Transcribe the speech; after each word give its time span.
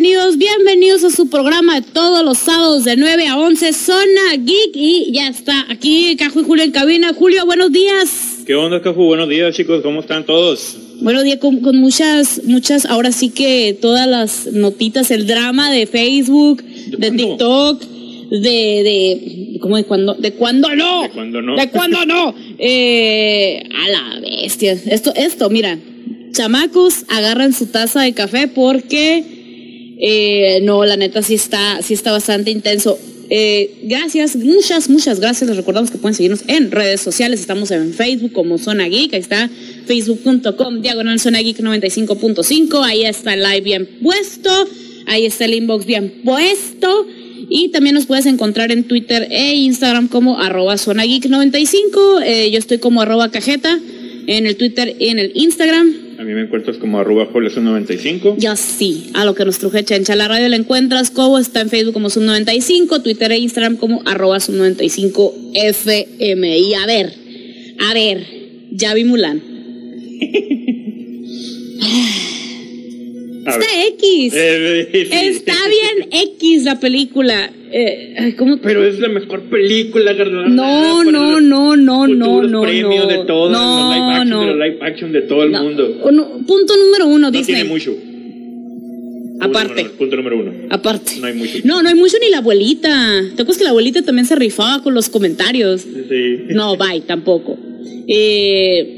bienvenidos, 0.00 0.38
bienvenidos 0.38 1.02
a 1.02 1.10
su 1.10 1.28
programa 1.28 1.80
de 1.80 1.82
todos 1.82 2.24
los 2.24 2.38
sábados 2.38 2.84
de 2.84 2.96
9 2.96 3.26
a 3.26 3.36
11, 3.36 3.72
Zona 3.72 4.36
Geek. 4.38 4.70
Y 4.74 5.10
ya 5.10 5.26
está 5.26 5.66
aquí 5.68 6.14
Caju 6.16 6.38
y 6.38 6.44
Julio 6.44 6.62
en 6.62 6.70
cabina. 6.70 7.12
Julio, 7.14 7.44
buenos 7.46 7.72
días. 7.72 8.44
¿Qué 8.46 8.54
onda, 8.54 8.80
Caju? 8.80 9.06
Buenos 9.06 9.28
días, 9.28 9.56
chicos. 9.56 9.82
¿Cómo 9.82 9.98
están 9.98 10.24
todos? 10.24 10.76
Buenos 11.00 11.24
días, 11.24 11.38
con, 11.38 11.58
con 11.62 11.78
muchas, 11.78 12.42
muchas, 12.44 12.86
ahora 12.86 13.10
sí 13.10 13.30
que 13.30 13.76
todas 13.80 14.06
las 14.06 14.46
notitas, 14.52 15.10
el 15.10 15.26
drama 15.26 15.68
de 15.72 15.86
Facebook, 15.86 16.62
de? 16.62 17.10
TikTok, 17.10 17.82
de, 17.82 18.38
de, 18.38 19.58
¿cómo 19.58 19.78
de 19.78 19.82
cuándo? 19.82 20.14
¿De 20.14 20.32
cuándo 20.32 20.76
no? 20.76 21.02
¿De 21.02 21.10
cuándo 21.10 21.42
no? 21.42 21.56
¿De 21.56 21.70
cuándo 21.70 22.06
no? 22.06 22.34
Eh, 22.60 23.64
a 23.84 23.88
la 23.88 24.20
bestia. 24.20 24.78
Esto, 24.86 25.12
esto, 25.16 25.50
mira, 25.50 25.76
chamacos 26.30 27.04
agarran 27.08 27.52
su 27.52 27.66
taza 27.66 28.02
de 28.02 28.12
café 28.12 28.46
porque, 28.46 29.37
eh, 29.98 30.60
no, 30.62 30.84
la 30.84 30.96
neta 30.96 31.22
sí 31.22 31.34
está, 31.34 31.82
sí 31.82 31.94
está 31.94 32.12
bastante 32.12 32.50
intenso. 32.50 32.98
Eh, 33.30 33.80
gracias, 33.82 34.36
muchas, 34.36 34.88
muchas 34.88 35.20
gracias. 35.20 35.48
Les 35.48 35.56
recordamos 35.56 35.90
que 35.90 35.98
pueden 35.98 36.14
seguirnos 36.14 36.44
en 36.46 36.70
redes 36.70 37.00
sociales. 37.00 37.40
Estamos 37.40 37.70
en 37.70 37.92
Facebook 37.92 38.32
como 38.32 38.58
Zona 38.58 38.88
Geek. 38.88 39.12
Ahí 39.12 39.20
está 39.20 39.50
facebook.com 39.86 40.80
diagonal 40.80 41.20
Zona 41.20 41.40
Geek 41.40 41.58
95.5. 41.58 42.82
Ahí 42.84 43.04
está 43.04 43.34
el 43.34 43.42
live 43.42 43.60
bien 43.60 43.88
puesto. 44.02 44.50
Ahí 45.06 45.26
está 45.26 45.44
el 45.44 45.54
inbox 45.54 45.84
bien 45.84 46.22
puesto. 46.24 47.06
Y 47.50 47.68
también 47.68 47.94
nos 47.94 48.06
puedes 48.06 48.26
encontrar 48.26 48.72
en 48.72 48.84
Twitter 48.84 49.26
e 49.30 49.54
Instagram 49.54 50.08
como 50.08 50.38
arroba 50.38 50.78
Zona 50.78 51.04
Geek 51.04 51.26
95. 51.26 52.20
Eh, 52.24 52.50
yo 52.50 52.58
estoy 52.58 52.78
como 52.78 53.02
arroba 53.02 53.30
cajeta 53.30 53.78
en 54.26 54.46
el 54.46 54.56
Twitter 54.56 54.96
y 54.98 55.08
en 55.08 55.18
el 55.18 55.32
Instagram. 55.34 56.07
A 56.18 56.24
mí 56.24 56.34
me 56.34 56.42
encuentras 56.42 56.76
como 56.78 56.98
arroba 56.98 57.32
joleson95. 57.32 58.38
Ya 58.38 58.56
sí, 58.56 59.10
a 59.14 59.24
lo 59.24 59.36
que 59.36 59.44
nos 59.44 59.60
truje 59.60 59.84
Chencha. 59.84 60.16
La 60.16 60.26
radio 60.26 60.48
la 60.48 60.56
encuentras 60.56 61.12
como 61.12 61.38
está 61.38 61.60
en 61.60 61.68
Facebook 61.68 61.94
como 61.94 62.08
Sub95, 62.08 63.04
Twitter 63.04 63.30
e 63.30 63.38
Instagram 63.38 63.76
como 63.76 64.02
arroba 64.04 64.38
Sub95FM. 64.38 66.58
Y 66.58 66.74
a 66.74 66.86
ver, 66.86 67.14
a 67.88 67.94
ver, 67.94 68.26
ya 68.72 68.94
vi 68.94 69.04
Mulan. 69.04 69.40
Está. 73.50 73.86
X. 73.88 74.32
Eh. 74.36 74.88
Está 75.28 75.52
bien 75.52 76.08
X 76.10 76.64
la 76.64 76.78
película. 76.80 77.50
Eh. 77.70 78.34
Pero 78.62 78.84
es 78.86 78.98
la 78.98 79.08
mejor 79.08 79.42
película, 79.50 80.12
No, 80.48 81.04
no, 81.04 81.40
no, 81.40 81.76
no, 81.76 82.06
no, 82.06 82.42
no, 82.42 82.62
premios 82.62 83.04
no. 83.04 83.10
de 83.10 83.18
todos 83.26 83.50
No, 83.52 83.88
los 83.90 83.94
live 83.96 84.12
action, 84.14 84.28
no. 84.30 84.46
de 84.46 84.54
live 84.54 84.78
action 84.80 85.12
de 85.12 85.22
todo 85.22 85.42
el 85.44 85.52
No, 85.52 85.62
mundo. 85.64 85.98
no, 86.12 86.28
punto 86.46 86.76
número 86.76 87.06
uno, 87.06 87.18
No 87.18 87.30
Disney. 87.30 87.56
tiene 87.56 87.68
mucho. 87.68 87.94
Aparte. 89.40 89.82
Punto, 89.84 89.98
punto 89.98 90.16
número 90.16 90.38
uno. 90.38 90.52
Aparte. 90.70 91.12
No 91.20 91.26
hay 91.26 91.34
mucho. 91.34 91.58
No, 91.64 91.82
no 91.82 91.88
hay 91.88 91.94
mucho 91.94 92.16
ni 92.20 92.28
la 92.30 92.38
abuelita. 92.38 92.90
¿Te 93.36 93.42
acuerdas 93.42 93.58
que 93.58 93.64
la 93.64 93.70
abuelita 93.70 94.02
también 94.02 94.26
se 94.26 94.34
rifaba 94.34 94.82
con 94.82 94.94
los 94.94 95.08
comentarios? 95.08 95.82
Sí. 95.82 96.38
No, 96.48 96.76
bye, 96.76 97.02
tampoco. 97.02 97.56
Eh, 98.08 98.94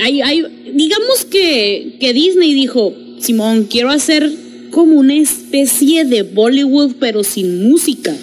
hay, 0.00 0.20
hay, 0.20 0.44
digamos 0.74 1.24
que, 1.26 1.94
que 2.00 2.12
Disney 2.12 2.54
dijo, 2.54 2.92
Simón, 3.20 3.64
quiero 3.64 3.90
hacer 3.90 4.30
como 4.70 4.94
una 4.94 5.14
especie 5.14 6.04
de 6.04 6.22
Bollywood, 6.22 6.94
pero 7.00 7.24
sin 7.24 7.68
música. 7.68 8.14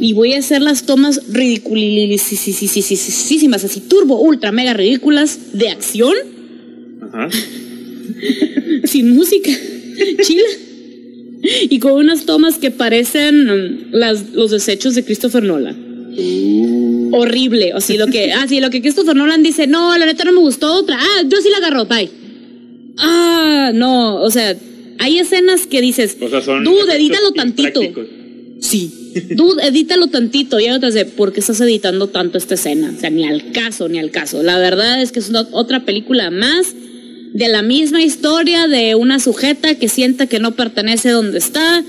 Y 0.00 0.12
voy 0.12 0.34
a 0.34 0.38
hacer 0.38 0.60
las 0.60 0.84
tomas 0.84 1.22
ridiculísimas, 1.28 3.64
así 3.64 3.80
turbo, 3.80 4.20
ultra, 4.20 4.52
mega 4.52 4.74
ridículas 4.74 5.38
de 5.52 5.70
acción, 5.70 6.14
Ajá. 7.00 7.28
sin 8.84 9.14
música. 9.14 9.50
Chila. 10.22 10.44
Y 11.70 11.78
con 11.78 11.92
unas 11.92 12.24
tomas 12.24 12.58
que 12.58 12.70
parecen 12.70 13.46
mm, 13.46 13.92
las, 13.92 14.32
los 14.32 14.50
desechos 14.50 14.94
de 14.94 15.04
Christopher 15.04 15.42
Nolan. 15.42 15.84
Horrible. 17.12 17.74
O 17.74 17.80
sí, 17.80 17.96
lo 17.96 18.06
que, 18.06 18.32
ah, 18.32 18.46
sí, 18.48 18.60
lo 18.60 18.70
que 18.70 18.80
Christopher 18.80 19.16
Nolan 19.16 19.42
dice, 19.42 19.66
no, 19.66 19.96
la 19.96 20.06
neta 20.06 20.24
no 20.24 20.32
me 20.32 20.40
gustó 20.40 20.72
otra. 20.72 20.96
Ah, 20.98 21.22
yo 21.28 21.40
sí 21.40 21.48
la 21.50 21.58
agarro, 21.58 21.86
bye. 21.86 22.10
Ah, 22.98 23.70
no, 23.74 24.22
o 24.22 24.30
sea, 24.30 24.56
hay 24.98 25.18
escenas 25.18 25.66
que 25.66 25.80
dices, 25.80 26.16
O 26.20 26.28
sea, 26.28 26.40
son. 26.40 26.64
dude, 26.64 26.94
edítalo 26.96 27.32
tantito. 27.32 27.80
Sí. 28.60 29.00
Dude, 29.36 29.64
edítalo 29.68 30.08
tantito. 30.08 30.58
Y 30.58 30.64
hay 30.66 30.72
otras 30.74 30.92
de, 30.94 31.04
¿por 31.04 31.32
qué 31.32 31.38
estás 31.38 31.60
editando 31.60 32.08
tanto 32.08 32.36
esta 32.36 32.54
escena? 32.54 32.92
O 32.96 33.00
sea, 33.00 33.10
ni 33.10 33.24
al 33.24 33.52
caso, 33.52 33.88
ni 33.88 33.98
al 34.00 34.10
caso. 34.10 34.42
La 34.42 34.58
verdad 34.58 35.00
es 35.00 35.12
que 35.12 35.20
es 35.20 35.28
una- 35.28 35.46
otra 35.52 35.84
película 35.84 36.30
más 36.32 36.74
de 37.32 37.48
la 37.48 37.62
misma 37.62 38.02
historia 38.02 38.66
de 38.66 38.96
una 38.96 39.20
sujeta 39.20 39.76
que 39.76 39.88
sienta 39.88 40.26
que 40.26 40.40
no 40.40 40.56
pertenece 40.56 41.10
donde 41.10 41.38
está 41.38 41.84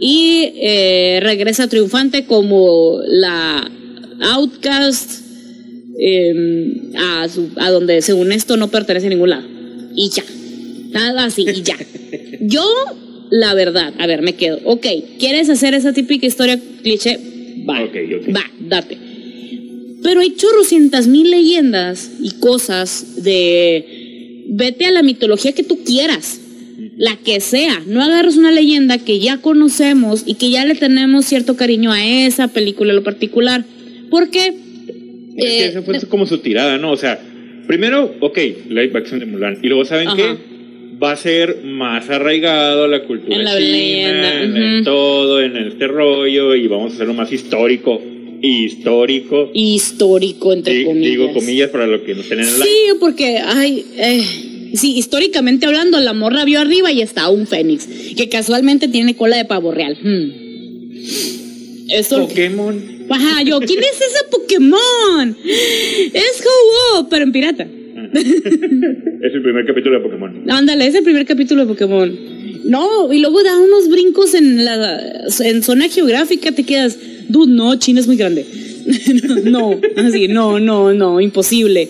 y 0.00 0.50
eh, 0.56 1.20
regresa 1.22 1.68
triunfante 1.68 2.24
como 2.26 2.98
la 3.06 3.70
outcast 4.32 5.20
eh, 5.98 6.90
a, 6.98 7.28
su- 7.28 7.50
a 7.56 7.70
donde 7.70 8.02
según 8.02 8.32
esto 8.32 8.56
no 8.56 8.68
pertenece 8.68 9.06
a 9.06 9.10
ningún 9.10 9.30
lado. 9.30 9.44
Y 9.94 10.10
ya. 10.10 10.24
Nada 10.94 11.24
así, 11.24 11.42
y 11.42 11.62
ya. 11.62 11.76
Yo, 12.40 12.64
la 13.30 13.52
verdad, 13.54 13.92
a 13.98 14.06
ver, 14.06 14.22
me 14.22 14.34
quedo. 14.34 14.60
Ok, 14.64 14.86
¿quieres 15.18 15.50
hacer 15.50 15.74
esa 15.74 15.92
típica 15.92 16.26
historia 16.26 16.58
cliché? 16.82 17.18
Va, 17.68 17.82
Ok, 17.82 17.96
ok. 18.20 18.34
va, 18.34 18.44
date. 18.60 18.96
Pero 20.02 20.20
hay 20.20 20.34
chorrocientas 20.36 21.06
mil 21.08 21.30
leyendas 21.30 22.10
y 22.22 22.32
cosas 22.38 23.22
de... 23.24 24.44
Vete 24.46 24.84
a 24.86 24.92
la 24.92 25.02
mitología 25.02 25.52
que 25.52 25.62
tú 25.64 25.82
quieras, 25.82 26.40
la 26.96 27.16
que 27.16 27.40
sea. 27.40 27.82
No 27.86 28.02
agarres 28.02 28.36
una 28.36 28.52
leyenda 28.52 28.98
que 28.98 29.18
ya 29.18 29.38
conocemos 29.38 30.22
y 30.26 30.34
que 30.34 30.50
ya 30.50 30.64
le 30.66 30.74
tenemos 30.74 31.24
cierto 31.24 31.56
cariño 31.56 31.90
a 31.90 32.06
esa 32.06 32.48
película 32.48 32.90
en 32.90 32.96
lo 32.96 33.02
particular. 33.02 33.64
Porque... 34.10 34.54
Es 35.36 35.44
que 35.44 35.64
eh, 35.64 35.66
esa 35.68 35.82
fue 35.82 35.98
como 36.02 36.26
su 36.26 36.38
tirada, 36.38 36.76
¿no? 36.78 36.92
O 36.92 36.96
sea, 36.96 37.18
primero, 37.66 38.14
ok, 38.20 38.38
live 38.68 38.92
action 38.96 39.18
de 39.18 39.26
Mulan. 39.26 39.58
Y 39.62 39.68
luego, 39.68 39.84
¿saben 39.86 40.08
Ajá. 40.08 40.16
qué? 40.16 40.53
Va 41.02 41.12
a 41.12 41.16
ser 41.16 41.62
más 41.64 42.08
arraigado 42.08 42.86
la 42.86 43.04
cultura 43.04 43.36
En 43.36 43.44
la 43.44 43.58
china, 43.58 44.42
en, 44.42 44.84
todo, 44.84 45.42
en 45.42 45.56
este 45.56 45.86
rollo, 45.88 46.54
y 46.54 46.66
vamos 46.66 46.92
a 46.92 46.94
hacerlo 46.94 47.14
más 47.14 47.32
histórico. 47.32 48.00
Histórico. 48.40 49.50
histórico, 49.54 50.52
entre 50.52 50.74
Di- 50.74 50.84
comillas. 50.84 51.10
Digo 51.10 51.32
comillas 51.32 51.70
para 51.70 51.86
lo 51.86 52.04
que 52.04 52.14
nos 52.14 52.26
tienen 52.26 52.46
en 52.46 52.58
la... 52.58 52.64
Sí, 52.66 52.72
porque, 53.00 53.38
ay, 53.38 53.86
eh, 53.96 54.22
sí, 54.74 54.96
históricamente 54.98 55.64
hablando, 55.66 55.98
la 56.00 56.12
morra 56.12 56.44
vio 56.44 56.60
arriba 56.60 56.92
y 56.92 57.00
está 57.00 57.30
un 57.30 57.46
fénix, 57.46 57.86
que 58.16 58.28
casualmente 58.28 58.88
tiene 58.88 59.16
cola 59.16 59.36
de 59.38 59.46
pavo 59.46 59.72
real. 59.72 59.96
Hmm. 60.02 60.44
Eso. 61.90 62.28
Pokémon. 62.28 63.06
Ajá, 63.08 63.42
yo, 63.42 63.60
¿quién 63.60 63.80
es 63.80 63.96
ese 63.96 64.24
Pokémon? 64.30 65.36
Es 65.44 66.42
Ho-Oh, 66.44 67.08
pero 67.08 67.24
en 67.24 67.32
pirata. 67.32 67.66
es 69.22 69.34
el 69.34 69.42
primer 69.42 69.66
capítulo 69.66 69.98
de 69.98 70.04
Pokémon. 70.04 70.50
Ándale, 70.50 70.86
es 70.86 70.94
el 70.94 71.02
primer 71.02 71.26
capítulo 71.26 71.62
de 71.62 71.66
Pokémon. 71.68 72.18
No, 72.64 73.12
y 73.12 73.18
luego 73.18 73.42
da 73.42 73.58
unos 73.58 73.88
brincos 73.88 74.34
en 74.34 74.64
la 74.64 75.00
en 75.40 75.62
zona 75.62 75.88
geográfica, 75.88 76.52
te 76.52 76.64
quedas, 76.64 76.98
dude, 77.28 77.52
no, 77.52 77.76
China 77.76 78.00
es 78.00 78.06
muy 78.06 78.16
grande. 78.16 78.46
no, 79.44 79.78
así, 79.96 80.28
no, 80.28 80.60
no, 80.60 80.92
no, 80.92 81.20
imposible. 81.20 81.88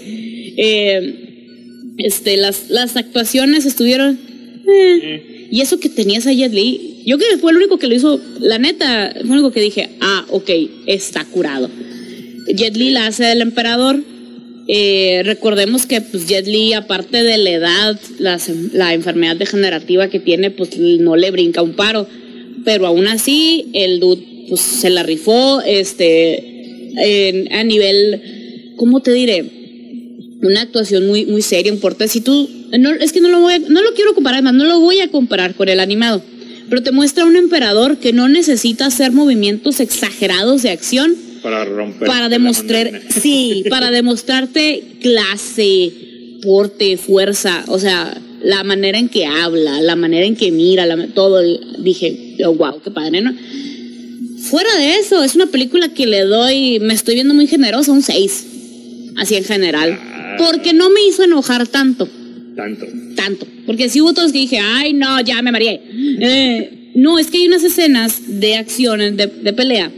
Eh, 0.56 1.94
este, 1.98 2.36
las, 2.36 2.70
las 2.70 2.96
actuaciones 2.96 3.66
estuvieron. 3.66 4.18
eh, 4.66 5.48
y 5.50 5.60
eso 5.60 5.78
que 5.78 5.88
tenías 5.88 6.26
a 6.26 6.32
Jet 6.32 6.52
Li, 6.52 7.02
yo 7.06 7.18
creo 7.18 7.30
que 7.30 7.38
fue 7.38 7.52
el 7.52 7.58
único 7.58 7.78
que 7.78 7.86
lo 7.86 7.94
hizo, 7.94 8.20
la 8.40 8.58
neta, 8.58 9.12
fue 9.12 9.22
el 9.22 9.30
único 9.30 9.52
que 9.52 9.60
dije, 9.60 9.90
ah, 10.00 10.24
ok, 10.30 10.50
está 10.86 11.24
curado. 11.24 11.70
Jet 12.48 12.76
Li 12.76 12.90
la 12.90 13.06
hace 13.06 13.24
del 13.24 13.42
emperador. 13.42 14.02
Eh, 14.66 15.22
recordemos 15.24 15.84
que 15.86 16.00
pues, 16.00 16.26
Jet 16.26 16.46
Li, 16.46 16.72
aparte 16.72 17.22
de 17.22 17.36
la 17.38 17.50
edad, 17.50 18.00
las- 18.18 18.48
la 18.72 18.94
enfermedad 18.94 19.36
degenerativa 19.36 20.08
que 20.08 20.20
tiene, 20.20 20.50
pues 20.50 20.78
no 20.78 21.16
le 21.16 21.30
brinca 21.30 21.62
un 21.62 21.74
paro. 21.74 22.06
Pero 22.64 22.86
aún 22.86 23.06
así, 23.06 23.66
el 23.74 24.00
dude 24.00 24.22
pues, 24.48 24.60
se 24.60 24.88
la 24.90 25.02
rifó 25.02 25.60
este, 25.60 26.90
en- 26.96 27.52
a 27.52 27.62
nivel, 27.64 28.72
¿cómo 28.76 29.00
te 29.00 29.12
diré? 29.12 29.44
Una 30.42 30.62
actuación 30.62 31.06
muy, 31.06 31.26
muy 31.26 31.42
seria, 31.42 31.72
un 31.72 31.80
porte. 31.80 32.08
Si 32.08 32.20
tú, 32.20 32.48
no, 32.78 32.92
es 32.94 33.12
que 33.12 33.20
no 33.20 33.28
lo, 33.28 33.40
voy 33.40 33.54
a- 33.54 33.58
no 33.58 33.82
lo 33.82 33.92
quiero 33.94 34.14
comparar, 34.14 34.42
más, 34.42 34.54
no 34.54 34.64
lo 34.64 34.80
voy 34.80 35.00
a 35.00 35.08
comparar 35.08 35.54
con 35.54 35.68
el 35.68 35.80
animado. 35.80 36.22
Pero 36.70 36.82
te 36.82 36.92
muestra 36.92 37.26
un 37.26 37.36
emperador 37.36 37.98
que 37.98 38.14
no 38.14 38.28
necesita 38.28 38.86
hacer 38.86 39.12
movimientos 39.12 39.80
exagerados 39.80 40.62
de 40.62 40.70
acción 40.70 41.14
Para 41.44 41.64
romper. 41.66 42.08
para 42.08 42.28
demostrar, 42.28 43.02
sí, 43.10 43.64
para 43.70 43.90
demostrarte 43.92 44.82
clase, 45.00 45.92
porte, 46.42 46.96
fuerza, 46.96 47.64
o 47.68 47.78
sea, 47.78 48.20
la 48.42 48.64
manera 48.64 48.98
en 48.98 49.08
que 49.08 49.26
habla, 49.26 49.80
la 49.82 49.94
manera 49.94 50.26
en 50.26 50.34
que 50.36 50.50
mira, 50.50 50.86
la- 50.86 51.06
todo, 51.14 51.40
el- 51.40 51.60
dije, 51.84 52.36
oh, 52.46 52.54
wow, 52.54 52.80
qué 52.82 52.90
padre, 52.90 53.20
¿no? 53.20 53.32
Fuera 54.50 54.74
de 54.76 54.96
eso, 54.96 55.22
es 55.22 55.34
una 55.34 55.46
película 55.46 55.88
que 55.90 56.06
le 56.06 56.22
doy, 56.22 56.80
me 56.80 56.92
estoy 56.94 57.14
viendo 57.14 57.34
muy 57.34 57.46
generosa, 57.46 57.92
un 57.92 58.02
6, 58.02 58.46
así 59.16 59.36
en 59.36 59.44
general, 59.44 59.98
Ah. 60.00 60.36
porque 60.38 60.72
no 60.72 60.90
me 60.90 61.00
hizo 61.06 61.22
enojar 61.24 61.66
tanto, 61.68 62.08
Tanto. 62.56 62.86
tanto. 63.16 63.46
Porque 63.66 63.88
sí 63.88 64.00
hubo 64.00 64.12
todos 64.14 64.32
que 64.32 64.38
dije, 64.38 64.58
ay, 64.60 64.92
no, 64.94 65.20
ya 65.22 65.40
me 65.42 65.52
mareé. 65.52 65.80
Eh, 66.20 66.90
no, 66.94 67.18
es 67.18 67.28
que 67.28 67.38
hay 67.38 67.46
unas 67.48 67.64
escenas 67.64 68.40
de 68.40 68.56
acción, 68.56 68.98
de, 69.16 69.26
de 69.26 69.52
pelea, 69.52 69.90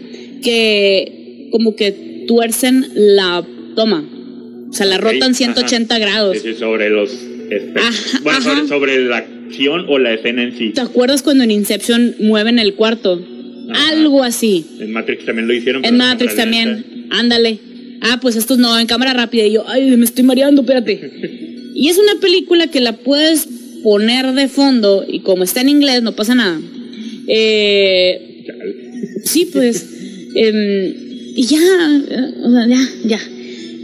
que 0.43 1.26
como 1.57 1.75
que 1.75 2.25
tuercen 2.29 2.87
la 2.95 3.43
toma. 3.75 4.05
O 4.69 4.73
sea, 4.75 4.85
la 4.85 4.99
rotan 4.99 5.35
180 5.35 5.95
ajá. 5.95 6.05
grados. 6.05 6.37
Sí, 6.37 6.53
sobre 6.53 6.91
los. 6.91 7.11
Ajá, 7.77 8.21
bueno, 8.23 8.39
ajá. 8.39 8.67
sobre, 8.69 9.07
la 9.07 9.17
acción 9.17 9.87
o 9.89 9.99
la 9.99 10.13
escena 10.13 10.43
en 10.43 10.59
sí. 10.59 10.73
¿Te 10.75 10.83
acuerdas 10.83 11.23
cuando 11.23 11.45
en 11.45 11.51
Inception 11.51 12.15
mueven 12.21 12.59
el 12.59 12.75
cuarto? 12.75 13.25
Ajá. 13.71 13.89
Algo 13.93 14.23
así. 14.23 14.67
En 14.81 14.93
Matrix 14.93 15.25
también 15.25 15.49
lo 15.49 15.55
hicieron. 15.55 15.83
En 15.83 15.97
Matrix 15.97 16.37
también. 16.37 16.85
lenta. 16.91 17.17
Ándale. 17.21 17.59
Ah, 18.03 18.19
pues 18.21 18.37
estos 18.37 18.59
no, 18.59 18.79
en 18.79 18.87
cámara 18.87 19.15
rápida. 19.15 19.47
Y 19.47 19.53
yo, 19.53 19.65
ay, 19.67 19.97
me 19.97 20.05
estoy 20.05 20.25
mareando, 20.25 20.61
espérate. 20.61 21.45
Y 21.79 21.91
es 21.91 21.99
una 21.99 22.19
película 22.21 22.69
que 22.69 22.81
la 22.81 22.93
puedes 22.97 23.49
poner 23.83 24.33
de 24.33 24.49
fondo 24.49 25.05
y 25.07 25.21
como 25.21 25.45
está 25.45 25.61
en 25.61 25.69
inglés 25.69 26.03
no 26.03 26.13
pasa 26.17 26.35
nada. 26.35 26.59
Eh, 27.29 28.45
sí, 29.25 29.51
pues. 29.53 29.87
em, 30.35 31.06
y 31.37 31.45
ya, 31.45 31.59
o 32.43 32.51
sea, 32.51 32.67
ya, 32.67 32.89
ya. 33.05 33.21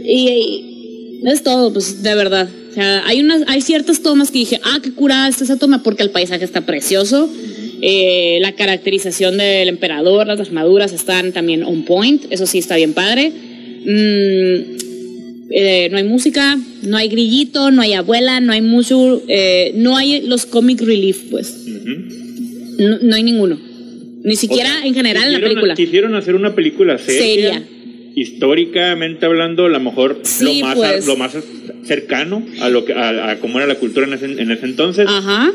Y, 0.05 1.21
y 1.23 1.29
es 1.29 1.43
todo, 1.43 1.71
pues, 1.71 2.01
de 2.01 2.15
verdad. 2.15 2.49
O 2.71 2.73
sea, 2.73 3.05
hay, 3.05 3.19
unas, 3.19 3.43
hay 3.47 3.61
ciertas 3.61 4.01
tomas 4.01 4.31
que 4.31 4.39
dije, 4.39 4.59
ah, 4.63 4.79
qué 4.81 4.91
curada 4.91 5.29
está 5.29 5.43
esa 5.43 5.57
toma, 5.57 5.83
porque 5.83 6.01
el 6.01 6.09
paisaje 6.09 6.43
está 6.43 6.61
precioso. 6.61 7.29
Eh, 7.81 8.39
la 8.41 8.53
caracterización 8.53 9.37
del 9.37 9.69
emperador, 9.69 10.25
las 10.25 10.39
armaduras 10.39 10.91
están 10.91 11.31
también 11.33 11.63
on 11.63 11.83
point, 11.83 12.23
eso 12.31 12.47
sí 12.47 12.57
está 12.57 12.75
bien 12.77 12.93
padre. 12.93 13.29
Mm, 13.29 14.83
eh, 15.51 15.89
no 15.91 15.97
hay 15.97 16.03
música, 16.03 16.57
no 16.81 16.97
hay 16.97 17.09
grillito, 17.09 17.69
no 17.69 17.83
hay 17.83 17.93
abuela, 17.93 18.39
no 18.39 18.53
hay 18.53 18.61
mucho, 18.61 19.21
eh, 19.27 19.73
no 19.75 19.95
hay 19.95 20.21
los 20.21 20.47
comic 20.47 20.81
relief, 20.81 21.25
pues. 21.29 21.55
No, 22.79 22.97
no 22.99 23.15
hay 23.15 23.21
ninguno. 23.21 23.72
Ni 24.23 24.35
siquiera 24.35 24.69
O 24.69 24.73
sea, 24.79 24.85
en 24.85 24.93
general 24.93 25.27
en 25.27 25.33
la 25.33 25.39
película. 25.39 25.75
Quisieron 25.75 26.15
hacer 26.15 26.35
una 26.35 26.55
película 26.55 26.97
seria. 26.97 27.53
Seria. 27.53 27.63
Históricamente 28.15 29.25
hablando, 29.25 29.65
a 29.65 29.69
lo 29.69 29.79
mejor 29.79 30.19
Sí, 30.23 30.59
lo, 30.59 30.67
más, 30.67 30.75
pues. 30.75 31.07
lo 31.07 31.15
más 31.17 31.35
cercano 31.83 32.45
a 32.61 32.69
lo 32.69 32.85
que 32.85 32.93
a, 32.93 33.31
a 33.31 33.39
cómo 33.39 33.57
era 33.57 33.67
la 33.67 33.75
cultura 33.75 34.05
en 34.07 34.13
ese, 34.13 34.25
en 34.25 34.51
ese 34.51 34.65
entonces. 34.65 35.07
Ajá. 35.09 35.51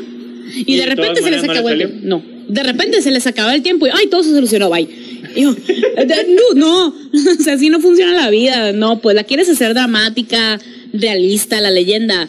Y, 0.65 0.73
Y 0.73 0.75
de 0.75 0.81
de 0.81 0.95
repente 0.95 1.21
se 1.21 1.31
les 1.31 1.43
acabó 1.43 1.69
el 1.69 1.77
tiempo. 1.77 1.97
No. 2.03 2.23
De 2.47 2.63
repente 2.63 3.01
se 3.01 3.11
les 3.11 3.27
acaba 3.27 3.53
el 3.53 3.61
tiempo 3.61 3.87
y 3.87 3.91
¡ay! 3.91 4.07
Todo 4.07 4.23
se 4.23 4.31
solucionó, 4.31 4.69
bye. 4.69 4.87
Yo, 5.35 5.51
no, 6.55 6.55
no. 6.55 6.95
O 7.39 7.43
sea, 7.43 7.53
así 7.53 7.69
no 7.69 7.79
funciona 7.79 8.13
la 8.13 8.29
vida. 8.29 8.71
No, 8.73 8.99
pues 8.99 9.15
la 9.15 9.23
quieres 9.23 9.49
hacer 9.49 9.73
dramática, 9.73 10.59
realista, 10.93 11.61
la 11.61 11.71
leyenda. 11.71 12.27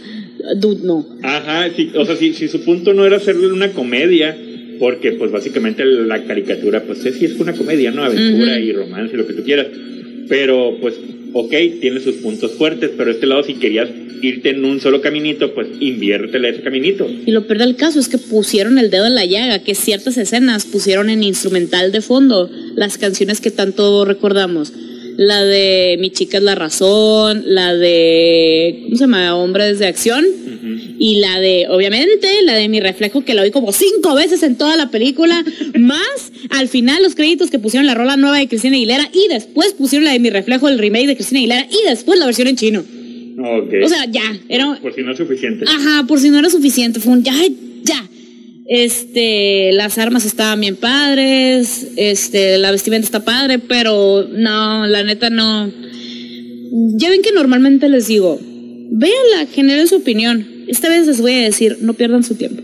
Dude, 0.56 0.84
no. 0.84 1.06
Ajá, 1.22 1.68
sí, 1.76 1.90
o 1.94 2.04
sea, 2.04 2.16
si, 2.16 2.32
si 2.34 2.48
su 2.48 2.62
punto 2.64 2.94
no 2.94 3.04
era 3.04 3.16
hacerle 3.16 3.52
una 3.52 3.72
comedia, 3.72 4.36
porque 4.80 5.12
pues 5.12 5.30
básicamente 5.30 5.84
la 5.84 6.24
caricatura, 6.24 6.82
pues 6.82 7.00
sí 7.02 7.24
es 7.24 7.38
una 7.38 7.52
comedia, 7.52 7.92
¿no? 7.92 8.02
Aventura 8.02 8.54
Ujú. 8.54 8.64
y 8.64 8.72
romance, 8.72 9.16
lo 9.16 9.26
que 9.26 9.34
tú 9.34 9.44
quieras. 9.44 9.66
Pero 10.26 10.78
pues, 10.80 10.94
ok, 11.34 11.54
tiene 11.80 12.00
sus 12.00 12.16
puntos 12.16 12.52
fuertes, 12.52 12.90
pero 12.96 13.10
este 13.10 13.26
lado 13.26 13.44
si 13.44 13.54
querías 13.54 13.90
irte 14.22 14.50
en 14.50 14.64
un 14.64 14.80
solo 14.80 15.00
caminito, 15.00 15.54
pues 15.54 15.68
inviértele 15.80 16.48
ese 16.48 16.62
caminito. 16.62 17.08
Y 17.26 17.30
lo 17.30 17.46
peor 17.46 17.58
del 17.58 17.76
caso 17.76 18.00
es 18.00 18.08
que 18.08 18.18
pusieron 18.18 18.78
el 18.78 18.90
dedo 18.90 19.06
en 19.06 19.14
la 19.14 19.26
llaga, 19.26 19.60
que 19.60 19.74
ciertas 19.74 20.16
escenas 20.16 20.64
pusieron 20.64 21.10
en 21.10 21.22
instrumental 21.22 21.92
de 21.92 22.00
fondo 22.00 22.50
las 22.74 22.96
canciones 22.96 23.40
que 23.40 23.50
tanto 23.50 24.04
recordamos. 24.04 24.72
La 25.20 25.44
de 25.44 25.98
Mi 26.00 26.08
chica 26.08 26.38
es 26.38 26.42
la 26.42 26.54
razón, 26.54 27.42
la 27.44 27.74
de, 27.74 28.84
¿cómo 28.84 28.96
se 28.96 29.02
llama? 29.02 29.36
Hombres 29.36 29.78
de 29.78 29.86
acción. 29.86 30.24
Y 30.98 31.20
la 31.20 31.38
de, 31.38 31.66
obviamente, 31.68 32.26
la 32.46 32.54
de 32.54 32.70
mi 32.70 32.80
reflejo, 32.80 33.22
que 33.22 33.34
la 33.34 33.42
oí 33.42 33.50
como 33.50 33.70
cinco 33.70 34.14
veces 34.14 34.42
en 34.42 34.56
toda 34.56 34.78
la 34.78 34.88
película, 34.90 35.44
más 35.78 36.32
al 36.48 36.68
final 36.68 37.02
los 37.02 37.14
créditos 37.14 37.50
que 37.50 37.58
pusieron 37.58 37.86
la 37.86 37.94
rola 37.94 38.16
nueva 38.16 38.38
de 38.38 38.48
Cristina 38.48 38.76
Aguilera 38.76 39.10
y 39.12 39.28
después 39.28 39.74
pusieron 39.74 40.06
la 40.06 40.12
de 40.12 40.20
mi 40.20 40.30
reflejo, 40.30 40.70
el 40.70 40.78
remake 40.78 41.08
de 41.08 41.16
Cristina 41.16 41.40
Aguilera 41.40 41.68
y 41.70 41.86
después 41.86 42.18
la 42.18 42.24
versión 42.24 42.48
en 42.48 42.56
chino. 42.56 42.80
Ok. 42.80 43.74
O 43.84 43.88
sea, 43.90 44.06
ya, 44.06 44.38
era... 44.48 44.78
por 44.80 44.94
si 44.94 45.02
no 45.02 45.12
es 45.12 45.18
suficiente. 45.18 45.66
Ajá, 45.68 46.06
por 46.06 46.18
si 46.18 46.30
no 46.30 46.38
era 46.38 46.48
suficiente, 46.48 46.98
fue 46.98 47.12
un 47.12 47.22
ya, 47.22 47.34
ya. 47.82 48.08
Este, 48.72 49.72
las 49.72 49.98
armas 49.98 50.24
estaban 50.24 50.60
bien 50.60 50.76
padres, 50.76 51.88
este, 51.96 52.56
la 52.56 52.70
vestimenta 52.70 53.04
está 53.04 53.24
padre, 53.24 53.58
pero 53.58 54.28
no, 54.30 54.86
la 54.86 55.02
neta 55.02 55.28
no. 55.28 55.72
Ya 56.94 57.10
ven 57.10 57.20
que 57.20 57.32
normalmente 57.32 57.88
les 57.88 58.06
digo, 58.06 58.38
véanla, 58.40 59.46
generen 59.52 59.88
su 59.88 59.96
opinión. 59.96 60.46
Esta 60.68 60.88
vez 60.88 61.08
les 61.08 61.20
voy 61.20 61.32
a 61.32 61.42
decir, 61.42 61.78
no 61.80 61.94
pierdan 61.94 62.22
su 62.22 62.36
tiempo. 62.36 62.62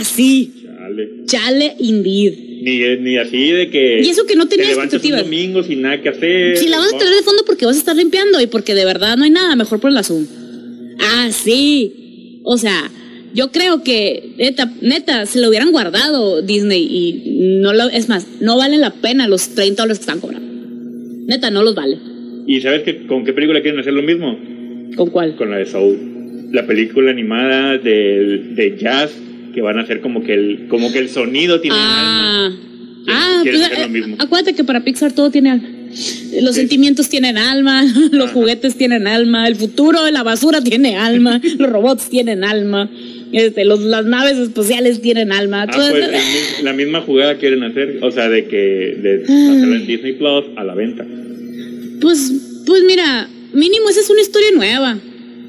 Así, 0.00 0.50
Chale. 0.64 1.08
chale 1.26 1.76
indeed. 1.78 2.34
Ni, 2.62 2.96
ni 2.96 3.16
así 3.16 3.52
de 3.52 3.70
que. 3.70 4.00
Y 4.02 4.08
eso 4.08 4.26
que 4.26 4.34
no 4.34 4.48
tenía 4.48 4.66
te 4.66 4.72
expectativas. 4.72 5.20
un 5.22 5.30
domingo 5.30 5.62
sin 5.62 5.82
nada 5.82 6.02
que 6.02 6.08
hacer. 6.08 6.56
Si 6.56 6.66
la 6.66 6.78
vas 6.78 6.92
a 6.92 6.98
tener 6.98 7.14
de 7.14 7.22
fondo 7.22 7.44
porque 7.46 7.64
vas 7.64 7.76
a 7.76 7.78
estar 7.78 7.94
limpiando 7.94 8.40
y 8.40 8.48
porque 8.48 8.74
de 8.74 8.84
verdad 8.84 9.16
no 9.16 9.22
hay 9.22 9.30
nada 9.30 9.54
mejor 9.54 9.78
por 9.78 9.92
la 9.92 10.02
Zoom. 10.02 10.26
Ah, 10.98 11.28
sí. 11.30 12.40
O 12.42 12.58
sea, 12.58 12.90
yo 13.34 13.50
creo 13.52 13.82
que 13.82 14.34
neta, 14.38 14.70
neta, 14.80 15.26
se 15.26 15.40
lo 15.40 15.48
hubieran 15.48 15.72
guardado 15.72 16.42
Disney 16.42 16.82
y 16.82 17.58
no 17.60 17.72
lo, 17.72 17.88
es 17.90 18.08
más, 18.08 18.26
no 18.40 18.56
vale 18.56 18.76
la 18.78 18.90
pena 18.90 19.28
los 19.28 19.50
30 19.54 19.82
dólares 19.82 19.98
que 19.98 20.02
están 20.02 20.20
cobrando. 20.20 20.46
Neta, 21.26 21.50
no 21.50 21.62
los 21.62 21.74
vale. 21.74 21.98
¿Y 22.46 22.60
sabes 22.60 22.82
que, 22.82 23.06
con 23.06 23.24
qué 23.24 23.32
película 23.32 23.60
quieren 23.60 23.80
hacer 23.80 23.92
lo 23.92 24.02
mismo? 24.02 24.38
¿Con 24.96 25.10
cuál? 25.10 25.34
Con 25.36 25.50
la 25.50 25.58
de 25.58 25.66
Soul. 25.66 26.48
La 26.52 26.66
película 26.66 27.10
animada 27.10 27.76
de, 27.78 28.52
de 28.54 28.78
jazz 28.78 29.10
que 29.52 29.60
van 29.62 29.78
a 29.78 29.82
hacer 29.82 30.00
como 30.00 30.22
que 30.22 30.34
el, 30.34 30.66
como 30.68 30.92
que 30.92 31.00
el 31.00 31.08
sonido 31.08 31.60
tiene 31.60 31.76
Ah, 31.78 32.46
alma. 32.46 32.58
ah, 33.08 33.40
pues, 33.42 33.62
hacer 33.62 33.78
lo 33.78 33.84
eh, 33.84 33.88
mismo. 33.88 34.16
acuérdate 34.20 34.54
que 34.54 34.62
para 34.64 34.84
Pixar 34.84 35.12
todo 35.12 35.30
tiene 35.30 35.50
alma. 35.50 35.68
Los 36.42 36.54
Sí. 36.54 36.60
sentimientos 36.60 37.08
tienen 37.08 37.38
alma, 37.38 37.82
los 38.12 38.26
Ajá. 38.26 38.34
juguetes 38.34 38.76
tienen 38.76 39.06
alma, 39.08 39.48
el 39.48 39.56
futuro 39.56 40.04
de 40.04 40.12
la 40.12 40.22
basura 40.22 40.60
tiene 40.60 40.96
alma, 40.96 41.40
los 41.58 41.70
robots 41.70 42.08
tienen 42.10 42.44
alma, 42.44 42.88
este, 43.32 43.64
los, 43.64 43.80
las 43.80 44.04
naves 44.04 44.38
espaciales 44.38 45.00
tienen 45.00 45.32
alma. 45.32 45.62
Ah, 45.62 45.72
pues 45.74 45.94
el 45.94 46.64
la 46.64 46.72
misma 46.72 47.00
jugada 47.00 47.36
quieren 47.36 47.62
hacer, 47.62 47.98
o 48.02 48.10
sea, 48.10 48.28
de 48.28 48.46
que 48.46 48.56
de 48.56 49.22
hacerla 49.24 49.76
en 49.76 49.86
Disney 49.86 50.12
Plus 50.14 50.44
a 50.56 50.64
la 50.64 50.74
venta. 50.74 51.06
Pues, 52.00 52.32
pues 52.64 52.82
mira, 52.86 53.28
mínimo 53.52 53.88
esa 53.88 54.00
es 54.00 54.10
una 54.10 54.20
historia 54.20 54.48
nueva. 54.54 54.98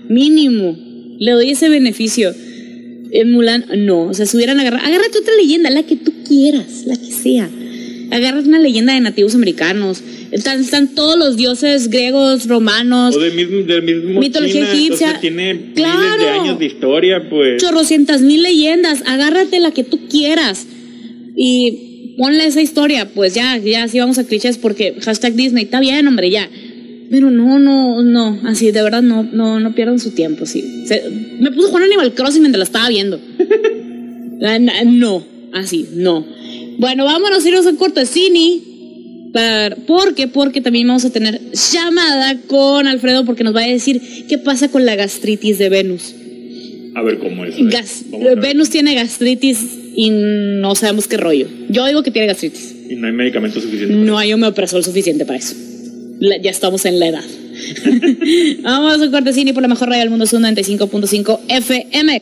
Mínimo. 0.09 0.77
Le 1.19 1.31
doy 1.31 1.51
ese 1.51 1.69
beneficio. 1.69 2.33
En 3.11 3.31
Mulan, 3.31 3.65
no. 3.77 4.03
O 4.03 4.13
sea, 4.13 4.25
si 4.25 4.37
hubieran 4.37 4.59
agarrado. 4.59 4.85
Agárrate 4.85 5.19
otra 5.19 5.35
leyenda, 5.35 5.69
la 5.69 5.83
que 5.83 5.95
tú 5.95 6.13
quieras, 6.27 6.83
la 6.85 6.95
que 6.95 7.11
sea. 7.11 7.49
Agárrate 8.11 8.47
una 8.47 8.59
leyenda 8.59 8.93
de 8.93 9.01
nativos 9.01 9.35
americanos. 9.35 10.01
Están, 10.31 10.59
están 10.59 10.89
todos 10.95 11.17
los 11.17 11.37
dioses 11.37 11.89
griegos, 11.89 12.47
romanos, 12.47 13.15
O 13.15 13.19
del 13.19 13.33
mismo, 13.33 13.57
del 13.65 13.81
mismo 13.83 14.19
Mitología 14.19 14.53
China, 14.65 14.73
egipcia. 14.73 15.19
tiene 15.21 15.53
miles 15.53 15.67
de 15.69 15.73
Claro. 15.81 16.41
años 16.41 16.59
de 16.59 16.65
historia, 16.65 17.29
pues. 17.29 17.61
chorrocientas 17.61 18.21
mil 18.21 18.43
leyendas. 18.43 19.03
Agárrate 19.05 19.59
la 19.59 19.71
que 19.71 19.83
tú 19.83 19.99
quieras. 20.09 20.65
Y 21.35 22.15
ponle 22.17 22.45
esa 22.45 22.61
historia. 22.61 23.07
Pues 23.13 23.33
ya, 23.35 23.57
ya, 23.57 23.87
sí 23.87 23.99
vamos 23.99 24.17
a 24.17 24.25
clichés 24.25 24.57
porque 24.57 24.95
hashtag 25.01 25.33
Disney. 25.35 25.63
Está 25.65 25.79
bien, 25.79 26.07
hombre, 26.07 26.29
ya. 26.29 26.49
Pero 27.09 27.31
no, 27.31 27.57
no, 27.57 28.01
no, 28.03 28.41
así, 28.45 28.71
de 28.71 28.81
verdad, 28.81 29.01
no, 29.01 29.23
no, 29.23 29.61
no 29.61 29.73
pierdan 29.73 29.97
su 29.99 30.11
tiempo, 30.11 30.45
sí. 30.45 30.83
Se- 30.87 31.03
me 31.39 31.51
puse 31.51 31.67
a 31.67 31.69
jugar 31.69 31.83
Animal 31.83 32.13
Crossing 32.13 32.41
mientras 32.41 32.59
la 32.59 32.63
estaba 32.65 32.89
viendo. 32.89 33.17
No, 34.85 35.23
así, 35.53 35.87
no. 35.95 36.25
Bueno, 36.77 37.05
vámonos 37.05 37.43
a 37.43 37.47
irnos 37.49 37.65
a 37.65 37.73
corto 37.75 37.99
de 37.99 38.05
cine. 38.05 38.59
Para, 39.37 39.75
porque, 39.85 40.27
porque 40.27 40.61
también 40.61 40.87
vamos 40.87 41.05
a 41.05 41.11
tener 41.11 41.39
llamada 41.71 42.37
con 42.47 42.87
Alfredo 42.87 43.23
porque 43.23 43.43
nos 43.43 43.55
va 43.55 43.61
a 43.61 43.67
decir 43.67 44.01
qué 44.27 44.39
pasa 44.39 44.69
con 44.69 44.83
la 44.83 44.95
gastritis 44.95 45.59
de 45.59 45.69
Venus. 45.69 46.15
A 46.95 47.03
ver 47.03 47.19
cómo 47.19 47.45
es. 47.45 47.53
Gas- 47.59 48.03
ver. 48.11 48.39
Venus 48.39 48.71
tiene 48.71 48.95
gastritis 48.95 49.59
y 49.95 50.09
no 50.09 50.73
sabemos 50.73 51.07
qué 51.07 51.17
rollo. 51.17 51.47
Yo 51.69 51.85
digo 51.85 52.01
que 52.01 52.09
tiene 52.09 52.27
gastritis. 52.27 52.73
Y 52.89 52.95
no 52.95 53.05
hay 53.05 53.13
medicamento 53.13 53.61
suficiente. 53.61 53.93
No 53.93 54.17
hay 54.17 54.33
omeprazol 54.33 54.83
suficiente 54.83 55.23
para 55.23 55.37
eso. 55.37 55.53
La- 56.19 56.37
ya 56.41 56.49
estamos 56.49 56.83
en 56.85 56.99
la 56.99 57.09
edad. 57.09 57.23
Vamos 58.63 59.01
a 59.01 59.11
cortesini 59.11 59.53
por 59.53 59.61
la 59.61 59.67
mejor 59.67 59.87
radio 59.89 60.01
del 60.01 60.09
mundo, 60.09 60.25
es 60.25 60.33
un 60.33 60.41
95.5 60.43 61.39
FM. 61.47 62.21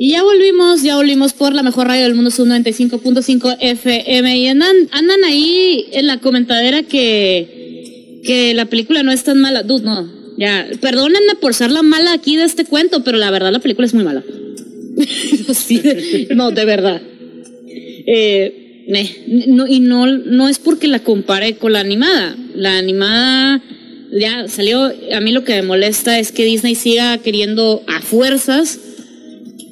Y 0.00 0.12
ya 0.12 0.22
volvimos, 0.22 0.84
ya 0.84 0.94
volvimos 0.94 1.32
por 1.32 1.54
la 1.54 1.64
mejor 1.64 1.88
radio 1.88 2.04
del 2.04 2.14
mundo, 2.14 2.28
es 2.28 2.38
un 2.38 2.50
95.5 2.50 3.56
FM. 3.58 4.38
Y 4.38 4.46
andan, 4.46 4.76
andan 4.92 5.24
ahí 5.24 5.86
en 5.90 6.06
la 6.06 6.20
comentadera 6.20 6.84
que, 6.84 8.20
que 8.22 8.54
la 8.54 8.66
película 8.66 9.02
no 9.02 9.10
es 9.10 9.24
tan 9.24 9.40
mala. 9.40 9.64
Dude, 9.64 9.82
no. 9.82 10.08
Ya, 10.38 10.68
perdónenme 10.80 11.34
por 11.40 11.52
ser 11.52 11.72
la 11.72 11.82
mala 11.82 12.12
aquí 12.12 12.36
de 12.36 12.44
este 12.44 12.64
cuento, 12.64 13.02
pero 13.02 13.18
la 13.18 13.32
verdad 13.32 13.50
la 13.50 13.58
película 13.58 13.86
es 13.86 13.94
muy 13.94 14.04
mala. 14.04 14.22
No, 16.34 16.52
de 16.52 16.64
verdad. 16.64 17.02
Eh, 17.66 18.84
y 19.68 19.80
no, 19.80 20.06
no 20.06 20.48
es 20.48 20.60
porque 20.60 20.86
la 20.86 21.00
compare 21.00 21.56
con 21.56 21.72
la 21.72 21.80
animada. 21.80 22.36
La 22.54 22.78
animada 22.78 23.64
ya 24.12 24.46
salió. 24.46 24.92
A 25.12 25.20
mí 25.20 25.32
lo 25.32 25.42
que 25.42 25.54
me 25.54 25.62
molesta 25.62 26.20
es 26.20 26.30
que 26.30 26.44
Disney 26.44 26.76
siga 26.76 27.18
queriendo 27.18 27.82
a 27.88 28.00
fuerzas 28.00 28.78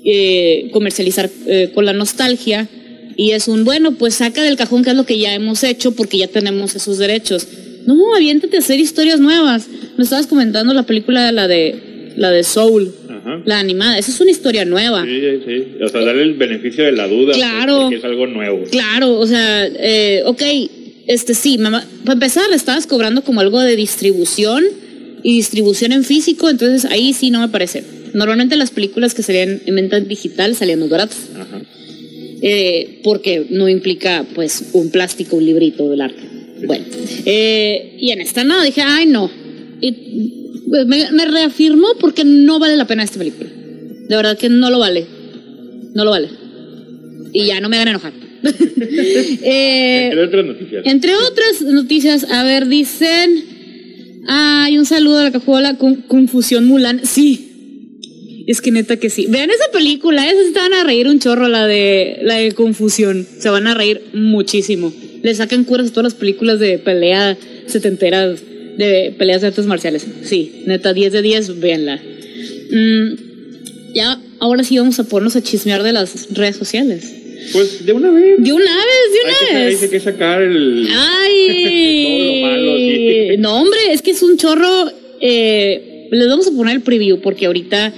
eh, 0.08 0.68
comercializar 0.72 1.28
eh, 1.46 1.70
con 1.74 1.84
la 1.84 1.92
nostalgia. 1.92 2.68
Y 3.16 3.32
es 3.32 3.48
un, 3.48 3.64
bueno, 3.64 3.92
pues 3.92 4.14
saca 4.14 4.42
del 4.42 4.56
cajón 4.56 4.84
que 4.84 4.90
es 4.90 4.96
lo 4.96 5.04
que 5.04 5.18
ya 5.18 5.34
hemos 5.34 5.64
hecho 5.64 5.92
porque 5.92 6.18
ya 6.18 6.28
tenemos 6.28 6.76
esos 6.76 6.98
derechos. 6.98 7.48
No, 7.86 8.14
aviéntate 8.14 8.56
a 8.56 8.60
hacer 8.60 8.78
historias 8.78 9.18
nuevas. 9.18 9.66
Me 9.96 10.04
estabas 10.04 10.26
comentando 10.26 10.72
la 10.74 10.84
película, 10.84 11.32
la 11.32 11.48
de, 11.48 12.12
la 12.16 12.30
de 12.30 12.44
Soul, 12.44 12.94
Ajá. 13.08 13.42
la 13.44 13.58
animada. 13.58 13.98
Esa 13.98 14.12
es 14.12 14.20
una 14.20 14.30
historia 14.30 14.64
nueva. 14.64 15.04
Sí, 15.04 15.20
sí. 15.44 15.64
O 15.82 15.88
sea, 15.88 16.02
darle 16.02 16.22
el 16.22 16.34
beneficio 16.34 16.84
de 16.84 16.92
la 16.92 17.08
duda. 17.08 17.32
pues, 17.32 17.38
Claro. 17.38 17.80
Porque 17.82 17.96
es 17.96 18.04
algo 18.04 18.26
nuevo. 18.26 18.62
Claro, 18.70 19.18
o 19.18 19.26
sea, 19.26 19.66
eh, 19.66 20.22
ok, 20.24 20.42
este 21.06 21.34
sí, 21.34 21.58
mamá, 21.58 21.84
para 22.04 22.14
empezar, 22.14 22.48
le 22.50 22.56
estabas 22.56 22.86
cobrando 22.86 23.22
como 23.22 23.40
algo 23.40 23.60
de 23.60 23.74
distribución 23.74 24.64
y 25.22 25.36
distribución 25.36 25.92
en 25.92 26.04
físico, 26.04 26.48
entonces 26.48 26.84
ahí 26.84 27.12
sí 27.12 27.30
no 27.30 27.40
me 27.40 27.48
parece. 27.48 27.95
Normalmente 28.16 28.56
las 28.56 28.70
películas 28.70 29.12
que 29.14 29.22
salían 29.22 29.60
en 29.66 29.74
venta 29.74 30.00
digital 30.00 30.54
salían 30.56 30.80
más 30.80 30.88
baratas, 30.88 31.18
Ajá. 31.34 31.60
eh, 32.40 33.00
porque 33.04 33.46
no 33.50 33.68
implica 33.68 34.24
pues 34.34 34.70
un 34.72 34.90
plástico, 34.90 35.36
un 35.36 35.44
librito 35.44 35.88
del 35.90 36.00
arte. 36.00 36.22
Bueno, 36.66 36.86
eh, 37.26 37.96
y 38.00 38.10
en 38.12 38.22
esta 38.22 38.42
no, 38.42 38.62
dije, 38.62 38.80
ay 38.80 39.04
no. 39.06 39.30
Y 39.82 39.92
pues, 40.70 40.86
me, 40.86 41.12
me 41.12 41.26
reafirmó 41.26 41.88
porque 42.00 42.24
no 42.24 42.58
vale 42.58 42.76
la 42.76 42.86
pena 42.86 43.02
esta 43.04 43.18
película. 43.18 43.50
De 44.08 44.16
verdad 44.16 44.38
que 44.38 44.48
no 44.48 44.70
lo 44.70 44.78
vale. 44.78 45.04
No 45.94 46.04
lo 46.04 46.10
vale. 46.10 46.30
Y 47.34 47.44
ya 47.46 47.60
no 47.60 47.68
me 47.68 47.76
hagan 47.76 47.88
enojar. 47.88 48.12
Eh, 49.42 50.06
Entre 50.10 50.22
otras 50.24 50.44
noticias. 50.46 50.82
entre 50.86 51.14
otras 51.16 51.62
noticias, 51.62 52.24
a 52.30 52.44
ver, 52.44 52.66
dicen. 52.66 53.44
Hay 54.28 54.76
un 54.78 54.86
saludo 54.86 55.18
a 55.18 55.24
la 55.24 55.30
cajuela 55.32 55.76
con 55.76 55.96
Confusión 55.96 56.66
Mulan. 56.66 57.02
Sí. 57.04 57.45
Es 58.46 58.60
que 58.60 58.70
neta 58.70 58.96
que 58.96 59.10
sí. 59.10 59.26
Vean 59.28 59.50
esa 59.50 59.70
película, 59.72 60.24
esa 60.30 60.42
se 60.44 60.52
van 60.52 60.72
a 60.72 60.84
reír 60.84 61.08
un 61.08 61.18
chorro, 61.18 61.48
la 61.48 61.66
de 61.66 62.18
la 62.22 62.36
de 62.36 62.52
Confusión. 62.52 63.26
Se 63.38 63.48
van 63.48 63.66
a 63.66 63.74
reír 63.74 64.02
muchísimo. 64.12 64.92
Le 65.22 65.34
sacan 65.34 65.64
curas 65.64 65.88
a 65.88 65.90
todas 65.90 66.04
las 66.04 66.14
películas 66.14 66.60
de 66.60 66.78
pelea 66.78 67.36
setenteras, 67.66 68.40
de 68.78 69.12
peleas 69.18 69.40
de 69.40 69.48
artes 69.48 69.66
marciales. 69.66 70.06
Sí, 70.22 70.62
neta, 70.66 70.92
10 70.92 71.12
de 71.12 71.22
10, 71.22 71.58
véanla. 71.60 72.00
Mm, 72.70 73.94
ya, 73.94 74.20
ahora 74.38 74.62
sí 74.62 74.78
vamos 74.78 74.98
a 75.00 75.04
ponernos 75.04 75.34
a 75.36 75.42
chismear 75.42 75.82
de 75.82 75.92
las 75.92 76.32
redes 76.32 76.56
sociales. 76.56 77.12
Pues 77.52 77.84
de 77.84 77.92
una 77.92 78.10
vez. 78.10 78.36
De 78.38 78.52
una 78.52 78.64
vez, 78.64 79.12
de 79.12 79.28
Hay 79.28 79.34
que, 79.34 79.50
una 79.54 79.60
hay 79.66 79.74
vez. 79.74 79.90
que 79.90 80.00
sacar 80.00 80.42
el. 80.42 80.88
Ay, 80.92 82.02
Todo 82.04 82.18
lo 82.18 82.56
malo, 82.56 82.76
sí. 82.76 83.36
no 83.38 83.60
hombre, 83.62 83.78
es 83.92 84.02
que 84.02 84.12
es 84.12 84.22
un 84.22 84.36
chorro. 84.36 84.90
Eh, 85.20 86.08
les 86.12 86.28
vamos 86.28 86.46
a 86.46 86.52
poner 86.52 86.76
el 86.76 86.82
preview 86.82 87.20
porque 87.20 87.46
ahorita 87.46 87.92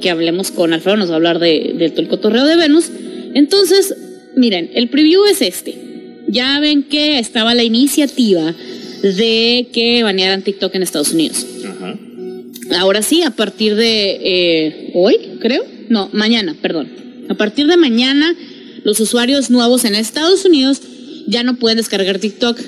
que 0.00 0.10
hablemos 0.10 0.50
con 0.50 0.72
Alfredo 0.72 0.96
nos 0.96 1.08
va 1.08 1.14
a 1.14 1.16
hablar 1.16 1.38
de, 1.38 1.74
del 1.78 1.92
todo 1.92 2.02
el 2.02 2.08
cotorreo 2.08 2.44
de 2.46 2.56
Venus. 2.56 2.90
Entonces, 3.34 3.94
miren, 4.36 4.70
el 4.74 4.88
preview 4.88 5.24
es 5.24 5.40
este. 5.42 5.74
Ya 6.28 6.60
ven 6.60 6.82
que 6.82 7.18
estaba 7.18 7.54
la 7.54 7.64
iniciativa 7.64 8.54
de 9.02 9.66
que 9.72 10.02
banearan 10.02 10.42
TikTok 10.42 10.74
en 10.74 10.82
Estados 10.82 11.12
Unidos. 11.12 11.46
Ajá. 11.66 11.98
Ahora 12.78 13.02
sí, 13.02 13.22
a 13.22 13.30
partir 13.30 13.74
de 13.74 14.18
eh, 14.22 14.90
hoy, 14.94 15.16
creo. 15.40 15.64
No, 15.88 16.08
mañana, 16.12 16.54
perdón. 16.60 16.88
A 17.28 17.34
partir 17.34 17.66
de 17.66 17.76
mañana, 17.76 18.34
los 18.84 19.00
usuarios 19.00 19.50
nuevos 19.50 19.84
en 19.84 19.94
Estados 19.94 20.44
Unidos 20.44 20.80
ya 21.26 21.42
no 21.42 21.56
pueden 21.56 21.78
descargar 21.78 22.18
TikTok. 22.18 22.58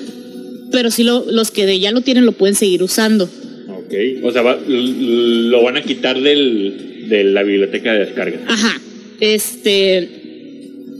Pero 0.71 0.91
sí 0.91 1.03
lo- 1.03 1.25
los 1.31 1.51
que 1.51 1.65
de 1.65 1.79
ya 1.79 1.91
lo 1.91 2.01
tienen 2.01 2.25
lo 2.25 2.31
pueden 2.33 2.55
seguir 2.55 2.83
usando. 2.83 3.25
Ok. 3.69 3.93
O 4.23 4.31
sea, 4.31 4.41
va- 4.41 4.59
lo 4.67 5.63
van 5.63 5.77
a 5.77 5.83
quitar 5.83 6.19
del, 6.19 6.84
de 7.09 7.23
la 7.23 7.43
biblioteca 7.43 7.93
de 7.93 7.99
descarga. 7.99 8.39
Ajá. 8.47 8.81
Este. 9.19 9.97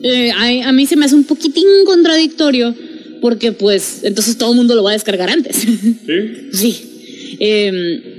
eh, 0.03 0.31
a, 0.31 0.69
a 0.69 0.71
mí 0.71 0.85
se 0.85 0.95
me 0.95 1.05
hace 1.05 1.15
un 1.15 1.23
poquitín 1.25 1.67
contradictorio. 1.85 2.75
Porque, 3.21 3.53
pues, 3.53 4.01
entonces 4.03 4.37
todo 4.37 4.51
el 4.51 4.57
mundo 4.57 4.75
lo 4.75 4.83
va 4.83 4.91
a 4.91 4.93
descargar 4.93 5.29
antes. 5.29 5.55
¿Sí? 6.05 6.49
Sí. 6.51 7.37
Eh, 7.39 8.15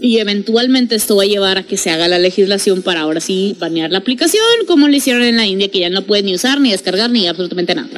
y 0.00 0.18
eventualmente 0.18 0.94
esto 0.94 1.16
va 1.16 1.22
a 1.22 1.26
llevar 1.26 1.58
a 1.58 1.62
que 1.62 1.76
se 1.76 1.90
haga 1.90 2.08
la 2.08 2.18
legislación 2.18 2.82
para 2.82 3.00
ahora 3.00 3.20
sí 3.20 3.56
banear 3.58 3.90
la 3.90 3.98
aplicación, 3.98 4.42
como 4.66 4.88
lo 4.88 4.94
hicieron 4.94 5.22
en 5.22 5.36
la 5.36 5.46
India, 5.46 5.68
que 5.68 5.80
ya 5.80 5.90
no 5.90 6.02
pueden 6.02 6.26
ni 6.26 6.34
usar, 6.34 6.60
ni 6.60 6.70
descargar, 6.70 7.10
ni 7.10 7.26
absolutamente 7.26 7.74
nada. 7.74 7.88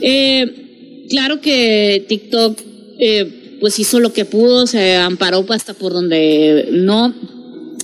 Eh, 0.00 1.06
claro 1.10 1.40
que 1.40 2.04
TikTok 2.08 2.60
eh, 2.98 3.56
pues 3.60 3.78
hizo 3.78 4.00
lo 4.00 4.12
que 4.12 4.24
pudo, 4.24 4.66
se 4.66 4.96
amparó 4.96 5.44
hasta 5.50 5.74
por 5.74 5.92
donde 5.92 6.68
no, 6.72 7.14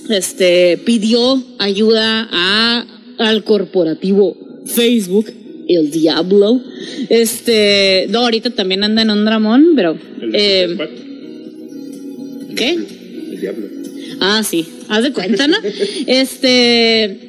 este, 0.09 0.77
pidió 0.85 1.43
ayuda 1.59 2.27
a, 2.31 2.85
al 3.17 3.43
corporativo 3.43 4.37
Facebook, 4.65 5.31
el 5.67 5.91
diablo. 5.91 6.61
Este, 7.09 8.07
no, 8.09 8.19
ahorita 8.19 8.51
también 8.51 8.83
anda 8.83 9.01
en 9.01 9.09
un 9.09 9.25
dramón, 9.25 9.73
pero... 9.75 9.97
El 10.21 10.31
eh, 10.33 10.77
¿Qué? 12.55 12.69
el 12.71 13.41
diablo. 13.41 13.67
Ah, 14.19 14.43
sí, 14.43 14.65
haz 14.87 15.03
de 15.03 15.11
cuenta, 15.11 15.47
¿no? 15.47 15.57
este, 16.07 17.19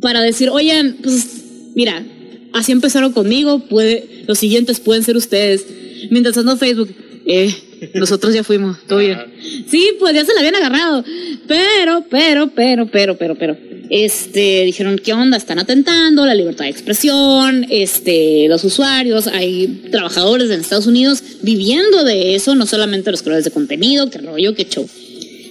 para 0.00 0.22
decir, 0.22 0.48
oigan, 0.50 0.98
pues 1.02 1.26
mira, 1.74 2.04
así 2.52 2.72
empezaron 2.72 3.12
conmigo, 3.12 3.60
puede, 3.60 4.24
los 4.26 4.38
siguientes 4.38 4.80
pueden 4.80 5.02
ser 5.02 5.16
ustedes. 5.16 5.66
Mientras 6.10 6.36
ando 6.38 6.52
en 6.52 6.58
Facebook, 6.58 6.94
eh, 7.26 7.52
nosotros 7.94 8.34
ya 8.34 8.44
fuimos, 8.44 8.78
todo 8.86 8.98
bien. 8.98 9.12
Ajá. 9.12 9.26
Sí, 9.68 9.90
pues 9.98 10.14
ya 10.14 10.24
se 10.24 10.32
la 10.34 10.40
habían 10.40 10.56
agarrado. 10.56 11.04
Pero, 11.46 12.04
pero, 12.08 12.50
pero, 12.54 12.86
pero, 12.86 13.16
pero, 13.16 13.34
pero. 13.36 13.56
Este, 13.90 14.64
dijeron, 14.64 15.00
¿qué 15.02 15.12
onda? 15.12 15.36
Están 15.36 15.58
atentando 15.58 16.24
la 16.24 16.34
libertad 16.34 16.64
de 16.64 16.70
expresión, 16.70 17.66
este, 17.70 18.46
los 18.48 18.62
usuarios, 18.62 19.26
hay 19.26 19.88
trabajadores 19.90 20.48
en 20.50 20.60
Estados 20.60 20.86
Unidos 20.86 21.22
viviendo 21.42 22.04
de 22.04 22.36
eso, 22.36 22.54
no 22.54 22.66
solamente 22.66 23.10
los 23.10 23.22
creadores 23.22 23.44
de 23.44 23.50
contenido, 23.50 24.08
qué 24.08 24.18
rollo, 24.18 24.54
qué 24.54 24.64
show. 24.64 24.88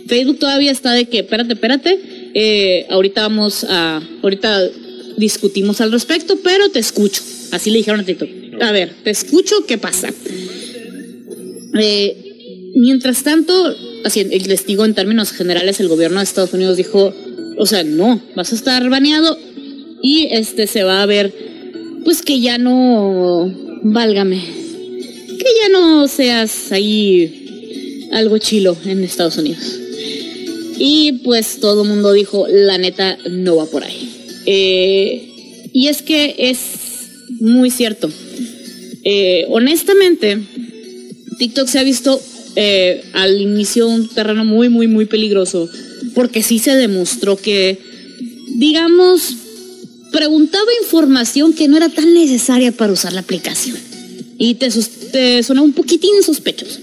Facebook 0.07 0.39
todavía 0.39 0.71
está 0.71 0.93
de 0.93 1.05
que, 1.05 1.19
espérate, 1.19 1.53
espérate, 1.53 1.99
eh, 2.33 2.87
ahorita 2.89 3.23
vamos 3.23 3.65
a, 3.65 4.01
ahorita 4.23 4.69
discutimos 5.17 5.81
al 5.81 5.91
respecto, 5.91 6.39
pero 6.41 6.69
te 6.69 6.79
escucho. 6.79 7.21
Así 7.51 7.69
le 7.69 7.79
dijeron 7.79 7.99
a 7.99 8.05
TikTok. 8.05 8.29
A 8.61 8.71
ver, 8.71 8.93
te 9.03 9.09
escucho, 9.09 9.65
¿qué 9.67 9.77
pasa? 9.77 10.09
Eh, 11.79 12.71
mientras 12.75 13.23
tanto, 13.23 13.53
así 14.03 14.23
les 14.23 14.65
en 14.67 14.93
términos 14.93 15.31
generales, 15.31 15.79
el 15.79 15.87
gobierno 15.87 16.19
de 16.19 16.23
Estados 16.23 16.53
Unidos 16.53 16.77
dijo, 16.77 17.13
o 17.57 17.65
sea, 17.65 17.83
no, 17.83 18.21
vas 18.35 18.51
a 18.51 18.55
estar 18.55 18.89
baneado 18.89 19.37
y 20.01 20.27
este 20.31 20.67
se 20.67 20.83
va 20.83 21.01
a 21.01 21.05
ver, 21.05 21.33
pues 22.03 22.21
que 22.21 22.39
ya 22.39 22.57
no, 22.57 23.53
válgame, 23.83 24.41
que 25.27 25.45
ya 25.61 25.69
no 25.71 26.07
seas 26.07 26.71
ahí 26.71 28.07
algo 28.11 28.37
chilo 28.37 28.77
en 28.85 29.03
Estados 29.03 29.37
Unidos. 29.37 29.79
Y 30.77 31.13
pues 31.23 31.59
todo 31.59 31.83
el 31.83 31.89
mundo 31.89 32.13
dijo, 32.13 32.47
la 32.47 32.77
neta, 32.77 33.17
no 33.29 33.57
va 33.57 33.65
por 33.65 33.83
ahí. 33.83 34.09
Eh, 34.45 35.69
y 35.73 35.87
es 35.87 36.01
que 36.01 36.35
es 36.37 36.57
muy 37.41 37.69
cierto. 37.69 38.09
Eh, 39.03 39.45
honestamente, 39.49 40.37
TikTok 41.39 41.67
se 41.67 41.79
ha 41.79 41.83
visto 41.83 42.21
eh, 42.55 43.03
al 43.13 43.39
inicio 43.39 43.87
un 43.87 44.09
terreno 44.09 44.43
muy, 44.43 44.69
muy, 44.69 44.87
muy 44.87 45.05
peligroso, 45.05 45.69
porque 46.13 46.43
sí 46.43 46.59
se 46.59 46.75
demostró 46.75 47.37
que, 47.37 47.79
digamos, 48.57 49.35
preguntaba 50.11 50.65
información 50.83 51.53
que 51.53 51.67
no 51.67 51.77
era 51.77 51.89
tan 51.89 52.13
necesaria 52.13 52.71
para 52.71 52.91
usar 52.91 53.13
la 53.13 53.21
aplicación. 53.21 53.77
Y 54.37 54.55
te, 54.55 54.69
te 54.69 55.41
un 55.53 55.73
poquitín 55.73 56.21
sospechoso. 56.23 56.79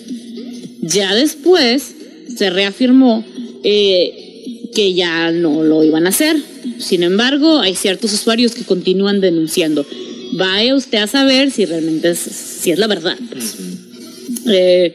Ya 0.80 1.14
después 1.14 1.94
se 2.36 2.50
reafirmó 2.50 3.24
eh, 3.62 4.70
que 4.74 4.94
ya 4.94 5.30
no 5.32 5.62
lo 5.62 5.84
iban 5.84 6.06
a 6.06 6.10
hacer. 6.10 6.36
Sin 6.78 7.02
embargo, 7.02 7.60
hay 7.60 7.74
ciertos 7.74 8.12
usuarios 8.12 8.52
que 8.52 8.64
continúan 8.64 9.20
denunciando. 9.20 9.86
Vaya 10.32 10.74
usted 10.74 10.98
a 10.98 11.06
saber 11.06 11.50
si 11.50 11.64
realmente 11.64 12.10
es, 12.10 12.18
si 12.18 12.70
es 12.70 12.78
la 12.78 12.86
verdad. 12.86 13.16
pues. 13.30 13.56
Eh, 14.48 14.94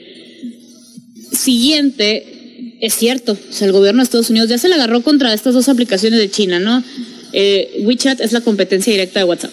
siguiente, 1.31 2.77
es 2.81 2.95
cierto, 2.95 3.37
el 3.61 3.71
gobierno 3.71 3.99
de 4.01 4.03
Estados 4.05 4.29
Unidos 4.29 4.49
ya 4.49 4.57
se 4.57 4.67
le 4.69 4.75
agarró 4.75 5.01
contra 5.01 5.33
estas 5.33 5.53
dos 5.53 5.69
aplicaciones 5.69 6.19
de 6.19 6.29
China, 6.29 6.59
¿no? 6.59 6.83
Eh, 7.33 7.81
WeChat 7.85 8.19
es 8.21 8.31
la 8.33 8.41
competencia 8.41 8.91
directa 8.91 9.19
de 9.19 9.25
WhatsApp, 9.25 9.51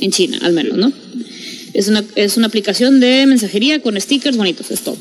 en 0.00 0.10
China 0.10 0.38
al 0.42 0.52
menos, 0.52 0.76
¿no? 0.78 0.92
Es 1.74 1.88
una, 1.88 2.04
es 2.16 2.36
una 2.36 2.46
aplicación 2.46 3.00
de 3.00 3.26
mensajería 3.26 3.80
con 3.80 3.98
stickers 4.00 4.36
bonitos, 4.36 4.70
es 4.70 4.80
todo. 4.80 4.96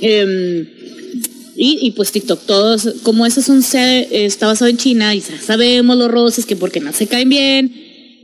Em, 0.00 0.66
y, 1.58 1.90
pues 1.92 2.12
TikTok, 2.12 2.44
todos, 2.44 2.88
como 3.02 3.24
esos 3.24 3.44
son, 3.46 3.62
se- 3.62 4.26
está 4.26 4.46
basado 4.46 4.68
en 4.70 4.76
China 4.76 5.14
y 5.14 5.22
sabemos 5.22 5.96
los 5.96 6.10
roces 6.10 6.44
que 6.44 6.54
porque 6.54 6.80
no 6.80 6.92
se 6.92 7.06
caen 7.06 7.28
bien, 7.30 7.72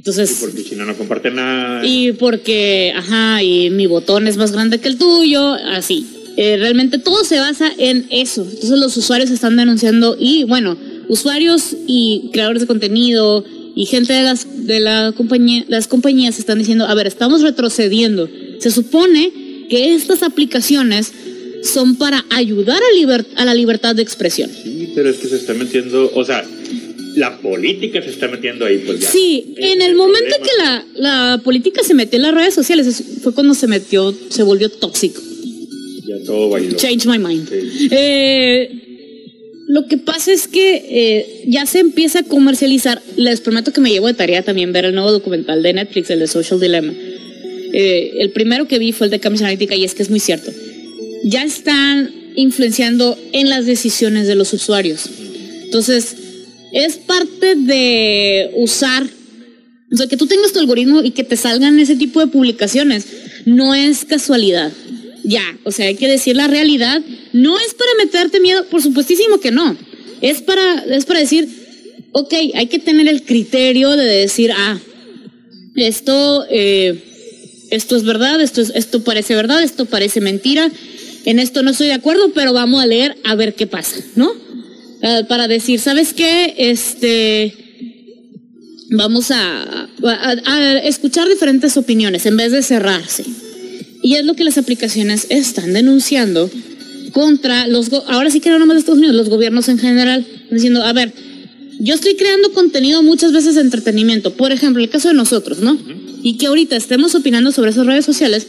entonces... 0.02 0.38
Porque 0.40 0.64
China 0.64 0.84
no 0.84 0.96
comparte 0.96 1.30
nada. 1.30 1.86
Y 1.86 2.10
porque, 2.10 2.92
ajá, 2.96 3.40
y 3.40 3.70
mi 3.70 3.86
botón 3.86 4.26
es 4.26 4.36
más 4.36 4.50
grande 4.50 4.80
que 4.80 4.88
el 4.88 4.98
tuyo, 4.98 5.52
así. 5.52 6.04
Eh, 6.36 6.56
realmente 6.56 6.98
todo 6.98 7.22
se 7.22 7.38
basa 7.38 7.70
en 7.78 8.06
eso. 8.10 8.42
Entonces 8.42 8.80
los 8.80 8.96
usuarios 8.96 9.30
están 9.30 9.56
denunciando 9.56 10.16
y 10.18 10.42
bueno, 10.42 10.76
usuarios 11.06 11.76
y 11.86 12.30
creadores 12.32 12.62
de 12.62 12.66
contenido 12.66 13.44
y 13.76 13.86
gente 13.86 14.12
de 14.12 14.24
las 14.24 14.66
de 14.66 14.80
la 14.80 15.14
compañía, 15.16 15.64
las 15.68 15.86
compañías 15.86 16.36
están 16.36 16.58
diciendo, 16.58 16.84
a 16.86 16.94
ver, 16.96 17.06
estamos 17.06 17.40
retrocediendo. 17.42 18.28
Se 18.58 18.72
supone 18.72 19.30
que 19.70 19.94
estas 19.94 20.24
aplicaciones 20.24 21.12
son 21.62 21.94
para 21.94 22.24
ayudar 22.30 22.80
a, 22.82 23.40
a 23.40 23.44
la 23.44 23.54
libertad 23.54 23.94
de 23.94 24.02
expresión. 24.02 24.50
Sí, 24.50 24.90
pero 24.96 25.10
es 25.10 25.18
que 25.18 25.28
se 25.28 25.36
está 25.36 25.54
metiendo, 25.54 26.10
o 26.12 26.24
sea, 26.24 26.44
la 27.16 27.38
política 27.38 28.02
se 28.02 28.10
está 28.10 28.28
metiendo 28.28 28.64
ahí, 28.64 28.82
pues 28.86 29.00
ya. 29.00 29.10
Sí, 29.10 29.54
en 29.56 29.82
el, 29.82 29.94
momento 29.94 30.36
que 30.42 30.62
la, 30.62 30.86
la, 30.94 31.40
política 31.42 31.82
se 31.82 31.94
metió 31.94 32.16
en 32.16 32.22
las 32.22 32.34
redes 32.34 32.54
sociales, 32.54 33.02
fue 33.22 33.34
cuando 33.34 33.54
se 33.54 33.66
metió, 33.66 34.14
se 34.28 34.42
volvió 34.42 34.68
tóxico. 34.68 35.20
Ya 36.06 36.24
todo 36.24 36.50
bailó. 36.50 36.76
Change 36.76 37.06
my 37.06 37.18
mind. 37.18 37.48
Eh, 37.90 38.70
lo 39.68 39.86
que 39.86 39.96
pasa 39.96 40.32
es 40.32 40.48
que 40.48 40.84
eh, 40.90 41.44
ya 41.46 41.66
se 41.66 41.80
empieza 41.80 42.20
a 42.20 42.22
comercializar. 42.24 43.00
Les 43.16 43.40
prometo 43.40 43.72
que 43.72 43.80
me 43.80 43.90
llevo 43.90 44.06
de 44.08 44.14
tarea 44.14 44.42
también 44.42 44.72
ver 44.72 44.84
el 44.84 44.94
nuevo 44.94 45.12
documental 45.12 45.62
de 45.62 45.72
Netflix, 45.72 46.10
el 46.10 46.18
de 46.18 46.26
Social 46.26 46.60
Dilemma. 46.60 46.92
Eh, 47.72 48.12
el 48.18 48.30
primero 48.32 48.68
que 48.68 48.78
vi 48.78 48.92
fue 48.92 49.06
el 49.06 49.10
de 49.10 49.20
Cambridge 49.20 49.42
Analytica 49.42 49.74
y 49.74 49.84
es 49.84 49.94
que 49.94 50.02
es 50.02 50.10
muy 50.10 50.20
cierto. 50.20 50.50
Ya 51.24 51.44
están 51.44 52.10
influenciando 52.36 53.18
en 53.32 53.48
las 53.48 53.66
decisiones 53.66 54.26
de 54.26 54.34
los 54.34 54.52
usuarios. 54.52 55.08
Entonces, 55.64 56.16
es 56.72 56.96
parte 56.96 57.54
de 57.54 58.50
usar, 58.56 59.06
o 59.92 59.96
sea, 59.96 60.06
que 60.06 60.16
tú 60.16 60.26
tengas 60.26 60.52
tu 60.52 60.58
algoritmo 60.58 61.02
y 61.02 61.10
que 61.10 61.22
te 61.22 61.36
salgan 61.36 61.78
ese 61.78 61.96
tipo 61.96 62.20
de 62.20 62.26
publicaciones. 62.26 63.06
No 63.44 63.74
es 63.74 64.04
casualidad. 64.04 64.72
Ya, 65.22 65.44
o 65.64 65.70
sea, 65.70 65.86
hay 65.86 65.96
que 65.96 66.08
decir 66.08 66.34
la 66.34 66.48
realidad. 66.48 67.02
No 67.32 67.58
es 67.58 67.74
para 67.74 67.90
meterte 67.98 68.40
miedo, 68.40 68.64
por 68.66 68.82
supuestísimo 68.82 69.38
que 69.38 69.50
no. 69.50 69.76
Es 70.22 70.40
para, 70.40 70.84
es 70.84 71.04
para 71.04 71.20
decir, 71.20 71.48
ok, 72.12 72.34
hay 72.54 72.66
que 72.66 72.78
tener 72.78 73.06
el 73.08 73.22
criterio 73.22 73.90
de 73.90 74.04
decir, 74.04 74.52
ah, 74.52 74.80
esto, 75.76 76.46
eh, 76.50 76.98
esto 77.70 77.96
es 77.96 78.04
verdad, 78.04 78.40
esto, 78.40 78.60
es, 78.60 78.72
esto 78.74 79.04
parece 79.04 79.34
verdad, 79.34 79.62
esto 79.62 79.84
parece 79.84 80.20
mentira, 80.20 80.70
en 81.24 81.38
esto 81.38 81.62
no 81.62 81.70
estoy 81.70 81.88
de 81.88 81.94
acuerdo, 81.94 82.32
pero 82.34 82.52
vamos 82.52 82.82
a 82.82 82.86
leer 82.86 83.16
a 83.24 83.34
ver 83.34 83.54
qué 83.54 83.66
pasa, 83.66 83.96
¿no? 84.16 84.32
Eh, 85.02 85.24
para 85.28 85.48
decir, 85.48 85.80
¿sabes 85.80 86.14
qué? 86.14 86.54
Este, 86.56 87.52
vamos 88.90 89.32
a, 89.32 89.88
escuchar 90.84 91.28
diferentes 91.28 91.76
opiniones 91.76 92.24
en 92.26 92.36
vez 92.36 92.52
de 92.52 92.62
cerrarse. 92.62 93.24
Y 94.02 94.14
es 94.14 94.24
lo 94.24 94.34
que 94.34 94.44
las 94.44 94.58
aplicaciones 94.58 95.26
están 95.28 95.72
denunciando 95.72 96.48
contra 97.12 97.66
los, 97.66 97.92
ahora 98.06 98.30
sí 98.30 98.40
que 98.40 98.50
no 98.50 98.58
nomás 98.58 98.76
de 98.76 98.80
Estados 98.80 98.98
Unidos, 98.98 99.16
los 99.16 99.28
gobiernos 99.28 99.68
en 99.68 99.78
general, 99.78 100.24
diciendo, 100.50 100.82
a 100.82 100.92
ver, 100.92 101.12
yo 101.80 101.94
estoy 101.94 102.14
creando 102.14 102.52
contenido 102.52 103.02
muchas 103.02 103.32
veces 103.32 103.56
de 103.56 103.60
entretenimiento, 103.60 104.34
por 104.34 104.52
ejemplo, 104.52 104.82
el 104.82 104.88
caso 104.88 105.08
de 105.08 105.14
nosotros, 105.14 105.58
¿no? 105.58 105.78
Y 106.22 106.36
que 106.36 106.46
ahorita 106.46 106.76
estemos 106.76 107.14
opinando 107.16 107.50
sobre 107.50 107.70
esas 107.70 107.86
redes 107.86 108.04
sociales, 108.04 108.46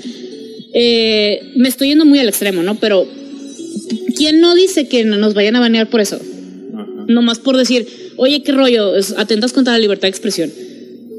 eh, 0.73 1.51
me 1.55 1.67
estoy 1.67 1.89
yendo 1.89 2.05
muy 2.05 2.19
al 2.19 2.29
extremo, 2.29 2.61
¿no? 2.61 2.75
Pero, 2.75 3.07
¿quién 4.15 4.39
no 4.39 4.53
dice 4.53 4.87
que 4.87 5.03
nos 5.03 5.33
vayan 5.33 5.55
a 5.55 5.59
banear 5.59 5.89
por 5.89 6.01
eso? 6.01 6.19
Nomás 7.07 7.39
por 7.39 7.57
decir, 7.57 7.87
oye, 8.17 8.43
qué 8.43 8.51
rollo, 8.51 8.93
atentas 9.17 9.53
contra 9.53 9.73
la 9.73 9.79
libertad 9.79 10.03
de 10.03 10.09
expresión. 10.09 10.51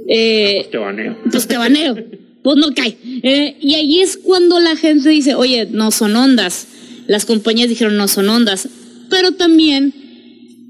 Eh, 0.08 0.56
pues 0.58 0.70
te 0.70 0.78
baneo. 0.78 1.16
Pues 1.30 1.46
te 1.46 1.56
baneo. 1.56 1.96
pues 2.42 2.56
no 2.56 2.74
cae. 2.74 2.96
Eh, 3.22 3.56
y 3.60 3.74
ahí 3.74 4.00
es 4.00 4.16
cuando 4.16 4.60
la 4.60 4.76
gente 4.76 5.08
dice, 5.08 5.34
oye, 5.34 5.66
no 5.70 5.90
son 5.90 6.16
ondas. 6.16 6.66
Las 7.06 7.24
compañías 7.24 7.68
dijeron, 7.68 7.96
no 7.96 8.08
son 8.08 8.28
ondas. 8.28 8.68
Pero 9.10 9.32
también 9.32 9.92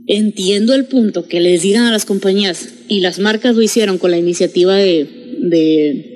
entiendo 0.06 0.74
el 0.74 0.84
punto 0.84 1.26
que 1.26 1.40
les 1.40 1.62
digan 1.62 1.86
a 1.86 1.92
las 1.92 2.04
compañías, 2.04 2.68
y 2.88 3.00
las 3.00 3.18
marcas 3.18 3.56
lo 3.56 3.62
hicieron 3.62 3.98
con 3.98 4.10
la 4.10 4.18
iniciativa 4.18 4.76
de. 4.76 5.08
de, 5.40 6.10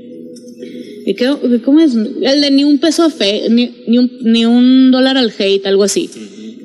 ¿Cómo 1.65 1.81
es? 1.81 1.95
El 1.95 2.41
de 2.43 2.51
ni 2.51 2.65
un 2.65 2.79
peso 2.79 3.05
a 3.05 3.11
fe, 3.11 3.49
ni, 3.49 3.99
un, 3.99 4.11
ni 4.23 4.45
un 4.45 4.91
dólar 4.91 5.17
al 5.17 5.33
hate, 5.39 5.67
algo 5.67 5.85
así 5.85 6.11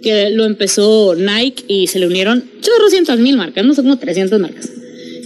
que 0.04 0.30
lo 0.30 0.46
empezó 0.46 1.16
Nike 1.16 1.64
y 1.68 1.88
se 1.88 2.00
le 2.00 2.08
unieron 2.08 2.44
800 2.60 3.20
mil 3.20 3.38
marcas, 3.38 3.66
no 3.66 3.74
sé, 3.74 3.82
como 3.82 3.98
300 3.98 4.40
marcas, 4.40 4.70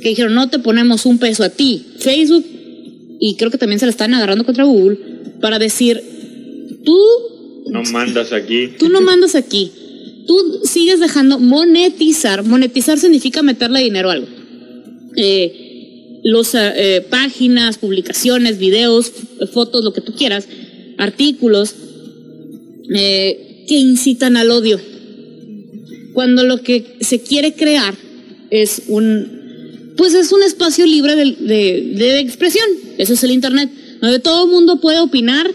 que 0.01 0.09
dijeron, 0.09 0.33
no 0.33 0.49
te 0.49 0.59
ponemos 0.59 1.05
un 1.05 1.17
peso 1.17 1.43
a 1.43 1.49
ti. 1.49 1.85
Facebook, 1.99 2.45
y 3.19 3.35
creo 3.35 3.51
que 3.51 3.57
también 3.57 3.79
se 3.79 3.85
la 3.85 3.89
están 3.89 4.13
agarrando 4.13 4.45
contra 4.45 4.63
Google, 4.63 4.97
para 5.41 5.59
decir, 5.59 6.01
tú... 6.85 6.97
No 7.69 7.83
mandas 7.91 8.31
aquí. 8.31 8.69
Tú 8.79 8.87
no 8.87 9.01
mandas 9.01 9.35
aquí. 9.35 9.71
Tú 10.25 10.61
sigues 10.63 11.01
dejando 11.01 11.37
monetizar. 11.37 12.43
Monetizar 12.43 12.97
significa 12.97 13.43
meterle 13.43 13.83
dinero 13.83 14.09
a 14.09 14.13
algo. 14.13 14.27
Eh, 15.17 16.19
los 16.23 16.53
eh, 16.55 17.05
páginas, 17.09 17.77
publicaciones, 17.77 18.57
videos, 18.57 19.11
fotos, 19.51 19.83
lo 19.83 19.93
que 19.93 20.01
tú 20.01 20.13
quieras, 20.13 20.47
artículos, 20.97 21.75
eh, 22.95 23.46
que 23.67 23.75
incitan 23.75 24.37
al 24.37 24.49
odio. 24.49 24.79
Cuando 26.13 26.43
lo 26.43 26.61
que 26.61 26.97
se 27.01 27.19
quiere 27.19 27.53
crear 27.53 27.93
es 28.49 28.83
un, 28.87 29.93
pues 29.97 30.13
es 30.13 30.31
un 30.31 30.41
espacio 30.41 30.85
libre 30.85 31.15
de, 31.15 32.19
expresión. 32.19 32.65
Eso 32.97 33.13
es 33.13 33.23
el 33.23 33.31
Internet, 33.31 33.69
donde 34.01 34.19
todo 34.19 34.45
el 34.45 34.51
mundo 34.51 34.79
puede 34.79 34.99
opinar, 34.99 35.51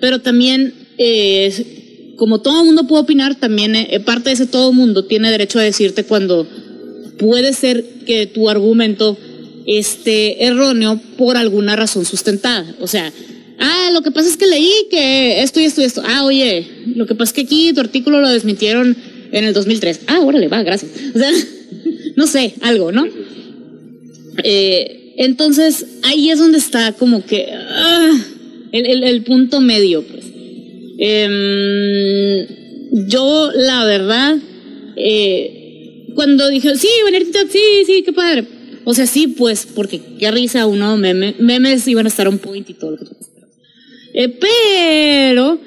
pero 0.00 0.20
también, 0.20 0.74
eh, 0.98 2.14
como 2.16 2.40
todo 2.40 2.60
el 2.60 2.66
mundo 2.66 2.86
puede 2.86 3.02
opinar, 3.02 3.36
también 3.36 3.74
eh, 3.76 4.00
parte 4.00 4.30
de 4.30 4.34
ese 4.34 4.46
todo 4.46 4.70
el 4.70 4.76
mundo 4.76 5.04
tiene 5.04 5.30
derecho 5.30 5.58
a 5.58 5.62
decirte 5.62 6.04
cuando 6.04 6.46
puede 7.18 7.52
ser 7.52 7.84
que 8.06 8.26
tu 8.26 8.50
argumento 8.50 9.16
esté 9.66 10.44
erróneo 10.44 11.00
por 11.16 11.36
alguna 11.36 11.76
razón 11.76 12.04
sustentada. 12.04 12.74
O 12.80 12.86
sea, 12.86 13.12
Ah, 13.58 13.90
lo 13.92 14.02
que 14.02 14.10
pasa 14.10 14.28
es 14.28 14.36
que 14.36 14.46
leí 14.46 14.72
que 14.90 15.42
esto 15.42 15.60
y 15.60 15.64
esto 15.64 15.80
y 15.80 15.84
esto. 15.84 16.02
Ah, 16.04 16.24
oye, 16.24 16.66
lo 16.94 17.06
que 17.06 17.14
pasa 17.14 17.30
es 17.30 17.32
que 17.34 17.40
aquí 17.42 17.72
tu 17.72 17.80
artículo 17.80 18.20
lo 18.20 18.28
desmintieron 18.28 18.96
en 19.32 19.44
el 19.44 19.54
2003. 19.54 20.00
Ah, 20.06 20.20
órale, 20.20 20.48
va, 20.48 20.62
gracias. 20.62 20.90
O 21.14 21.18
sea, 21.18 21.30
no 22.16 22.26
sé, 22.26 22.54
algo, 22.62 22.92
¿no? 22.92 23.06
Eh, 24.42 25.14
entonces, 25.16 25.86
ahí 26.02 26.30
es 26.30 26.38
donde 26.38 26.58
está 26.58 26.92
como 26.92 27.24
que 27.24 27.48
ah, 27.52 28.12
el, 28.72 29.22
punto 29.22 29.60
medio, 29.60 30.02
pues. 30.02 30.24
Em, 30.98 32.46
yo, 33.08 33.50
la 33.54 33.84
verdad, 33.84 34.36
eh, 34.96 36.06
cuando 36.14 36.48
dije, 36.48 36.76
sí, 36.76 36.88
TikTok, 37.06 37.50
sí, 37.50 37.58
sí, 37.86 38.02
qué 38.02 38.12
padre. 38.12 38.44
O 38.84 38.94
sea, 38.94 39.06
sí, 39.06 39.28
pues, 39.28 39.66
porque 39.74 40.00
qué 40.18 40.30
risa 40.30 40.66
uno, 40.66 40.96
memes 40.96 41.88
iban 41.88 42.06
a 42.06 42.08
estar 42.08 42.28
un 42.28 42.38
point 42.38 42.68
y 42.68 42.74
todo 42.74 42.92
lo 42.92 42.96
que 42.98 43.04
eh, 44.14 44.28
pero 44.28 45.58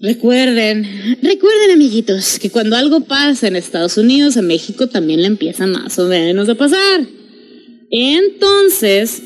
recuerden, 0.00 0.84
recuerden 1.22 1.70
amiguitos, 1.72 2.38
que 2.38 2.50
cuando 2.50 2.76
algo 2.76 3.00
pasa 3.00 3.48
en 3.48 3.56
Estados 3.56 3.96
Unidos, 3.96 4.36
a 4.36 4.42
México 4.42 4.88
también 4.88 5.22
le 5.22 5.28
empieza 5.28 5.66
más 5.66 5.98
o 5.98 6.06
menos 6.06 6.48
a 6.48 6.54
pasar. 6.54 7.06
Entonces, 7.90 9.22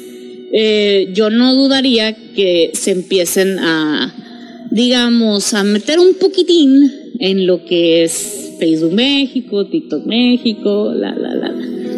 eh, 0.52 1.10
yo 1.12 1.30
no 1.30 1.54
dudaría 1.54 2.14
que 2.34 2.70
se 2.74 2.92
empiecen 2.92 3.58
a, 3.58 4.68
digamos, 4.70 5.54
a 5.54 5.64
meter 5.64 5.98
un 5.98 6.14
poquitín 6.14 7.05
en 7.20 7.46
lo 7.46 7.64
que 7.64 8.04
es 8.04 8.56
Facebook 8.58 8.92
México, 8.92 9.66
TikTok 9.66 10.06
México, 10.06 10.92
la, 10.94 11.14
la, 11.14 11.34
la. 11.34 11.54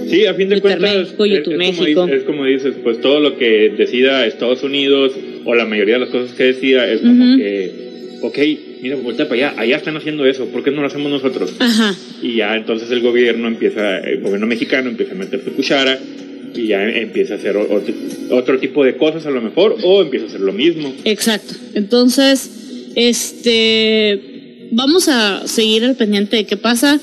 Sí, 0.08 0.26
a 0.26 0.34
fin 0.34 0.48
de 0.48 0.60
cuentas, 0.60 0.80
México, 0.80 1.26
YouTube 1.26 1.52
es, 1.52 1.58
México. 1.58 2.00
Como, 2.00 2.12
es 2.12 2.22
como 2.24 2.44
dices, 2.44 2.74
pues 2.82 3.00
todo 3.00 3.20
lo 3.20 3.36
que 3.36 3.70
decida 3.76 4.26
Estados 4.26 4.62
Unidos 4.62 5.12
o 5.44 5.54
la 5.54 5.66
mayoría 5.66 5.94
de 5.94 6.00
las 6.00 6.10
cosas 6.10 6.32
que 6.32 6.44
decida 6.44 6.90
es 6.90 7.00
como 7.00 7.36
que, 7.36 8.18
ok, 8.22 8.38
mira, 8.82 8.96
voltea 8.96 9.28
para 9.28 9.48
allá, 9.48 9.60
allá 9.60 9.76
están 9.76 9.96
haciendo 9.96 10.26
eso, 10.26 10.46
¿por 10.46 10.64
qué 10.64 10.70
no 10.70 10.80
lo 10.80 10.86
hacemos 10.86 11.10
nosotros? 11.10 11.54
Ajá. 11.58 11.94
Y 12.22 12.36
ya 12.36 12.56
entonces 12.56 12.90
el 12.90 13.00
gobierno 13.00 13.48
empieza, 13.48 13.98
el 13.98 14.20
gobierno 14.20 14.46
mexicano 14.46 14.88
empieza 14.88 15.12
a 15.12 15.16
meter 15.16 15.42
su 15.44 15.52
cuchara 15.52 15.98
y 16.54 16.68
ya 16.68 16.82
empieza 16.88 17.34
a 17.34 17.36
hacer 17.36 17.56
otro, 17.56 17.94
otro 18.30 18.58
tipo 18.58 18.84
de 18.84 18.96
cosas 18.96 19.26
a 19.26 19.30
lo 19.30 19.42
mejor 19.42 19.76
o 19.82 20.02
empieza 20.02 20.26
a 20.26 20.28
hacer 20.28 20.40
lo 20.40 20.52
mismo. 20.52 20.94
Exacto. 21.04 21.54
Entonces, 21.74 22.90
este, 22.94 24.37
vamos 24.72 25.08
a 25.08 25.46
seguir 25.46 25.84
al 25.84 25.96
pendiente 25.96 26.36
de 26.36 26.46
qué 26.46 26.56
pasa 26.56 27.00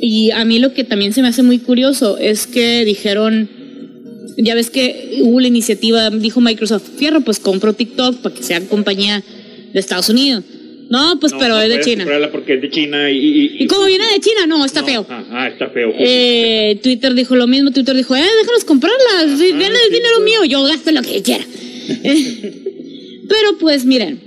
y 0.00 0.30
a 0.30 0.44
mí 0.44 0.58
lo 0.58 0.72
que 0.74 0.84
también 0.84 1.12
se 1.12 1.22
me 1.22 1.28
hace 1.28 1.42
muy 1.42 1.58
curioso 1.58 2.18
es 2.18 2.46
que 2.46 2.84
dijeron, 2.84 3.48
ya 4.36 4.54
ves 4.54 4.70
que 4.70 5.20
hubo 5.22 5.40
la 5.40 5.48
iniciativa, 5.48 6.10
dijo 6.10 6.40
Microsoft, 6.40 6.88
fierro, 6.98 7.22
pues 7.22 7.38
compro 7.38 7.72
TikTok 7.72 8.16
para 8.16 8.34
que 8.34 8.42
sea 8.42 8.60
compañía 8.68 9.22
de 9.72 9.80
Estados 9.80 10.08
Unidos. 10.08 10.44
No, 10.88 11.18
pues 11.18 11.32
pero 11.36 11.60
es 11.60 11.68
de 11.68 11.80
China. 11.80 12.06
porque 12.30 12.54
es 12.54 12.62
de 12.62 12.70
China 12.70 13.10
y... 13.10 13.56
Y, 13.58 13.66
como 13.66 13.86
viene 13.86 14.04
de 14.06 14.20
China, 14.20 14.46
no, 14.46 14.64
está 14.64 14.84
feo. 14.84 15.04
Ah, 15.08 15.24
ah, 15.32 15.48
está 15.48 15.68
feo. 15.70 15.92
Eh, 15.98 16.78
Twitter 16.80 17.12
dijo 17.14 17.34
lo 17.34 17.48
mismo, 17.48 17.72
Twitter 17.72 17.96
dijo, 17.96 18.14
eh, 18.14 18.20
déjanos 18.20 18.64
comprarlas, 18.64 19.38
denle 19.38 19.66
el 19.66 19.92
dinero 19.92 20.20
mío, 20.24 20.44
yo 20.44 20.62
gasto 20.62 20.92
lo 20.92 21.02
que 21.02 21.22
quiera. 21.22 21.44
pero 23.28 23.58
pues 23.58 23.84
miren, 23.84 24.20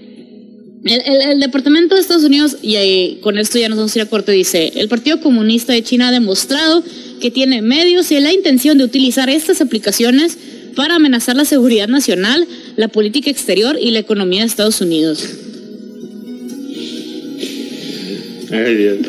El, 0.83 1.39
Departamento 1.39 1.95
de 1.95 2.01
Estados 2.01 2.23
Unidos, 2.23 2.57
y 2.61 3.17
con 3.21 3.37
esto 3.37 3.59
ya 3.59 3.67
nos 3.67 3.77
vamos 3.77 3.95
a 3.95 3.99
ir 3.99 4.03
a 4.03 4.09
corte, 4.09 4.31
dice, 4.31 4.71
el 4.75 4.87
Partido 4.87 5.19
Comunista 5.19 5.73
de 5.73 5.83
China 5.83 6.07
ha 6.07 6.11
demostrado 6.11 6.83
que 7.19 7.31
tiene 7.31 7.61
medios 7.61 8.11
y 8.11 8.19
la 8.19 8.31
intención 8.31 8.77
de 8.77 8.85
utilizar 8.85 9.29
estas 9.29 9.59
aplicaciones 9.59 10.37
para 10.75 10.95
amenazar 10.95 11.35
la 11.35 11.43
seguridad 11.43 11.89
nacional, 11.89 12.47
la 12.77 12.87
política 12.87 13.29
exterior 13.29 13.77
y 13.81 13.91
la 13.91 13.99
economía 13.99 14.41
de 14.41 14.47
Estados 14.47 14.79
Unidos. 14.79 15.27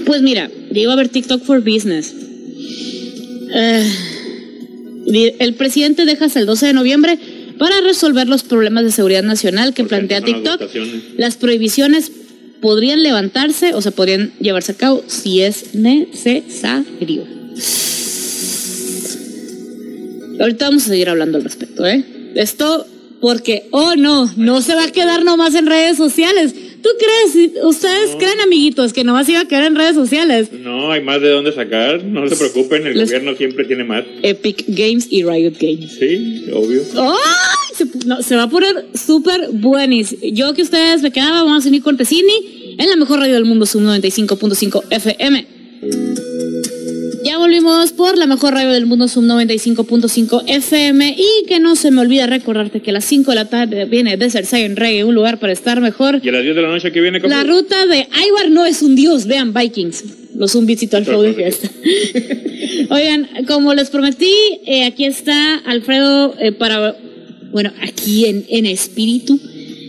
Pues 0.06 0.22
mira, 0.22 0.50
digo 0.70 0.90
a 0.90 0.96
ver 0.96 1.09
TikTok 1.09 1.44
for 1.44 1.61
Business. 1.61 2.12
Eh, 3.54 3.92
el 5.38 5.54
presidente 5.54 6.04
deja 6.04 6.26
hasta 6.26 6.40
el 6.40 6.46
12 6.46 6.66
de 6.66 6.72
noviembre 6.72 7.18
para 7.61 7.83
resolver 7.83 8.27
los 8.27 8.42
problemas 8.42 8.85
de 8.85 8.90
seguridad 8.90 9.23
nacional 9.23 9.75
que 9.75 9.85
plantea 9.85 10.23
TikTok. 10.23 10.62
Las, 11.18 11.37
prohibiciones 11.37 12.11
podrían 12.62 13.03
levantarse 13.03 13.75
o 13.75 13.83
se 13.83 13.92
podrían 13.92 14.33
llevarse 14.40 14.73
a 14.73 14.77
cabo 14.77 15.05
si 15.07 15.42
es 15.42 15.75
necesario. 15.75 17.27
Ahorita 20.40 20.64
vamos 20.64 20.85
a 20.85 20.88
seguir 20.88 21.11
hablando 21.11 21.37
al 21.37 21.44
respecto, 21.44 21.87
¿eh? 21.87 22.03
Esto 22.35 22.87
porque, 23.20 23.68
oh 23.73 23.94
no, 23.94 24.33
no 24.38 24.62
se 24.62 24.75
va 24.75 24.85
a 24.85 24.90
quedar 24.90 25.23
nomás 25.23 25.55
en 25.55 25.66
redes 25.66 25.99
sociales. 25.99 26.55
¿Tú 26.83 26.88
crees? 26.99 27.64
¿Ustedes 27.64 28.16
creen, 28.16 28.40
amiguitos, 28.40 28.93
que 28.93 29.05
nomás 29.05 29.29
iba 29.29 29.40
a 29.40 29.45
quedar 29.49 29.64
en 29.64 29.77
redes 29.77 29.95
sociales? 29.95 30.51
No, 30.53 30.90
hay 30.90 31.03
más 31.03 31.21
de 31.21 31.29
dónde 31.31 31.53
sacar. 31.53 32.03
No 32.05 32.29
se 32.29 32.37
preocupen, 32.37 32.87
el 32.87 33.05
gobierno 33.05 33.35
siempre 33.37 33.64
tiene 33.64 33.85
más. 33.85 34.05
Epic 34.23 34.64
Games 34.69 35.07
y 35.11 35.23
Riot 35.23 35.55
Games. 35.61 35.93
Sí, 35.99 36.47
obvio. 36.53 36.83
¡Ay! 36.97 38.23
Se, 38.23 38.37
va 38.37 38.45
a 38.45 38.51
poner 38.51 38.87
súper 38.95 39.49
buenis. 39.53 40.16
Yo 40.23 40.53
que 40.55 40.62
ustedes 40.62 41.03
me 41.03 41.11
quedaba, 41.11 41.43
vamos 41.43 41.61
a 41.61 41.64
seguir 41.64 41.83
con 41.83 41.97
Tessini 41.97 42.77
en 42.79 42.88
la 42.88 42.97
mejor 42.97 43.21
radio 43.21 43.35
del 43.35 43.45
mundo, 43.45 43.66
Sub 43.66 43.83
95.5 43.83 44.85
FM. 44.90 46.30
Volvimos 47.40 47.92
por 47.92 48.18
la 48.18 48.26
mejor 48.26 48.53
radio 48.53 48.70
del 48.70 48.87
mundo, 48.87 49.09
Sub 49.09 49.24
95.5 49.24 50.44
FM. 50.46 51.16
Y 51.18 51.46
que 51.46 51.59
no 51.59 51.74
se 51.74 51.90
me 51.90 52.03
olvide 52.03 52.26
recordarte 52.26 52.81
que 52.81 52.90
a 52.90 52.92
las 52.92 53.07
5 53.07 53.31
de 53.31 53.35
la 53.35 53.46
tarde 53.46 53.87
viene 53.87 54.16
Desert 54.16 54.46
Science 54.46 54.79
Reggae, 54.79 55.05
un 55.05 55.14
lugar 55.14 55.40
para 55.40 55.53
estar 55.53 55.81
mejor. 55.81 56.20
Y 56.22 56.29
a 56.29 56.33
las 56.33 56.42
10 56.42 56.55
de 56.55 56.62
la 56.62 56.68
noche 56.68 56.92
que 56.92 57.00
viene, 57.00 57.18
La 57.20 57.42
ruta 57.42 57.87
de 57.87 58.07
Ivar 58.29 58.50
no 58.50 58.66
es 58.66 58.83
un 58.83 58.94
dios, 58.94 59.26
vean 59.26 59.55
Vikings. 59.55 60.05
Los 60.37 60.53
zumbis 60.53 60.92
al 60.94 61.05
show 61.05 61.22
de 61.22 61.35
fiesta. 61.35 61.70
Oigan, 62.90 63.29
como 63.48 63.74
les 63.74 63.90
prometí, 63.90 64.33
eh, 64.66 64.85
aquí 64.85 65.07
está 65.07 65.57
Alfredo 65.66 66.35
eh, 66.38 66.53
para. 66.53 66.96
Bueno, 67.50 67.72
aquí 67.83 68.26
en, 68.26 68.44
en 68.48 68.66
espíritu. 68.66 69.40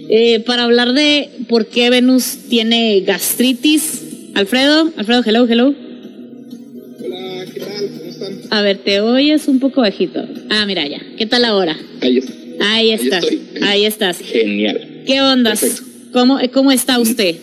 Eh, 0.10 0.40
para 0.40 0.64
hablar 0.64 0.94
de 0.94 1.30
por 1.48 1.68
qué 1.68 1.90
Venus 1.90 2.38
tiene 2.50 3.02
gastritis. 3.02 4.02
Alfredo, 4.36 4.92
Alfredo, 4.98 5.22
hello, 5.26 5.46
hello. 5.48 5.91
A 8.52 8.62
ver, 8.62 8.80
te 8.80 9.00
oyes 9.00 9.48
un 9.48 9.60
poco 9.60 9.80
bajito. 9.80 10.28
Ah, 10.50 10.66
mira 10.66 10.86
ya. 10.86 11.02
¿Qué 11.18 11.26
tal 11.26 11.46
ahora? 11.46 11.78
Ahí 12.02 12.18
está. 12.18 12.34
Ahí 12.60 12.92
estás. 12.92 13.26
Ahí, 13.62 13.86
estás. 13.86 14.20
Genial. 14.20 15.04
¿Qué 15.08 15.22
onda? 15.22 15.54
¿Cómo, 16.12 16.38
¿Cómo 16.52 16.74
está 16.74 17.00
usted? 17.00 17.38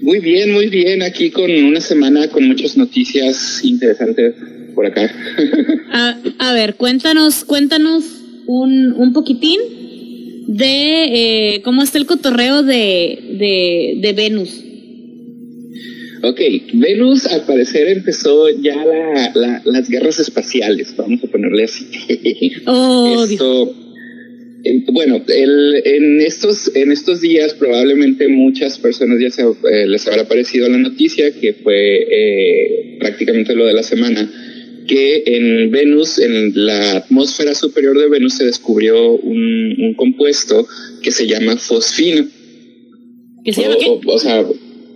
Muy 0.00 0.20
bien, 0.20 0.52
muy 0.52 0.68
bien. 0.68 1.02
Aquí 1.02 1.32
con 1.32 1.50
una 1.50 1.80
semana 1.80 2.28
con 2.28 2.46
muchas 2.46 2.76
noticias 2.76 3.64
interesantes 3.64 4.36
por 4.76 4.86
acá. 4.86 5.12
a, 6.38 6.52
ver, 6.52 6.76
cuéntanos, 6.76 7.44
cuéntanos 7.44 8.04
un, 8.46 8.92
un 8.92 9.12
poquitín 9.12 9.58
de 10.46 11.54
eh, 11.54 11.62
cómo 11.62 11.82
está 11.82 11.98
el 11.98 12.06
cotorreo 12.06 12.62
de, 12.62 13.18
de, 13.38 13.98
de 14.00 14.12
Venus. 14.12 14.69
Ok, 16.22 16.40
Venus 16.74 17.26
al 17.26 17.44
parecer 17.46 17.88
empezó 17.88 18.48
ya 18.50 18.76
la, 19.34 19.62
las 19.64 19.88
guerras 19.88 20.18
espaciales, 20.18 20.94
vamos 20.96 21.22
a 21.24 21.26
ponerle 21.28 21.64
así. 21.64 21.86
Oh, 22.66 23.26
bueno, 24.92 25.22
el, 25.28 25.82
en, 25.84 26.20
estos, 26.20 26.74
en 26.74 26.92
estos 26.92 27.20
días 27.20 27.54
probablemente 27.54 28.28
muchas 28.28 28.78
personas 28.78 29.18
ya 29.20 29.30
se, 29.30 29.42
eh, 29.42 29.86
les 29.86 30.06
habrá 30.06 30.28
parecido 30.28 30.68
la 30.68 30.78
noticia, 30.78 31.32
que 31.32 31.54
fue 31.54 32.06
eh, 32.10 32.96
prácticamente 32.98 33.54
lo 33.54 33.66
de 33.66 33.72
la 33.72 33.82
semana, 33.82 34.30
que 34.86 35.22
en 35.24 35.70
Venus, 35.70 36.18
en 36.18 36.52
la 36.54 36.98
atmósfera 36.98 37.54
superior 37.54 37.98
de 37.98 38.08
Venus, 38.08 38.34
se 38.34 38.44
descubrió 38.44 39.12
un, 39.12 39.76
un 39.78 39.94
compuesto 39.94 40.66
que 41.02 41.10
se 41.10 41.26
llama 41.26 41.56
fosfino. 41.56 42.26
¿Qué 43.44 43.52
se 43.52 43.62
llama 43.62 43.76
o 44.06 44.18
sea, 44.18 44.44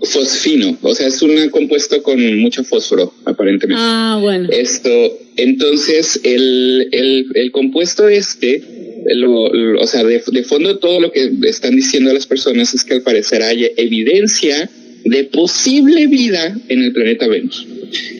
fosfino, 0.04 0.76
o 0.82 0.94
sea, 0.94 1.08
es 1.08 1.20
un 1.22 1.48
compuesto 1.50 2.02
con 2.02 2.38
mucho 2.38 2.64
fósforo, 2.64 3.12
aparentemente. 3.24 3.82
Ah, 3.84 4.18
bueno. 4.20 4.48
Esto, 4.50 4.90
entonces, 5.36 6.20
el, 6.22 6.88
el, 6.92 7.26
el 7.34 7.50
compuesto 7.52 8.08
este, 8.08 8.62
lo, 9.06 9.44
o 9.80 9.86
sea, 9.86 10.04
de, 10.04 10.20
fondo 10.44 10.78
todo 10.78 11.00
lo 11.00 11.12
que 11.12 11.30
están 11.44 11.76
diciendo 11.76 12.12
las 12.12 12.26
personas 12.26 12.74
es 12.74 12.84
que 12.84 12.94
al 12.94 13.02
parecer 13.02 13.42
hay 13.42 13.70
evidencia 13.76 14.68
de 15.04 15.24
posible 15.24 16.06
vida 16.06 16.56
en 16.68 16.82
el 16.82 16.92
planeta 16.92 17.26
Venus. 17.26 17.66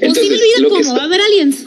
¿Posible 0.00 0.36
vida 0.36 0.68
cómo? 0.68 0.94
¿Va 0.94 1.02
a 1.02 1.04
haber 1.04 1.20
aliens? 1.20 1.66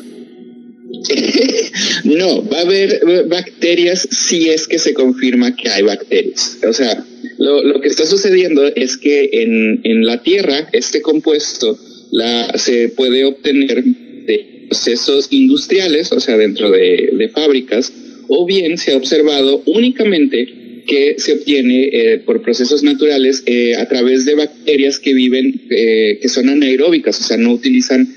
no, 2.04 2.48
va 2.48 2.60
a 2.60 2.62
haber 2.62 3.02
bacterias 3.28 4.08
si 4.12 4.50
es 4.50 4.68
que 4.68 4.80
se 4.80 4.94
confirma 4.94 5.56
que 5.56 5.70
hay 5.70 5.84
bacterias. 5.84 6.60
O 6.68 6.74
sea, 6.74 7.04
lo, 7.38 7.64
lo 7.64 7.82
que 7.82 7.88
está 7.88 8.06
sucediendo 8.06 8.66
es 8.76 8.98
que 8.98 9.30
en, 9.32 9.82
en 9.84 10.06
la 10.06 10.22
Tierra 10.24 10.70
este 10.74 11.02
compuesto 11.02 11.78
la, 12.12 12.58
se 12.58 12.90
puede 12.90 13.26
obtener 13.26 13.84
de 13.84 14.66
procesos 14.70 15.28
industriales, 15.32 16.12
o 16.12 16.20
sea, 16.20 16.38
dentro 16.38 16.72
de, 16.72 17.12
de 17.14 17.30
fábricas, 17.30 17.94
o 18.28 18.46
bien 18.46 18.78
se 18.78 18.94
ha 18.94 18.98
observado 18.98 19.64
únicamente 19.66 20.84
que 20.88 21.16
se 21.18 21.34
obtiene 21.34 21.90
eh, 21.92 22.20
por 22.26 22.42
procesos 22.42 22.82
naturales 22.82 23.44
eh, 23.46 23.76
a 23.76 23.88
través 23.88 24.26
de 24.26 24.36
bacterias 24.36 25.00
que 25.00 25.14
viven, 25.14 25.62
eh, 25.70 26.18
que 26.22 26.30
son 26.30 26.50
anaeróbicas, 26.50 27.20
o 27.20 27.24
sea, 27.24 27.38
no 27.38 27.52
utilizan 27.52 28.16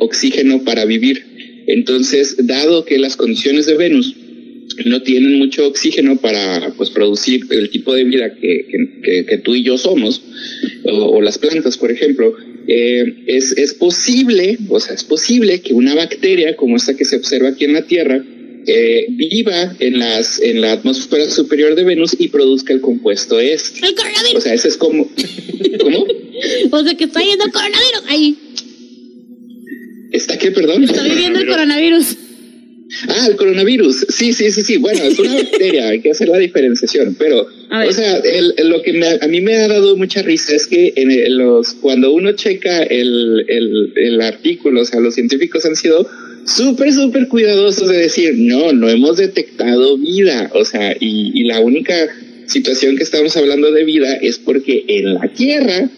oxígeno 0.00 0.64
para 0.64 0.86
vivir. 0.86 1.22
Entonces, 1.68 2.36
dado 2.46 2.84
que 2.84 2.98
las 2.98 3.16
condiciones 3.16 3.66
de 3.66 3.76
Venus 3.76 4.16
no 4.84 5.02
tienen 5.02 5.38
mucho 5.38 5.66
oxígeno 5.66 6.16
para 6.16 6.72
pues, 6.76 6.90
producir 6.90 7.46
el 7.50 7.70
tipo 7.70 7.94
de 7.94 8.04
vida 8.04 8.34
que, 8.34 8.66
que, 9.26 9.38
tú 9.38 9.54
y 9.54 9.62
yo 9.62 9.78
somos, 9.78 10.22
o, 10.84 11.20
las 11.20 11.38
plantas, 11.38 11.76
por 11.76 11.90
ejemplo, 11.90 12.34
eh, 12.66 13.24
es, 13.26 13.52
es, 13.52 13.74
posible, 13.74 14.58
o 14.68 14.78
sea, 14.78 14.94
es 14.94 15.04
posible 15.04 15.60
que 15.60 15.74
una 15.74 15.94
bacteria 15.94 16.56
como 16.56 16.76
esta 16.76 16.94
que 16.94 17.04
se 17.04 17.16
observa 17.16 17.48
aquí 17.48 17.64
en 17.64 17.72
la 17.72 17.86
Tierra, 17.86 18.24
eh, 18.66 19.06
viva 19.08 19.74
en 19.78 19.98
las 19.98 20.42
en 20.42 20.60
la 20.60 20.72
atmósfera 20.72 21.30
superior 21.30 21.74
de 21.74 21.84
Venus 21.84 22.14
y 22.18 22.28
produzca 22.28 22.74
el 22.74 22.82
compuesto 22.82 23.40
este. 23.40 23.86
El 23.86 23.94
coronavirus. 23.94 24.34
O 24.34 24.40
sea, 24.42 24.52
ese 24.52 24.68
es 24.68 24.76
como 24.76 25.08
¿Cómo? 25.80 26.06
o 26.70 26.84
sea, 26.84 26.94
que 26.94 27.04
está 27.04 27.20
yendo 27.20 27.50
coronavirus 27.50 28.02
ahí. 28.08 28.36
¿Está 30.12 30.38
qué, 30.38 30.50
perdón? 30.50 30.84
Está 30.84 31.02
viviendo 31.02 31.38
el 31.38 31.46
coronavirus. 31.46 32.16
Ah, 33.08 33.26
el 33.28 33.36
coronavirus. 33.36 34.06
Sí, 34.08 34.32
sí, 34.32 34.50
sí, 34.50 34.62
sí. 34.62 34.76
Bueno, 34.78 35.02
es 35.04 35.18
una 35.18 35.34
bacteria, 35.42 35.88
hay 35.88 36.00
que 36.00 36.10
hacer 36.10 36.28
la 36.28 36.38
diferenciación. 36.38 37.14
Pero, 37.18 37.42
o 37.42 37.92
sea, 37.92 38.22
lo 38.64 38.82
que 38.82 39.18
a 39.20 39.28
mí 39.28 39.40
me 39.40 39.56
ha 39.56 39.68
dado 39.68 39.96
mucha 39.96 40.22
risa 40.22 40.54
es 40.56 40.66
que 40.66 40.92
en 40.96 41.38
los, 41.38 41.74
cuando 41.74 42.12
uno 42.12 42.32
checa 42.32 42.82
el, 42.82 43.44
el, 43.48 43.92
el 43.96 44.20
artículo, 44.22 44.82
o 44.82 44.84
sea, 44.84 45.00
los 45.00 45.14
científicos 45.14 45.64
han 45.66 45.76
sido 45.76 46.08
súper, 46.46 46.92
súper 46.92 47.28
cuidadosos 47.28 47.88
de 47.88 47.98
decir, 47.98 48.34
no, 48.36 48.72
no 48.72 48.88
hemos 48.88 49.18
detectado 49.18 49.98
vida. 49.98 50.50
O 50.54 50.64
sea, 50.64 50.96
y, 50.98 51.32
y 51.34 51.44
la 51.44 51.60
única 51.60 51.94
situación 52.46 52.96
que 52.96 53.02
estamos 53.02 53.36
hablando 53.36 53.70
de 53.70 53.84
vida 53.84 54.14
es 54.14 54.38
porque 54.38 54.84
en 54.88 55.14
la 55.14 55.28
Tierra 55.28 55.90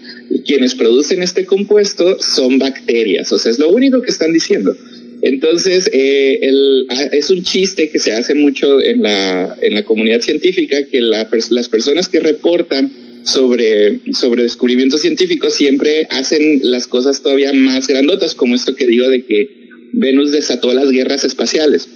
quienes 0.44 0.74
producen 0.74 1.22
este 1.22 1.44
compuesto 1.44 2.18
son 2.20 2.58
bacterias. 2.58 3.32
O 3.32 3.38
sea, 3.38 3.50
es 3.50 3.58
lo 3.58 3.68
único 3.70 4.02
que 4.02 4.10
están 4.10 4.32
diciendo. 4.32 4.76
Entonces, 5.22 5.90
eh, 5.92 6.40
ah, 6.88 7.04
es 7.12 7.30
un 7.30 7.42
chiste 7.42 7.90
que 7.90 7.98
se 7.98 8.12
hace 8.12 8.34
mucho 8.34 8.80
en 8.80 9.02
la, 9.02 9.56
en 9.60 9.74
la 9.74 9.84
comunidad 9.84 10.20
científica 10.20 10.84
que 10.86 11.00
la, 11.00 11.28
las 11.50 11.68
personas 11.68 12.08
que 12.08 12.20
reportan 12.20 12.90
sobre, 13.24 14.00
sobre 14.12 14.44
descubrimientos 14.44 15.02
científicos 15.02 15.54
siempre 15.54 16.06
hacen 16.10 16.60
las 16.62 16.86
cosas 16.86 17.22
todavía 17.22 17.52
más 17.52 17.86
grandotas, 17.86 18.34
como 18.34 18.54
esto 18.54 18.74
que 18.74 18.86
digo 18.86 19.08
de 19.08 19.24
que 19.24 19.60
Venus 19.92 20.32
desató 20.32 20.72
las 20.72 20.90
guerras 20.90 21.24
espaciales. 21.24 21.88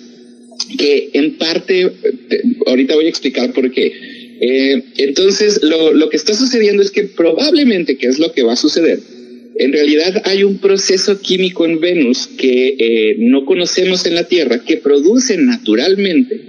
Que 0.78 1.10
en 1.14 1.36
parte, 1.36 1.90
ahorita 2.66 2.94
voy 2.94 3.06
a 3.06 3.08
explicar 3.08 3.52
por 3.52 3.70
qué. 3.70 3.92
Eh, 4.40 4.82
entonces, 4.98 5.62
lo, 5.62 5.94
lo 5.94 6.10
que 6.10 6.16
está 6.16 6.34
sucediendo 6.34 6.82
es 6.82 6.90
que 6.90 7.04
probablemente, 7.04 7.96
que 7.96 8.06
es 8.06 8.18
lo 8.18 8.32
que 8.32 8.42
va 8.42 8.52
a 8.52 8.56
suceder, 8.56 9.00
en 9.56 9.72
realidad 9.72 10.22
hay 10.24 10.42
un 10.44 10.58
proceso 10.58 11.20
químico 11.20 11.64
en 11.64 11.80
Venus 11.80 12.26
que 12.26 12.74
eh, 12.78 13.16
no 13.18 13.44
conocemos 13.44 14.04
en 14.06 14.14
la 14.14 14.24
Tierra 14.24 14.64
que 14.64 14.78
produce 14.78 15.36
naturalmente 15.36 16.40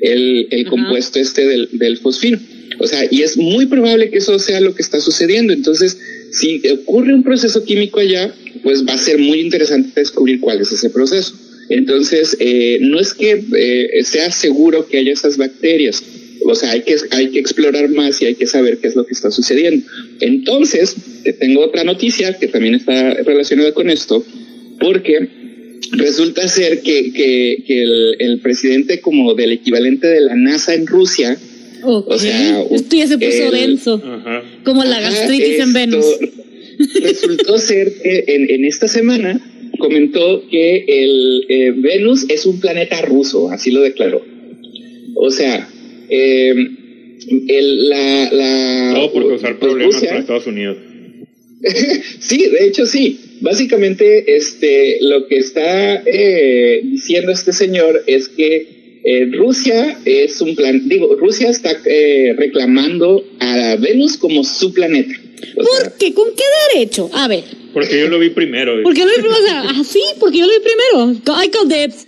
el, 0.00 0.66
compuesto 0.68 1.18
este 1.18 1.46
del, 1.46 1.98
fosfino. 1.98 2.38
O 2.80 2.86
sea, 2.86 3.06
y 3.10 3.22
es 3.22 3.36
muy 3.36 3.66
probable 3.66 4.10
que 4.10 4.18
eso 4.18 4.38
sea 4.38 4.60
lo 4.60 4.74
que 4.74 4.82
está 4.82 5.00
sucediendo. 5.00 5.52
Entonces, 5.52 5.98
si 6.32 6.62
ocurre 6.68 7.14
un 7.14 7.22
proceso 7.22 7.64
químico 7.64 8.00
allá, 8.00 8.32
pues 8.62 8.86
va 8.86 8.94
a 8.94 8.98
ser 8.98 9.18
muy 9.18 9.40
interesante 9.40 10.00
descubrir 10.00 10.40
cuál 10.40 10.60
es 10.60 10.70
ese 10.72 10.90
proceso. 10.90 11.34
Entonces, 11.68 12.36
eh, 12.40 12.78
no 12.80 12.98
es 12.98 13.14
que 13.14 13.42
eh, 13.56 14.04
sea 14.04 14.30
seguro 14.30 14.86
que 14.88 14.98
haya 14.98 15.12
esas 15.12 15.36
bacterias, 15.36 16.02
o 16.44 16.54
sea, 16.54 16.72
hay 16.72 16.82
que, 16.82 16.96
hay 17.10 17.28
que 17.28 17.38
explorar 17.38 17.88
más 17.90 18.20
y 18.22 18.26
hay 18.26 18.34
que 18.34 18.46
saber 18.46 18.78
qué 18.78 18.88
es 18.88 18.96
lo 18.96 19.06
que 19.06 19.12
está 19.12 19.30
sucediendo. 19.30 19.86
Entonces, 20.20 20.96
te 21.22 21.32
tengo 21.32 21.62
otra 21.62 21.84
noticia 21.84 22.38
que 22.38 22.48
también 22.48 22.74
está 22.74 23.14
relacionada 23.14 23.72
con 23.72 23.90
esto, 23.90 24.24
porque 24.80 25.28
resulta 25.92 26.46
ser 26.48 26.82
que, 26.82 27.12
que, 27.12 28.14
el, 28.18 28.40
presidente 28.40 29.00
como 29.00 29.34
del 29.34 29.52
equivalente 29.52 30.06
de 30.06 30.20
la 30.20 30.34
NASA 30.34 30.74
en 30.74 30.86
Rusia, 30.86 31.36
o 31.82 32.18
sea, 32.18 32.62
esto 32.70 32.96
ya 32.96 33.06
se 33.06 33.18
puso 33.18 33.50
denso, 33.50 34.02
como 34.64 34.84
la 34.84 35.00
gastritis 35.00 35.60
en 35.60 35.72
Venus. 35.72 36.06
Resultó 37.02 37.58
ser 37.58 37.92
que 38.02 38.24
en, 38.28 38.50
en 38.50 38.64
esta 38.64 38.86
semana 38.86 39.40
comentó 39.78 40.46
que 40.48 40.84
el 40.86 41.44
eh, 41.48 41.72
Venus 41.76 42.26
es 42.28 42.46
un 42.46 42.60
planeta 42.60 43.00
ruso, 43.02 43.50
así 43.50 43.70
lo 43.70 43.80
declaró. 43.80 44.24
O 45.14 45.30
sea, 45.30 45.68
eh, 46.08 46.54
el, 47.48 47.88
la, 47.88 48.30
la, 48.32 48.94
Todo 48.94 49.12
por 49.12 49.28
causar 49.28 49.58
problemas 49.58 50.02
para 50.02 50.18
Estados 50.18 50.46
Unidos. 50.46 50.76
sí, 52.20 52.48
de 52.48 52.66
hecho 52.66 52.86
sí. 52.86 53.20
Básicamente, 53.40 54.36
este, 54.36 54.98
lo 55.00 55.26
que 55.28 55.36
está 55.36 56.02
eh, 56.04 56.80
diciendo 56.84 57.30
este 57.30 57.52
señor 57.52 58.02
es 58.06 58.28
que 58.28 59.00
eh, 59.04 59.26
Rusia 59.32 59.96
es 60.04 60.40
un 60.40 60.56
plan, 60.56 60.88
digo, 60.88 61.14
Rusia 61.14 61.48
está 61.48 61.70
eh, 61.84 62.34
reclamando 62.36 63.24
a 63.38 63.76
Venus 63.76 64.16
como 64.16 64.42
su 64.42 64.72
planeta. 64.72 65.14
¿Por 65.54 65.96
qué? 65.98 66.12
¿Con 66.12 66.30
qué 66.34 66.42
derecho? 66.74 67.08
A 67.12 67.28
ver. 67.28 67.44
Porque 67.72 68.00
yo 68.00 68.08
lo 68.08 68.18
vi 68.18 68.30
primero. 68.30 68.82
Porque 68.82 69.00
yo 69.00 69.06
lo 69.06 69.12
vi 69.12 69.20
primero. 69.20 69.40
O 69.40 69.46
sea, 69.46 69.62
ah, 69.68 69.84
sí, 69.84 70.02
porque 70.18 70.38
yo 70.38 70.46
lo 70.46 70.52
vi 70.52 70.64
primero. 70.64 71.42
I 71.44 71.48
call 71.48 71.68
dibs. 71.68 72.07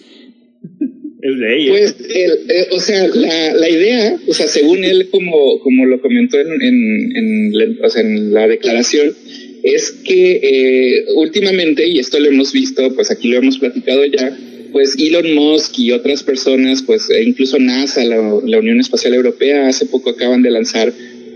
Es 1.22 1.38
de 1.38 1.56
ella. 1.56 1.70
Pues, 1.70 1.96
el, 2.08 2.38
o 2.70 2.80
sea, 2.80 3.08
la, 3.08 3.54
la, 3.54 3.68
idea, 3.68 4.16
o 4.26 4.34
sea, 4.34 4.48
según 4.48 4.84
él, 4.84 5.08
como, 5.10 5.60
como 5.60 5.86
lo 5.86 6.00
comentó 6.00 6.38
en, 6.38 6.50
en, 6.62 8.32
la 8.32 8.48
declaración, 8.48 9.14
es 9.62 9.90
que 9.90 10.40
eh, 10.42 11.04
últimamente, 11.16 11.86
y 11.86 11.98
esto 11.98 12.18
lo 12.18 12.28
hemos 12.28 12.52
visto, 12.52 12.94
pues 12.94 13.10
aquí 13.10 13.28
lo 13.28 13.38
hemos 13.38 13.58
platicado 13.58 14.04
ya, 14.06 14.36
pues 14.72 14.96
Elon 14.98 15.34
Musk 15.34 15.78
y 15.78 15.92
otras 15.92 16.22
personas, 16.22 16.82
pues 16.82 17.10
e 17.10 17.22
incluso 17.22 17.58
NASA, 17.58 18.04
la, 18.04 18.16
la, 18.44 18.58
Unión 18.58 18.80
Espacial 18.80 19.14
Europea, 19.14 19.68
hace 19.68 19.86
poco 19.86 20.10
acaban 20.10 20.42
de 20.42 20.50
lanzar 20.50 20.92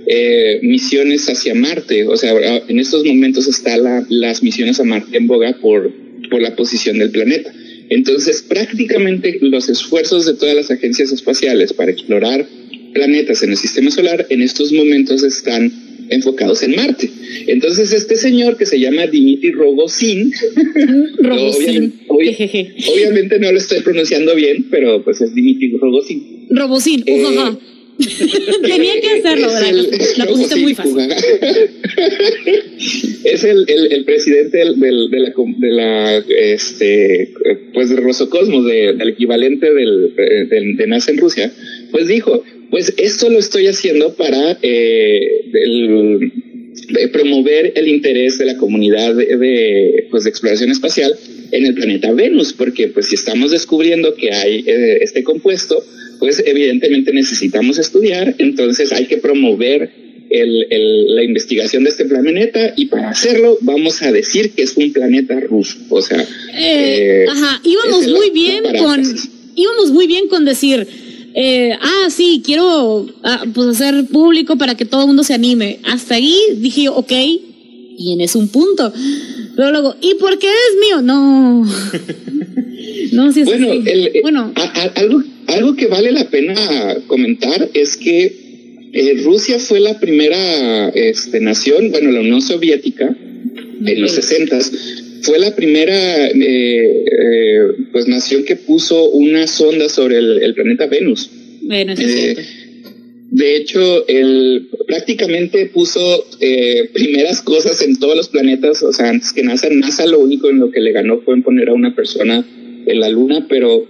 eh, 0.06 0.60
misiones 0.62 1.28
hacia 1.28 1.54
Marte. 1.54 2.06
O 2.06 2.16
sea, 2.16 2.32
en 2.68 2.78
estos 2.78 3.04
momentos 3.04 3.48
están 3.48 3.84
la, 3.84 4.06
las 4.08 4.42
misiones 4.42 4.80
a 4.80 4.84
Marte 4.84 5.16
en 5.16 5.26
boga 5.26 5.56
por, 5.60 5.90
por 6.30 6.42
la 6.42 6.54
posición 6.56 6.98
del 6.98 7.10
planeta. 7.10 7.52
Entonces, 7.90 8.42
prácticamente 8.42 9.38
los 9.40 9.68
esfuerzos 9.68 10.26
de 10.26 10.34
todas 10.34 10.54
las 10.54 10.70
agencias 10.70 11.12
espaciales 11.12 11.72
para 11.72 11.90
explorar 11.90 12.46
planetas 12.92 13.42
en 13.42 13.50
el 13.50 13.56
sistema 13.56 13.90
solar 13.90 14.26
en 14.30 14.42
estos 14.42 14.72
momentos 14.72 15.22
están 15.22 15.72
enfocados 16.10 16.62
en 16.62 16.76
Marte. 16.76 17.10
Entonces, 17.46 17.92
este 17.92 18.16
señor 18.16 18.56
que 18.56 18.66
se 18.66 18.78
llama 18.78 19.06
Dimitri 19.06 19.52
Rogozin, 19.52 20.32
obviamente, 22.88 23.38
no 23.38 23.52
lo 23.52 23.58
estoy 23.58 23.80
pronunciando 23.80 24.34
bien, 24.34 24.66
pero 24.70 25.02
pues 25.02 25.20
es 25.20 25.34
Dimitri 25.34 25.76
Rogozin. 25.76 26.46
Rogozin, 26.50 27.02
eh, 27.06 27.22
Tenía 28.62 29.00
que 29.00 29.10
hacerlo, 29.10 29.52
¿verdad? 29.52 29.72
la 30.16 30.26
pusiste 30.26 30.56
muy 30.56 30.74
fácil. 30.74 30.96
es 33.24 33.44
el, 33.44 33.64
el, 33.68 33.92
el 33.92 34.04
presidente 34.04 34.58
del, 34.58 34.80
del, 34.80 35.10
de 35.10 35.20
la, 35.20 35.32
de 35.58 35.70
la 35.70 36.16
este, 36.16 37.32
pues 37.72 37.90
de 37.90 37.96
Rosocosmos, 37.96 38.66
de, 38.66 38.94
del 38.94 39.10
equivalente 39.10 39.72
del, 39.72 40.14
de 40.76 40.86
NASA 40.86 41.12
en 41.12 41.18
Rusia, 41.18 41.52
pues 41.92 42.08
dijo, 42.08 42.42
pues 42.70 42.92
esto 42.96 43.30
lo 43.30 43.38
estoy 43.38 43.68
haciendo 43.68 44.14
para 44.14 44.58
eh, 44.62 45.44
promover 47.12 47.72
el 47.76 47.88
interés 47.88 48.38
de 48.38 48.46
la 48.46 48.56
comunidad 48.56 49.14
de, 49.14 50.06
pues, 50.10 50.24
de 50.24 50.30
exploración 50.30 50.70
espacial 50.70 51.14
en 51.52 51.66
el 51.66 51.74
planeta 51.74 52.12
Venus, 52.12 52.52
porque 52.52 52.88
pues 52.88 53.06
si 53.06 53.14
estamos 53.14 53.52
descubriendo 53.52 54.14
que 54.14 54.32
hay 54.32 54.64
eh, 54.66 54.98
este 55.02 55.22
compuesto, 55.22 55.84
pues 56.18 56.42
evidentemente 56.44 57.12
necesitamos 57.12 57.78
estudiar, 57.78 58.34
entonces 58.38 58.92
hay 58.92 59.06
que 59.06 59.18
promover 59.18 59.90
el, 60.30 60.66
el, 60.70 61.14
la 61.14 61.22
investigación 61.22 61.84
de 61.84 61.90
este 61.90 62.04
planeta 62.06 62.72
y 62.76 62.86
para 62.86 63.10
hacerlo 63.10 63.58
vamos 63.60 64.02
a 64.02 64.10
decir 64.10 64.52
que 64.52 64.62
es 64.62 64.76
un 64.76 64.92
planeta 64.92 65.38
ruso, 65.40 65.78
o 65.90 66.02
sea... 66.02 66.26
Eh, 66.58 67.26
ajá, 67.28 67.60
íbamos 67.64 68.08
muy 68.08 68.30
bien 68.30 68.64
con... 68.78 69.02
Íbamos 69.56 69.92
muy 69.92 70.08
bien 70.08 70.26
con 70.26 70.44
decir 70.44 70.84
eh, 71.36 71.76
ah, 71.80 72.10
sí, 72.10 72.42
quiero 72.44 73.06
ah, 73.24 73.44
pues 73.52 73.68
hacer 73.68 74.06
público 74.06 74.56
para 74.56 74.76
que 74.76 74.84
todo 74.84 75.00
el 75.02 75.08
mundo 75.08 75.24
se 75.24 75.34
anime. 75.34 75.80
Hasta 75.82 76.14
ahí 76.14 76.38
dije, 76.58 76.88
ok, 76.88 77.12
tienes 77.98 78.36
un 78.36 78.48
punto. 78.48 78.92
Pero 79.56 79.72
luego, 79.72 79.96
¿y 80.00 80.14
por 80.14 80.38
qué 80.38 80.46
es 80.46 80.78
mío? 80.80 81.02
No. 81.02 81.64
no, 83.12 83.32
sí, 83.32 83.42
bueno, 83.42 83.66
bueno. 84.22 84.52
algo, 84.94 85.22
algo 85.46 85.76
que 85.76 85.86
vale 85.86 86.12
la 86.12 86.28
pena 86.30 86.96
comentar 87.06 87.68
es 87.74 87.96
que 87.96 88.44
eh, 88.92 89.22
Rusia 89.24 89.58
fue 89.58 89.80
la 89.80 89.98
primera 89.98 90.88
este, 90.90 91.40
nación, 91.40 91.90
bueno, 91.90 92.12
la 92.12 92.20
Unión 92.20 92.40
Soviética, 92.40 93.16
en 93.84 94.00
los 94.00 94.12
60 94.12 94.58
fue 95.22 95.38
la 95.38 95.56
primera 95.56 96.28
eh, 96.28 96.34
eh, 96.38 97.58
pues 97.92 98.06
nación 98.06 98.44
que 98.44 98.56
puso 98.56 99.10
una 99.10 99.46
sonda 99.46 99.88
sobre 99.88 100.18
el, 100.18 100.54
planeta 100.54 100.86
Venus. 100.86 101.30
De 103.30 103.56
hecho, 103.56 104.06
él 104.06 104.68
prácticamente 104.86 105.66
puso 105.66 106.24
primeras 106.92 107.42
cosas 107.42 107.82
en 107.82 107.98
todos 107.98 108.16
los 108.16 108.28
planetas, 108.28 108.82
o 108.82 108.92
sea, 108.92 109.08
antes 109.08 109.32
que 109.32 109.42
NASA, 109.42 109.68
NASA 109.70 110.06
lo 110.06 110.20
único 110.20 110.50
en 110.50 110.60
lo 110.60 110.70
que 110.70 110.80
le 110.80 110.92
ganó 110.92 111.20
fue 111.22 111.34
en 111.34 111.42
poner 111.42 111.70
a 111.70 111.72
una 111.72 111.96
persona 111.96 112.46
en 112.86 113.00
la 113.00 113.08
Luna, 113.08 113.46
pero 113.48 113.88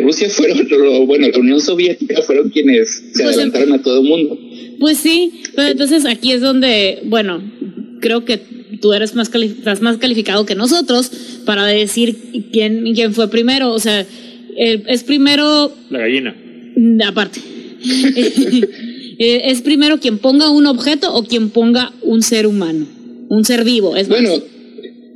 Rusia 0.00 0.30
fueron, 0.30 0.66
bueno, 1.06 1.28
la 1.28 1.38
Unión 1.38 1.60
Soviética 1.60 2.22
fueron 2.22 2.50
quienes 2.50 3.02
se 3.12 3.22
pues, 3.22 3.34
adelantaron 3.34 3.72
a 3.72 3.82
todo 3.82 4.00
el 4.00 4.08
mundo. 4.08 4.38
Pues 4.78 4.98
sí, 4.98 5.42
pero 5.56 5.68
entonces 5.68 6.06
aquí 6.06 6.32
es 6.32 6.40
donde, 6.40 7.00
bueno, 7.04 7.42
creo 8.00 8.24
que 8.24 8.38
tú 8.80 8.92
eres 8.92 9.14
más, 9.14 9.34
estás 9.34 9.80
más 9.80 9.98
calificado 9.98 10.46
que 10.46 10.54
nosotros 10.54 11.10
para 11.44 11.66
decir 11.66 12.16
quién, 12.52 12.94
quién 12.94 13.14
fue 13.14 13.28
primero. 13.28 13.72
O 13.72 13.78
sea, 13.78 14.06
es 14.56 15.02
primero... 15.04 15.72
La 15.90 16.00
gallina. 16.00 16.36
Mm, 16.76 17.02
aparte. 17.02 17.40
es 19.18 19.62
primero 19.62 19.98
quien 20.00 20.18
ponga 20.18 20.50
un 20.50 20.66
objeto 20.66 21.14
o 21.14 21.24
quien 21.24 21.50
ponga 21.50 21.92
un 22.02 22.22
ser 22.22 22.46
humano, 22.46 22.86
un 23.28 23.44
ser 23.44 23.64
vivo. 23.64 23.96
Es 23.96 24.08
bueno, 24.08 24.30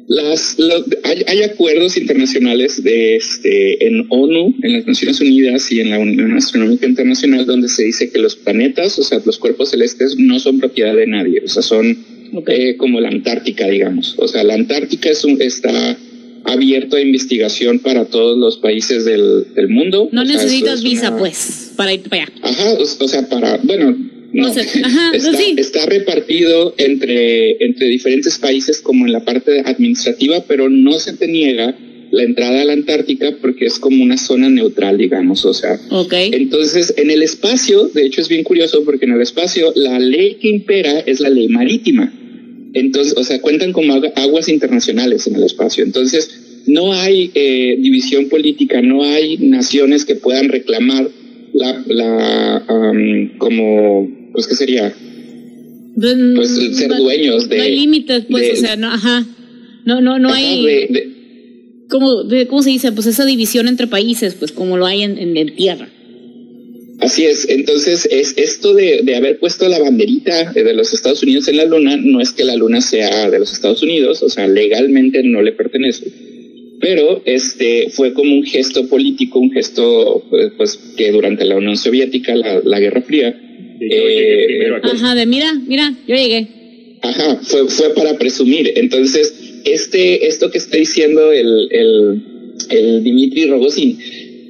las, 0.09 0.57
hay, 1.05 1.42
acuerdos 1.42 1.99
internacionales 1.99 2.83
de 2.83 3.16
este, 3.16 3.87
en 3.87 4.07
ONU, 4.09 4.55
en 4.62 4.73
las 4.73 4.87
Naciones 4.87 5.21
Unidas 5.21 5.71
y 5.71 5.81
en 5.81 5.90
la 5.90 5.99
Unión 5.99 6.33
Astronómica 6.33 6.87
Internacional 6.87 7.44
donde 7.44 7.68
se 7.68 7.85
dice 7.85 8.11
que 8.11 8.18
los 8.18 8.35
planetas, 8.35 8.99
o 8.99 9.03
sea, 9.03 9.21
los 9.25 9.38
cuerpos 9.38 9.71
celestes 9.71 10.16
no 10.18 10.40
son 10.40 10.59
propiedad 10.59 10.97
de 10.97 11.07
nadie, 11.07 11.42
o 11.44 11.49
sea, 11.49 11.62
son 11.62 11.99
eh, 12.47 12.77
como 12.79 13.01
la 13.01 13.09
Antártica, 13.09 13.68
digamos. 13.68 14.14
O 14.18 14.27
sea, 14.29 14.44
la 14.44 14.55
Antártica 14.55 15.11
es 15.11 15.25
un, 15.25 15.42
está 15.42 15.99
abierto 16.44 16.97
a 16.97 17.01
investigación 17.01 17.79
para 17.79 18.07
todos 18.07 18.38
los 18.38 18.57
países 18.57 19.05
del, 19.05 19.53
del 19.55 19.68
mundo. 19.68 20.09
No 20.12 20.25
necesitas 20.25 20.83
visa, 20.83 21.16
pues, 21.18 21.73
para 21.77 21.92
ir 21.92 22.09
para 22.09 22.23
allá. 22.23 22.33
Ajá, 22.42 22.73
o, 22.79 23.09
sea, 23.09 23.29
para, 23.29 23.59
bueno, 23.62 23.94
no, 24.33 24.47
Ajá, 24.49 25.11
está, 25.14 25.37
sí. 25.37 25.55
está, 25.57 25.87
repartido 25.87 26.75
entre, 26.77 27.64
entre 27.64 27.87
diferentes 27.88 28.38
países 28.38 28.81
como 28.81 29.07
en 29.07 29.12
la 29.12 29.25
parte 29.25 29.61
administrativa, 29.64 30.45
pero 30.47 30.69
no 30.69 30.99
se 30.99 31.14
te 31.14 31.29
niega 31.29 31.75
la 32.11 32.23
entrada 32.23 32.62
a 32.62 32.64
la 32.64 32.73
Antártica 32.73 33.37
porque 33.41 33.67
es 33.67 33.79
como 33.79 34.03
una 34.03 34.17
zona 34.17 34.49
neutral, 34.51 34.99
digamos, 34.99 35.45
o 35.45 35.55
sea. 35.55 35.79
Okay. 35.91 36.31
Entonces, 36.33 36.95
en 36.97 37.11
el 37.11 37.23
espacio, 37.23 37.88
de 37.88 38.07
hecho 38.07 38.21
es 38.21 38.29
bien 38.29 38.45
curioso 38.45 38.85
porque 38.85 39.07
en 39.07 39.12
el 39.12 39.23
espacio 39.23 39.73
la 39.75 39.99
ley 39.99 40.37
que 40.41 40.49
impera 40.49 41.01
es 41.01 41.21
la 41.21 41.31
ley 41.31 41.49
marítima. 41.49 42.12
Entonces, 42.75 43.14
o 43.17 43.25
sea, 43.25 43.41
cuentan 43.41 43.73
como 43.73 43.95
aguas 43.95 44.49
internacionales 44.49 45.27
en 45.27 45.37
el 45.37 45.43
espacio. 45.43 45.85
Entonces, 45.85 46.64
no 46.67 46.93
hay 46.93 47.31
eh, 47.35 47.77
división 47.81 48.29
política, 48.29 48.83
no 48.83 49.03
hay 49.03 49.38
naciones 49.38 50.05
que 50.05 50.17
puedan 50.17 50.49
reclamar 50.49 51.09
la, 51.55 51.83
la 51.87 52.64
como, 53.38 54.09
pues, 54.38 54.46
¿qué 54.46 54.55
sería? 54.55 54.94
Pues 55.96 56.77
ser 56.77 56.96
dueños 56.96 57.48
de... 57.48 57.57
No 57.57 57.62
hay 57.64 57.74
límites, 57.74 58.24
pues, 58.31 58.53
o 58.53 58.57
sea, 58.57 58.77
no, 58.77 58.87
ajá. 58.87 59.27
No, 59.85 60.01
no, 60.01 60.20
no 60.20 60.33
hay... 60.33 60.64
De, 60.64 61.09
¿Cómo, 61.88 62.22
¿Cómo 62.48 62.62
se 62.62 62.70
dice? 62.70 62.92
Pues 62.92 63.09
esa 63.09 63.24
división 63.24 63.66
entre 63.66 63.88
países, 63.88 64.35
pues 64.35 64.53
como 64.53 64.77
lo 64.77 64.87
hay 64.87 65.03
en, 65.03 65.37
en, 65.37 65.57
tierra. 65.57 65.88
Así 67.01 67.24
es, 67.24 67.48
entonces 67.48 68.07
es 68.12 68.35
esto 68.37 68.74
de, 68.74 69.01
de, 69.03 69.16
haber 69.16 69.40
puesto 69.40 69.68
la 69.68 69.81
banderita 69.81 70.53
de 70.53 70.72
los 70.72 70.94
Estados 70.94 71.20
Unidos 71.24 71.48
en 71.48 71.57
la 71.57 71.64
luna, 71.64 71.96
no 71.96 72.20
es 72.20 72.31
que 72.31 72.44
la 72.44 72.55
luna 72.55 72.81
sea 72.81 73.29
de 73.29 73.40
los 73.40 73.53
Estados 73.53 73.83
Unidos, 73.83 74.22
o 74.22 74.29
sea, 74.29 74.46
legalmente 74.46 75.24
no 75.24 75.42
le 75.42 75.51
pertenece, 75.51 76.12
pero 76.81 77.22
este 77.24 77.88
fue 77.90 78.12
como 78.12 78.35
un 78.35 78.44
gesto 78.44 78.87
político, 78.87 79.40
un 79.40 79.51
gesto 79.51 80.24
pues, 80.31 80.53
pues 80.57 80.79
que 80.96 81.11
durante 81.11 81.44
la 81.44 81.57
Unión 81.57 81.77
Soviética, 81.77 82.37
la, 82.37 82.61
la 82.64 82.79
Guerra 82.79 83.03
Fría, 83.03 83.48
eh, 83.81 84.71
ajá, 84.83 85.14
de 85.14 85.27
mira, 85.27 85.53
mira, 85.67 85.95
yo 86.07 86.14
llegué. 86.14 86.49
Ajá, 87.03 87.41
fue, 87.43 87.69
fue 87.69 87.95
para 87.95 88.19
presumir. 88.19 88.73
Entonces, 88.77 89.33
este, 89.64 90.27
esto 90.27 90.51
que 90.51 90.59
está 90.59 90.77
diciendo 90.77 91.33
el, 91.33 91.69
el, 91.71 92.23
el 92.71 93.05
Dimitri 93.05 93.47
Rogozin, 93.47 93.99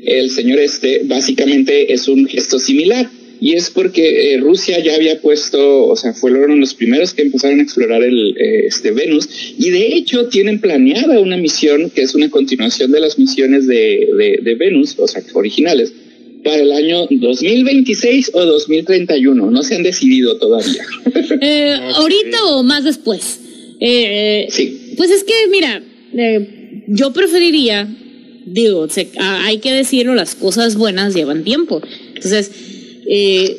el 0.04 0.30
señor 0.30 0.58
este, 0.60 1.02
básicamente 1.04 1.92
es 1.92 2.08
un 2.08 2.26
gesto 2.26 2.58
similar. 2.58 3.10
Y 3.40 3.52
es 3.52 3.70
porque 3.70 4.34
eh, 4.34 4.38
Rusia 4.38 4.82
ya 4.82 4.96
había 4.96 5.20
puesto, 5.20 5.86
o 5.86 5.94
sea, 5.94 6.12
fueron 6.12 6.58
los 6.58 6.74
primeros 6.74 7.14
que 7.14 7.22
empezaron 7.22 7.60
a 7.60 7.62
explorar 7.62 8.02
el, 8.02 8.36
eh, 8.36 8.66
este 8.66 8.90
Venus. 8.90 9.28
Y 9.56 9.70
de 9.70 9.94
hecho 9.94 10.26
tienen 10.28 10.60
planeada 10.60 11.20
una 11.20 11.36
misión 11.36 11.90
que 11.90 12.02
es 12.02 12.16
una 12.16 12.30
continuación 12.30 12.90
de 12.90 12.98
las 12.98 13.16
misiones 13.16 13.68
de, 13.68 14.08
de, 14.18 14.40
de 14.42 14.54
Venus, 14.56 14.96
o 14.98 15.06
sea, 15.06 15.22
originales, 15.34 15.92
para 16.44 16.56
el 16.56 16.72
año 16.72 17.06
2026 17.10 18.30
o 18.34 18.44
2031. 18.44 19.50
No 19.50 19.62
se 19.62 19.76
han 19.76 19.82
decidido 19.82 20.36
todavía. 20.38 20.84
Eh, 21.40 21.78
¿Ahorita 21.94 22.44
o 22.46 22.62
más 22.62 22.84
después? 22.84 23.40
Eh, 23.80 24.46
sí. 24.50 24.94
Pues 24.96 25.10
es 25.10 25.24
que, 25.24 25.32
mira, 25.50 25.82
eh, 26.16 26.84
yo 26.88 27.12
preferiría, 27.12 27.88
digo, 28.46 28.86
hay 29.20 29.58
que 29.58 29.72
decirlo, 29.72 30.14
las 30.14 30.34
cosas 30.34 30.76
buenas 30.76 31.14
llevan 31.14 31.44
tiempo. 31.44 31.82
Entonces, 32.14 32.50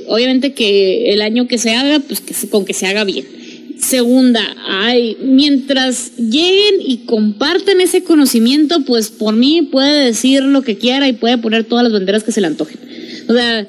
obviamente 0.07 0.53
que 0.53 1.13
el 1.13 1.21
año 1.21 1.47
que 1.47 1.57
se 1.57 1.71
haga, 1.71 1.99
pues 1.99 2.21
que, 2.21 2.33
con 2.49 2.65
que 2.65 2.73
se 2.73 2.87
haga 2.87 3.03
bien. 3.03 3.25
Segunda, 3.79 4.41
hay, 4.67 5.15
mientras 5.21 6.17
lleguen 6.17 6.81
y 6.85 7.05
compartan 7.05 7.79
ese 7.79 8.03
conocimiento, 8.03 8.83
pues 8.83 9.09
por 9.09 9.33
mí 9.35 9.61
puede 9.61 10.05
decir 10.05 10.43
lo 10.43 10.63
que 10.63 10.77
quiera 10.77 11.07
y 11.07 11.13
puede 11.13 11.37
poner 11.37 11.63
todas 11.63 11.83
las 11.83 11.93
banderas 11.93 12.23
que 12.23 12.33
se 12.33 12.41
le 12.41 12.47
antojen. 12.47 12.77
O 13.29 13.33
sea, 13.33 13.65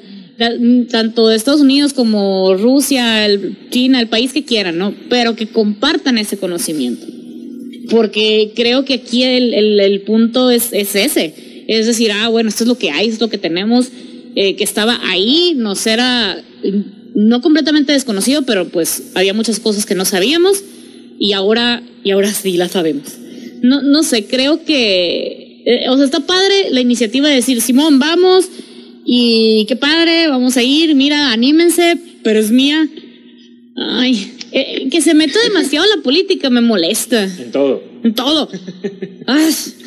tanto 0.89 1.31
Estados 1.31 1.61
Unidos 1.61 1.93
como 1.93 2.55
Rusia, 2.55 3.25
el, 3.25 3.69
China, 3.69 4.01
el 4.01 4.09
país 4.09 4.33
que 4.33 4.43
quieran, 4.43 4.77
¿no? 4.77 4.93
Pero 5.09 5.35
que 5.35 5.47
compartan 5.47 6.17
ese 6.17 6.37
conocimiento. 6.37 7.05
Porque 7.89 8.51
creo 8.55 8.83
que 8.83 8.95
aquí 8.95 9.23
el, 9.23 9.79
el, 9.79 10.01
punto 10.01 10.51
es, 10.51 10.69
es, 10.73 10.95
ese. 10.95 11.63
Es 11.67 11.87
decir, 11.87 12.11
ah, 12.11 12.27
bueno, 12.27 12.49
esto 12.49 12.65
es 12.65 12.67
lo 12.67 12.77
que 12.77 12.91
hay, 12.91 13.07
esto 13.07 13.15
es 13.15 13.21
lo 13.21 13.29
que 13.29 13.37
tenemos, 13.37 13.91
eh, 14.35 14.55
que 14.55 14.63
estaba 14.63 14.99
ahí, 15.03 15.53
nos 15.55 15.87
era 15.87 16.41
no 17.13 17.41
completamente 17.41 17.93
desconocido, 17.93 18.43
pero 18.43 18.67
pues 18.69 19.11
había 19.15 19.33
muchas 19.33 19.59
cosas 19.59 19.85
que 19.85 19.95
no 19.95 20.05
sabíamos 20.05 20.63
y 21.19 21.33
ahora, 21.33 21.83
y 22.03 22.11
ahora 22.11 22.31
sí 22.33 22.57
las 22.57 22.71
sabemos. 22.71 23.17
No, 23.61 23.81
no 23.81 24.03
sé, 24.03 24.25
creo 24.25 24.63
que, 24.65 25.61
eh, 25.65 25.89
o 25.89 25.95
sea, 25.95 26.05
está 26.05 26.21
padre 26.21 26.69
la 26.71 26.81
iniciativa 26.81 27.27
de 27.27 27.35
decir, 27.35 27.61
Simón, 27.61 27.99
vamos, 27.99 28.49
y 29.05 29.65
qué 29.67 29.75
padre, 29.75 30.27
vamos 30.27 30.57
a 30.57 30.63
ir, 30.63 30.95
mira, 30.95 31.31
anímense, 31.31 31.97
pero 32.23 32.39
es 32.39 32.51
mía. 32.51 32.87
Ay, 33.75 34.33
eh, 34.51 34.89
que 34.91 35.01
se 35.01 35.13
meta 35.13 35.39
demasiado 35.43 35.85
la 35.95 36.01
política 36.01 36.49
me 36.49 36.61
molesta. 36.61 37.23
En 37.23 37.51
todo. 37.51 37.83
En 38.03 38.13
todo. 38.13 38.49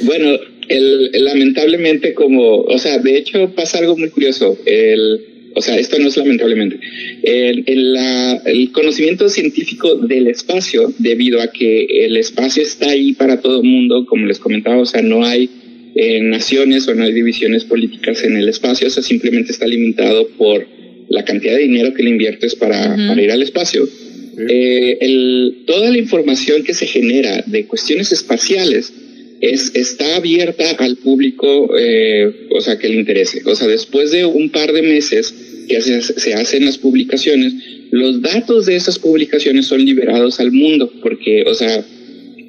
Bueno, 0.03 0.39
el, 0.69 1.11
lamentablemente 1.25 2.15
como, 2.15 2.61
o 2.63 2.79
sea, 2.79 2.99
de 2.99 3.19
hecho 3.19 3.51
pasa 3.55 3.79
algo 3.79 3.97
muy 3.97 4.11
curioso. 4.11 4.57
El, 4.65 5.34
o 5.55 5.63
sea, 5.63 5.79
esto 5.79 5.99
no 5.99 6.09
es 6.09 6.17
lamentablemente, 6.17 6.81
el, 7.23 7.65
el, 7.67 8.73
conocimiento 8.73 9.29
científico 9.29 9.95
del 9.97 10.27
espacio, 10.27 10.93
debido 10.99 11.41
a 11.41 11.49
que 11.49 11.87
el 12.07 12.17
espacio 12.17 12.63
está 12.63 12.91
ahí 12.91 13.13
para 13.13 13.41
todo 13.41 13.61
el 13.61 13.69
mundo, 13.69 14.05
como 14.07 14.27
les 14.27 14.39
comentaba, 14.39 14.79
o 14.79 14.87
sea, 14.87 15.03
no 15.03 15.25
hay 15.25 15.49
eh, 15.95 16.21
naciones 16.21 16.89
o 16.89 16.95
no 16.95 17.05
hay 17.05 17.13
divisiones 17.13 17.65
políticas 17.65 18.25
en 18.25 18.37
el 18.37 18.49
espacio, 18.49 18.89
o 18.89 18.91
sea, 18.91 19.03
simplemente 19.03 19.53
está 19.53 19.67
limitado 19.67 20.29
por 20.37 20.67
la 21.09 21.25
cantidad 21.25 21.55
de 21.55 21.63
dinero 21.63 21.95
que 21.95 22.03
le 22.03 22.11
inviertes 22.11 22.55
para, 22.55 22.97
para 23.07 23.23
ir 23.23 23.31
al 23.31 23.43
espacio. 23.43 23.89
Eh, 24.49 24.99
el, 25.01 25.63
toda 25.67 25.91
la 25.91 25.99
información 25.99 26.65
que 26.65 26.75
se 26.75 26.87
genera 26.87 27.45
de 27.47 27.67
cuestiones 27.67 28.11
espaciales 28.11 28.93
es, 29.53 29.73
está 29.75 30.17
abierta 30.17 30.65
al 30.79 30.97
público, 30.97 31.71
eh, 31.79 32.49
o 32.51 32.61
sea, 32.61 32.79
que 32.79 32.89
le 32.89 32.97
interese. 32.97 33.43
O 33.45 33.55
sea, 33.55 33.69
después 33.69 34.11
de 34.11 34.25
un 34.25 34.51
par 34.51 34.73
de 34.73 34.83
meses 34.83 35.35
que 35.69 35.81
se, 35.81 36.03
se, 36.03 36.35
hacen 36.35 36.65
las 36.65 36.79
publicaciones, 36.79 37.55
los 37.91 38.23
datos 38.23 38.67
de 38.67 38.77
esas 38.77 38.99
publicaciones 38.99 39.67
son 39.67 39.85
liberados 39.85 40.41
al 40.41 40.53
mundo, 40.53 40.93
porque, 41.03 41.45
o 41.47 41.55
sea, 41.55 41.85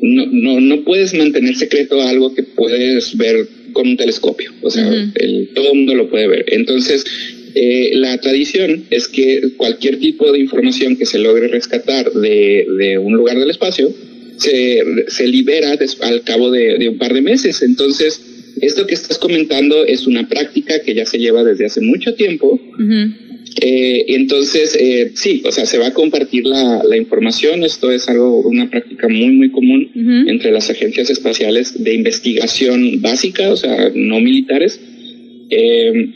no, 0.02 0.26
no, 0.28 0.60
no 0.60 0.84
puedes 0.84 1.14
mantener 1.14 1.56
secreto 1.56 2.02
algo 2.02 2.34
que 2.34 2.44
puedes 2.44 3.16
ver 3.18 3.48
con 3.74 3.88
un 3.88 3.98
telescopio, 3.98 4.52
o 4.62 4.70
sea, 4.70 4.90
el, 5.16 5.50
todo 5.54 5.72
el 5.72 5.78
mundo 5.78 5.96
lo 5.96 6.10
puede 6.10 6.28
ver. 6.28 6.46
Entonces, 6.48 7.06
eh, 7.56 7.92
la 7.94 8.18
tradición 8.20 8.86
es 8.90 9.08
que 9.08 9.42
cualquier 9.58 10.00
tipo 10.00 10.32
de 10.32 10.40
información 10.40 10.96
que 10.98 11.06
se 11.06 11.20
logre 11.20 11.48
rescatar 11.48 12.12
de, 12.12 12.66
de 12.78 12.98
un 12.98 13.16
lugar 13.16 13.38
del 13.38 13.50
espacio, 13.50 13.94
se, 14.38 14.84
se 15.08 15.28
libera 15.28 15.78
al 16.02 16.24
cabo 16.24 16.52
de, 16.52 16.90
un 16.90 16.98
par 16.98 17.14
de 17.14 17.22
meses. 17.22 17.62
Entonces, 17.62 18.22
esto 18.62 18.88
que 18.88 18.96
estás 18.96 19.18
comentando 19.18 19.86
es 19.86 20.08
una 20.08 20.28
práctica 20.28 20.82
que 20.82 20.94
ya 20.94 21.06
se 21.06 21.20
lleva 21.20 21.44
desde 21.44 21.66
hace 21.66 21.82
mucho 21.82 22.14
tiempo. 22.16 22.60
eh, 23.62 24.06
entonces, 24.10 24.78
eh, 24.80 25.12
sí, 25.16 25.42
o 25.46 25.52
sea, 25.52 25.66
se 25.66 25.78
va 25.78 25.88
a 25.88 25.94
compartir 25.94 26.46
la, 26.46 26.84
la, 26.84 26.98
información. 26.98 27.64
Esto 27.64 27.92
es 27.92 28.08
algo, 28.10 28.40
una 28.42 28.70
práctica 28.70 29.08
muy, 29.08 29.32
muy 29.32 29.52
común 29.52 29.92
entre 30.28 30.52
las 30.52 30.70
agencias 30.70 31.10
espaciales 31.10 31.84
de 31.84 31.94
investigación 31.94 33.02
básica, 33.02 33.52
o 33.52 33.58
sea, 33.58 33.92
no 33.94 34.20
militares. 34.20 34.80
Eh, 35.50 36.10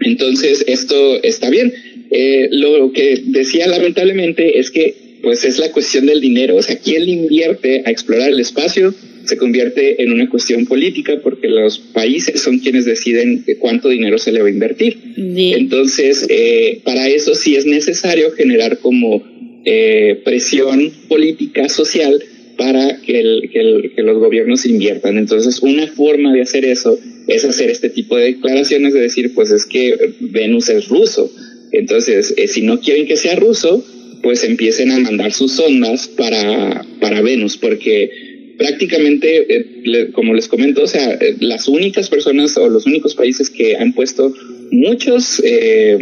entonces, 0.00 0.64
esto 0.66 1.22
está 1.22 1.50
bien. 1.50 1.72
Eh, 2.10 2.48
lo 2.50 2.92
que 2.92 3.22
decía 3.24 3.66
lamentablemente 3.66 4.58
es 4.58 4.70
que 4.70 4.94
pues 5.22 5.44
es 5.44 5.58
la 5.58 5.70
cuestión 5.70 6.06
del 6.06 6.20
dinero. 6.20 6.56
O 6.56 6.62
sea, 6.62 6.76
¿quién 6.76 7.04
le 7.04 7.12
invierte 7.12 7.82
a 7.84 7.90
explorar 7.90 8.30
el 8.30 8.40
espacio? 8.40 8.94
Se 9.24 9.36
convierte 9.36 10.02
en 10.02 10.10
una 10.10 10.28
cuestión 10.28 10.66
política 10.66 11.20
porque 11.22 11.48
los 11.48 11.78
países 11.78 12.40
son 12.40 12.58
quienes 12.58 12.84
deciden 12.84 13.44
cuánto 13.60 13.88
dinero 13.88 14.18
se 14.18 14.32
le 14.32 14.42
va 14.42 14.48
a 14.48 14.50
invertir. 14.50 14.98
Entonces, 15.16 16.26
eh, 16.28 16.80
para 16.84 17.08
eso 17.08 17.34
sí 17.34 17.54
es 17.54 17.64
necesario 17.64 18.32
generar 18.32 18.78
como 18.78 19.22
eh, 19.64 20.20
presión 20.24 20.90
política, 21.08 21.68
social, 21.68 22.20
para 22.56 23.00
que, 23.00 23.20
el, 23.20 23.50
que, 23.52 23.60
el, 23.60 23.92
que, 23.94 24.02
los 24.02 24.18
gobiernos 24.18 24.66
inviertan. 24.66 25.18
Entonces, 25.18 25.60
una 25.62 25.86
forma 25.86 26.32
de 26.32 26.42
hacer 26.42 26.64
eso 26.64 26.98
es 27.26 27.44
hacer 27.44 27.70
este 27.70 27.90
tipo 27.90 28.16
de 28.16 28.24
declaraciones 28.24 28.92
de 28.92 29.00
decir, 29.00 29.32
pues 29.34 29.50
es 29.50 29.66
que 29.66 30.14
Venus 30.20 30.68
es 30.68 30.88
ruso. 30.88 31.32
Entonces, 31.70 32.34
eh, 32.36 32.48
si 32.48 32.62
no 32.62 32.80
quieren 32.80 33.06
que 33.06 33.16
sea 33.16 33.36
ruso, 33.36 33.84
pues 34.22 34.44
empiecen 34.44 34.90
a 34.92 34.98
mandar 34.98 35.32
sus 35.32 35.52
sondas 35.52 36.08
para, 36.08 36.86
para 37.00 37.20
Venus, 37.22 37.56
porque 37.56 38.10
prácticamente, 38.56 39.46
eh, 39.48 40.10
como 40.12 40.34
les 40.34 40.48
comento, 40.48 40.84
o 40.84 40.86
sea, 40.86 41.14
eh, 41.14 41.36
las 41.40 41.68
únicas 41.68 42.08
personas 42.08 42.56
o 42.56 42.68
los 42.68 42.86
únicos 42.86 43.14
países 43.14 43.50
que 43.50 43.76
han 43.76 43.92
puesto 43.92 44.32
muchos 44.70 45.42
eh, 45.44 45.98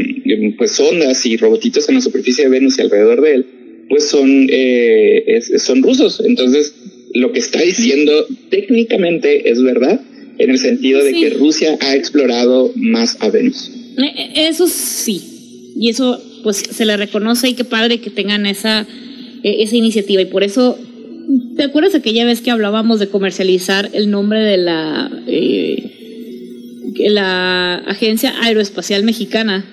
pues 0.59 0.73
sondas 0.73 1.25
y 1.27 1.37
robotitos 1.37 1.89
en 1.89 1.97
la 1.97 2.01
superficie 2.01 2.45
de 2.45 2.51
Venus 2.51 2.79
y 2.79 2.83
alrededor 2.83 3.23
de 3.23 3.35
él, 3.35 3.47
pues 3.89 4.07
son, 4.07 4.49
son 5.59 5.83
rusos. 5.83 6.23
Entonces, 6.25 6.75
lo 7.15 7.33
que 7.33 7.41
está 7.41 7.61
diciendo 7.61 8.27
técnicamente 8.51 9.51
es 9.51 9.61
verdad, 9.63 10.01
en 10.39 10.51
el 10.51 10.59
sentido 10.59 11.03
de 11.03 11.13
que 11.13 11.31
Rusia 11.31 11.77
ha 11.81 11.97
explorado 11.97 12.73
más 12.77 13.17
a 13.21 13.31
Venus. 13.31 13.73
Eso 14.37 14.69
sí, 14.69 15.21
y 15.77 15.91
eso 15.91 16.23
pues 16.43 16.59
se 16.59 16.85
le 16.85 16.97
reconoce 16.97 17.49
y 17.49 17.55
qué 17.55 17.65
padre 17.65 18.01
que 18.01 18.11
tengan 18.11 18.47
esa, 18.47 18.87
eh, 19.43 19.57
esa 19.61 19.77
iniciativa. 19.77 20.23
Y 20.23 20.27
por 20.27 20.43
eso, 20.43 20.79
¿te 21.57 21.65
acuerdas 21.65 21.95
aquella 21.95 22.25
vez 22.25 22.41
que 22.41 22.51
hablábamos 22.51 23.01
de 23.01 23.09
comercializar 23.09 23.91
el 23.93 24.11
nombre 24.11 24.41
de 24.41 24.57
la, 24.57 25.11
eh, 25.27 25.91
la 26.99 27.77
Agencia 27.77 28.35
Aeroespacial 28.43 29.05
Mexicana? 29.05 29.65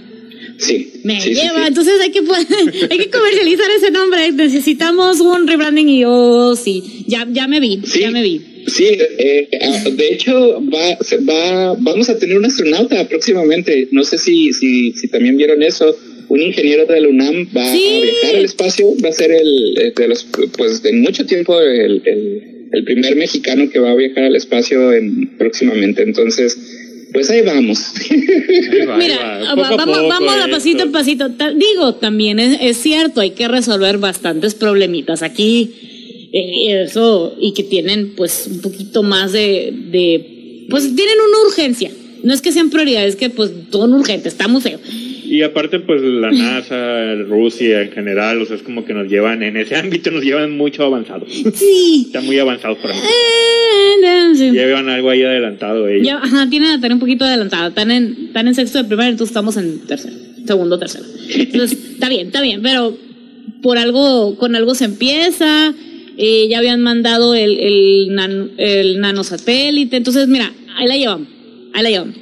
Sí. 0.57 0.91
Me 1.03 1.19
lleva, 1.21 1.67
entonces 1.67 1.93
hay 2.01 2.11
que, 2.11 2.19
hay 2.89 2.97
que 2.97 3.09
comercializar 3.09 3.67
ese 3.77 3.91
nombre. 3.91 4.31
Necesitamos 4.31 5.19
un 5.19 5.47
rebranding 5.47 5.89
y 5.89 6.03
oh, 6.05 6.55
sí, 6.55 7.05
ya, 7.07 7.27
ya 7.31 7.47
me 7.47 7.59
vi, 7.59 7.81
ya 7.99 8.11
me 8.11 8.23
vi. 8.23 8.41
Sí, 8.67 8.85
eh, 8.89 9.47
ah, 9.61 9.89
de 9.89 10.13
hecho 10.13 10.61
va, 10.61 10.97
va, 11.29 11.75
vamos 11.79 12.09
a 12.09 12.19
tener 12.19 12.37
un 12.37 12.45
astronauta 12.45 13.07
próximamente. 13.07 13.87
No 13.91 14.03
sé 14.03 14.17
si, 14.17 14.51
si, 14.51 14.91
si 14.91 15.07
también 15.07 15.37
vieron 15.37 15.63
eso 15.63 15.95
un 16.29 16.41
ingeniero 16.41 16.85
de 16.85 17.01
la 17.01 17.07
UNAM 17.07 17.47
va 17.55 17.63
a 17.63 17.73
viajar 17.73 18.35
al 18.35 18.45
espacio, 18.45 18.87
va 19.03 19.09
a 19.09 19.13
ser 19.13 19.31
el, 19.31 19.93
de 19.95 20.07
los, 20.07 20.25
pues 20.57 20.83
en 20.83 21.01
mucho 21.01 21.25
tiempo 21.25 21.59
el, 21.59 22.01
el, 22.05 22.83
primer 22.83 23.15
mexicano 23.15 23.69
que 23.69 23.79
va 23.79 23.91
a 23.91 23.95
viajar 23.95 24.25
al 24.25 24.35
espacio 24.35 24.93
en, 24.93 25.37
próximamente. 25.37 26.03
Entonces, 26.03 26.57
pues 27.13 27.29
ahí 27.29 27.41
vamos. 27.41 27.79
Mira, 28.97 29.55
vamos, 29.55 30.09
vamos 30.09 30.35
a 30.35 30.47
pasito 30.49 30.83
a 30.83 30.91
pasito. 30.91 31.29
Digo, 31.29 31.95
también 31.95 32.39
es, 32.39 32.77
cierto, 32.77 33.21
hay 33.21 33.31
que 33.31 33.47
resolver 33.47 33.97
bastantes 33.97 34.53
problemitas 34.53 35.23
aquí. 35.23 35.71
Eh, 36.33 36.83
eso, 36.83 37.37
y 37.39 37.53
que 37.53 37.63
tienen 37.63 38.13
pues 38.15 38.47
un 38.51 38.59
poquito 38.59 39.01
más 39.01 39.31
de, 39.31 39.73
de, 39.91 40.65
pues 40.69 40.83
tienen 40.83 41.15
una 41.29 41.47
urgencia. 41.47 41.89
No 42.23 42.33
es 42.33 42.41
que 42.41 42.51
sean 42.51 42.69
prioridades, 42.69 43.13
es 43.13 43.15
que 43.15 43.29
pues 43.29 43.51
son 43.71 43.93
urgentes, 43.93 44.33
está 44.33 44.49
muy 44.49 44.61
feo. 44.61 44.79
Y 45.27 45.41
aparte, 45.43 45.79
pues 45.79 46.01
la 46.01 46.31
NASA, 46.31 47.15
Rusia 47.27 47.81
en 47.81 47.91
general, 47.91 48.41
o 48.41 48.45
sea, 48.45 48.55
es 48.55 48.63
como 48.63 48.85
que 48.85 48.93
nos 48.93 49.07
llevan 49.07 49.43
en 49.43 49.57
ese 49.57 49.75
ámbito, 49.77 50.11
nos 50.11 50.23
llevan 50.23 50.55
mucho 50.57 50.83
avanzados. 50.83 51.29
Sí. 51.53 52.05
Están 52.07 52.25
muy 52.25 52.39
avanzados 52.39 52.77
para 52.77 52.93
nosotros. 52.93 54.53
Llevan 54.53 54.89
algo 54.89 55.09
ahí 55.09 55.23
adelantado 55.23 55.87
ellos. 55.87 56.07
Ya, 56.07 56.17
ajá, 56.17 56.49
tienen 56.49 56.71
estar 56.71 56.91
un 56.91 56.99
poquito 56.99 57.25
adelantado. 57.25 57.69
Están 57.69 57.91
en, 57.91 58.27
están 58.27 58.47
en 58.47 58.55
sexto 58.55 58.77
de 58.77 58.85
primaria, 58.85 59.11
entonces 59.11 59.31
estamos 59.31 59.57
en 59.57 59.85
tercero, 59.85 60.15
segundo, 60.45 60.79
tercero. 60.79 61.05
Entonces, 61.29 61.77
está 61.93 62.09
bien, 62.09 62.27
está 62.27 62.41
bien, 62.41 62.61
pero 62.61 62.97
por 63.61 63.77
algo, 63.77 64.37
con 64.37 64.55
algo 64.55 64.75
se 64.75 64.85
empieza. 64.85 65.73
Eh, 66.19 66.47
ya 66.49 66.57
habían 66.57 66.81
mandado 66.81 67.35
el, 67.35 67.59
el, 67.59 68.19
el 68.57 68.99
nanosatélite. 68.99 69.97
Entonces, 69.97 70.27
mira, 70.27 70.51
ahí 70.75 70.87
la 70.87 70.97
llevamos. 70.97 71.27
Ahí 71.73 71.83
la 71.83 71.89
llevamos. 71.89 72.15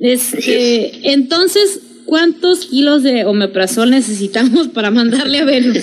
Este, 0.00 1.12
entonces, 1.12 1.80
¿Cuántos 2.04 2.66
kilos 2.66 3.02
de 3.02 3.24
omeprazol 3.24 3.90
necesitamos 3.90 4.68
para 4.68 4.90
mandarle 4.90 5.38
a 5.38 5.44
Venus? 5.44 5.78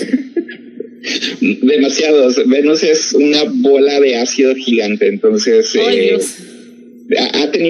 Demasiados. 1.40 2.36
Venus 2.46 2.82
es 2.82 3.12
una 3.12 3.44
bola 3.44 4.00
de 4.00 4.16
ácido 4.16 4.54
gigante, 4.54 5.08
entonces 5.08 5.74
eh, 5.74 6.18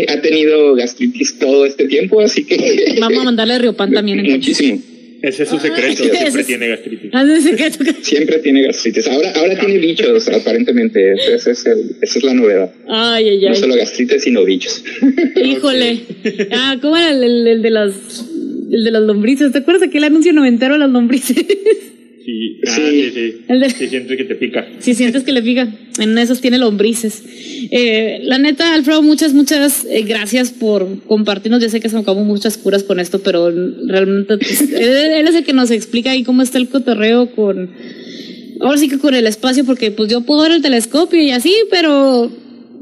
ha, 0.09 0.21
tenido 0.21 0.75
gastritis 0.75 1.39
todo 1.39 1.65
este 1.65 1.87
tiempo, 1.87 2.21
así 2.21 2.45
que... 2.45 2.97
Vamos 3.01 3.21
a 3.21 3.25
mandarle 3.25 3.55
a 3.55 3.59
Riopan 3.59 3.93
también. 3.93 4.23
Muchísimo. 4.31 4.83
Ese 5.23 5.43
es 5.43 5.51
su 5.51 5.59
secreto, 5.59 6.03
siempre 6.03 6.45
tiene 6.45 6.69
gastritis. 6.69 7.11
Ah, 7.13 7.27
siempre 8.01 8.39
tiene 8.39 8.63
gastritis. 8.63 9.07
Ahora, 9.07 9.33
ahora 9.37 9.59
tiene 9.59 9.79
bichos, 9.79 10.29
aparentemente. 10.29 11.13
Esa 11.13 11.51
es, 11.51 11.67
es 12.01 12.25
la 12.25 12.33
novedad. 12.33 12.73
Ay, 12.89 13.29
ay, 13.29 13.45
ay. 13.45 13.51
No 13.51 13.55
solo 13.55 13.77
gastritis, 13.77 14.23
sino 14.23 14.47
bichos. 14.47 14.83
Híjole. 15.37 16.01
Ah, 16.53 16.79
¿cómo 16.81 16.97
era 16.97 17.11
el 17.11 17.61
de 17.61 17.71
las 17.71 18.25
el 18.71 18.85
de 18.85 18.91
las 18.91 19.03
lombrices. 19.03 19.53
¿Te 19.53 19.59
acuerdas 19.59 19.89
aquel 19.89 20.05
anuncio 20.05 20.33
noventero 20.33 20.75
de 20.75 20.81
las 20.81 20.91
lombrices? 20.91 21.37
Sí, 22.25 22.61
ah, 22.67 22.71
sí, 22.77 23.11
sí. 23.13 23.35
El 23.49 23.61
de... 23.61 23.71
Si 23.71 23.89
sientes 23.89 24.17
que 24.17 24.25
te 24.25 24.35
pica. 24.35 24.67
Si 24.79 24.95
sientes 24.95 25.25
que 25.25 25.33
le 25.33 25.43
pica. 25.43 25.69
En 25.99 26.17
esos 26.19 26.41
tiene 26.41 26.59
lombrices. 26.59 27.23
Eh, 27.71 28.21
la 28.23 28.39
neta, 28.39 28.75
Alfredo, 28.75 29.03
muchas, 29.03 29.35
muchas 29.35 29.85
eh, 29.85 30.03
gracias 30.03 30.51
por 30.51 31.03
compartirnos. 31.05 31.61
Ya 31.61 31.69
sé 31.69 31.81
que 31.81 31.89
se 31.89 31.97
acabó 31.97 32.23
muchas 32.25 32.57
curas 32.57 32.85
con 32.85 33.01
esto, 33.01 33.21
pero 33.21 33.51
realmente 33.87 34.39
pues, 34.39 34.61
él, 34.73 35.29
es 35.29 35.35
el 35.35 35.45
que 35.45 35.53
nos 35.53 35.71
explica 35.71 36.13
ahí 36.13 36.23
cómo 36.23 36.43
está 36.43 36.59
el 36.59 36.69
cotorreo 36.69 37.31
con. 37.35 37.71
Ahora 38.61 38.77
sí 38.77 38.89
que 38.89 38.99
con 38.99 39.15
el 39.15 39.27
espacio, 39.27 39.65
porque 39.65 39.91
pues 39.91 40.11
yo 40.11 40.21
puedo 40.21 40.43
ver 40.43 40.53
el 40.53 40.63
telescopio 40.63 41.21
y 41.23 41.31
así, 41.31 41.55
pero 41.71 42.31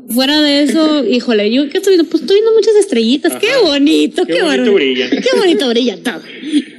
fuera 0.08 0.40
de 0.42 0.62
eso, 0.62 1.04
híjole, 1.08 1.50
yo 1.50 1.68
qué 1.68 1.78
estoy 1.78 1.94
viendo, 1.94 2.10
pues 2.10 2.22
estoy 2.22 2.36
viendo 2.36 2.52
muchas 2.54 2.74
estrellitas, 2.76 3.34
qué 3.36 3.48
bonito, 3.62 4.24
qué, 4.26 4.42
bonito 4.42 4.74
brilla. 4.74 5.10
Qué 5.10 5.38
bonito 5.38 5.68
brilla 5.68 5.96
todo. 6.02 6.20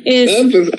pues, 0.04 0.72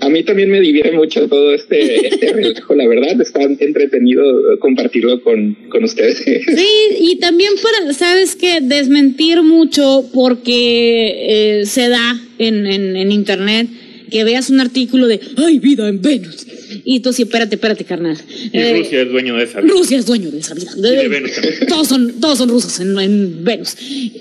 a, 0.00 0.08
mí 0.08 0.22
también 0.24 0.50
me 0.50 0.60
divierte 0.60 0.92
mucho 0.92 1.28
todo 1.28 1.54
este, 1.54 2.08
este 2.08 2.32
relajo, 2.32 2.74
la 2.74 2.88
verdad, 2.88 3.20
está 3.20 3.42
entretenido 3.42 4.22
compartirlo 4.58 5.22
con, 5.22 5.54
con 5.68 5.84
ustedes. 5.84 6.18
Sí, 6.18 6.68
y 6.98 7.18
también 7.18 7.52
para, 7.62 7.92
sabes 7.92 8.36
que 8.36 8.60
desmentir 8.60 9.42
mucho 9.42 10.04
porque 10.12 11.60
eh, 11.60 11.66
se 11.66 11.88
da 11.88 12.20
en, 12.38 12.66
en, 12.66 12.96
en 12.96 13.12
internet 13.12 13.68
que 14.12 14.24
veas 14.24 14.50
un 14.50 14.60
artículo 14.60 15.06
de 15.08 15.20
hay 15.38 15.58
vida 15.58 15.88
en 15.88 16.00
Venus 16.00 16.46
y 16.84 17.00
tú 17.00 17.12
sí, 17.12 17.22
espérate, 17.22 17.56
espérate, 17.56 17.84
carnal. 17.84 18.16
Y 18.52 18.58
eh, 18.58 18.78
Rusia 18.78 19.02
es 19.02 19.10
dueño 19.10 19.36
de 19.36 19.44
esa 19.44 19.60
vida. 19.60 19.72
Rusia 19.72 19.98
es 19.98 20.06
dueño 20.06 20.30
de 20.30 20.38
esa 20.38 20.54
vida. 20.54 20.72
todos, 21.68 21.88
son, 21.88 22.20
todos 22.20 22.38
son 22.38 22.48
rusos 22.48 22.80
en, 22.80 23.44
Venus. 23.44 23.76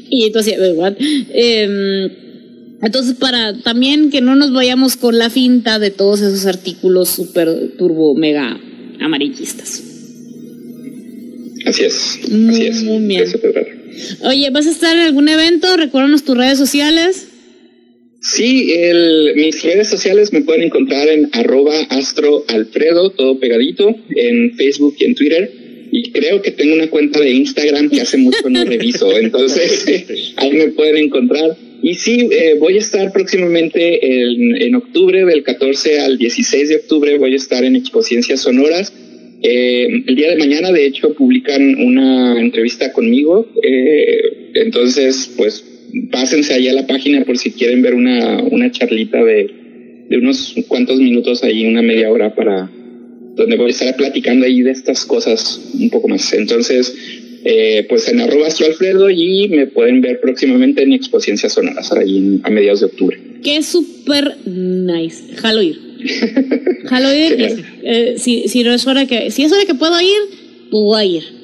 Y 0.09 0.25
entonces. 0.25 0.55
Eh, 1.33 2.09
entonces, 2.83 3.15
para 3.15 3.61
también 3.61 4.09
que 4.09 4.21
no 4.21 4.35
nos 4.35 4.51
vayamos 4.53 4.95
con 4.95 5.17
la 5.17 5.29
finta 5.29 5.77
de 5.77 5.91
todos 5.91 6.21
esos 6.21 6.45
artículos 6.47 7.09
super 7.09 7.73
turbo 7.77 8.15
mega 8.15 8.59
amarillistas. 8.99 9.83
Así 11.65 11.83
es. 11.83 12.19
Así 12.49 12.65
es. 12.65 12.83
Muy 12.83 13.05
bien. 13.05 13.25
Oye, 14.23 14.49
¿vas 14.49 14.65
a 14.65 14.71
estar 14.71 14.95
en 14.95 15.03
algún 15.03 15.29
evento? 15.29 15.77
Recuérdanos 15.77 16.23
tus 16.23 16.35
redes 16.35 16.57
sociales. 16.57 17.27
Sí, 18.22 18.72
el, 18.74 19.34
mis 19.36 19.63
redes 19.63 19.89
sociales 19.89 20.32
me 20.32 20.41
pueden 20.41 20.61
encontrar 20.61 21.09
en 21.09 21.30
arroba 21.34 21.74
astroalfredo, 21.89 23.09
todo 23.09 23.39
pegadito, 23.39 23.95
en 24.15 24.55
Facebook 24.55 24.95
y 24.99 25.05
en 25.05 25.15
Twitter. 25.15 25.51
Y 25.91 26.11
creo 26.11 26.41
que 26.41 26.51
tengo 26.51 26.76
una 26.76 26.88
cuenta 26.88 27.19
de 27.19 27.32
Instagram 27.32 27.89
que 27.89 28.01
hace 28.01 28.17
mucho 28.17 28.47
no 28.47 28.63
reviso, 28.63 29.17
entonces 29.17 29.86
ahí 30.38 30.51
me 30.51 30.67
pueden 30.67 30.97
encontrar. 30.97 31.57
Y 31.82 31.95
sí, 31.95 32.30
eh, 32.32 32.57
voy 32.59 32.76
a 32.76 32.80
estar 32.80 33.11
próximamente 33.11 34.05
en, 34.05 34.61
en, 34.61 34.76
octubre, 34.76 35.26
del 35.26 35.41
14 35.41 36.01
al 36.01 36.19
16 36.19 36.69
de 36.69 36.76
octubre, 36.76 37.17
voy 37.17 37.34
a 37.34 37.38
estar 37.38 37.63
en 37.63 37.76
Expociencias 37.76 38.41
Sonoras. 38.41 38.93
Eh, 39.41 39.88
el 40.05 40.15
día 40.15 40.30
de 40.30 40.38
mañana, 40.38 40.72
de 40.72 40.86
hecho, 40.86 41.15
publican 41.15 41.74
una 41.84 42.39
entrevista 42.39 42.93
conmigo. 42.93 43.47
Eh, 43.63 44.51
entonces, 44.53 45.32
pues 45.36 45.65
pásense 46.11 46.53
ahí 46.53 46.67
a 46.67 46.73
la 46.73 46.87
página 46.87 47.23
por 47.25 47.37
si 47.37 47.51
quieren 47.51 47.81
ver 47.81 47.93
una, 47.93 48.41
una 48.43 48.71
charlita 48.71 49.23
de, 49.23 49.49
de 50.09 50.17
unos 50.17 50.55
cuantos 50.67 50.99
minutos 50.99 51.43
ahí, 51.43 51.65
una 51.65 51.81
media 51.81 52.11
hora 52.11 52.35
para 52.35 52.69
donde 53.35 53.55
voy 53.57 53.67
a 53.67 53.69
estar 53.69 53.95
platicando 53.95 54.45
ahí 54.45 54.61
de 54.61 54.71
estas 54.71 55.05
cosas 55.05 55.71
un 55.79 55.89
poco 55.89 56.07
más. 56.07 56.33
Entonces, 56.33 56.93
eh, 57.43 57.85
pues 57.89 58.07
en 58.07 58.19
arroba 58.19 58.47
Alfredo 58.47 59.09
y 59.09 59.47
me 59.49 59.67
pueden 59.67 60.01
ver 60.01 60.19
próximamente 60.21 60.83
en 60.83 60.93
Expociencias 60.93 61.53
Sonoras, 61.53 61.91
ahí 61.91 62.39
a 62.43 62.49
mediados 62.49 62.81
de 62.81 62.85
octubre. 62.87 63.19
Qué 63.43 63.63
súper 63.63 64.37
nice. 64.45 65.35
Jalo 65.37 65.61
ir. 65.61 65.79
Jalo 66.85 67.13
ir. 67.13 67.65
Eh, 67.83 68.13
si, 68.17 68.47
si, 68.47 68.63
no 68.63 68.71
es 68.71 68.85
hora 68.85 69.07
que, 69.07 69.31
si 69.31 69.43
es 69.43 69.51
hora 69.51 69.65
que 69.65 69.73
puedo 69.73 69.99
ir, 69.99 70.69
voy 70.69 71.01
a 71.01 71.03
ir. 71.03 71.40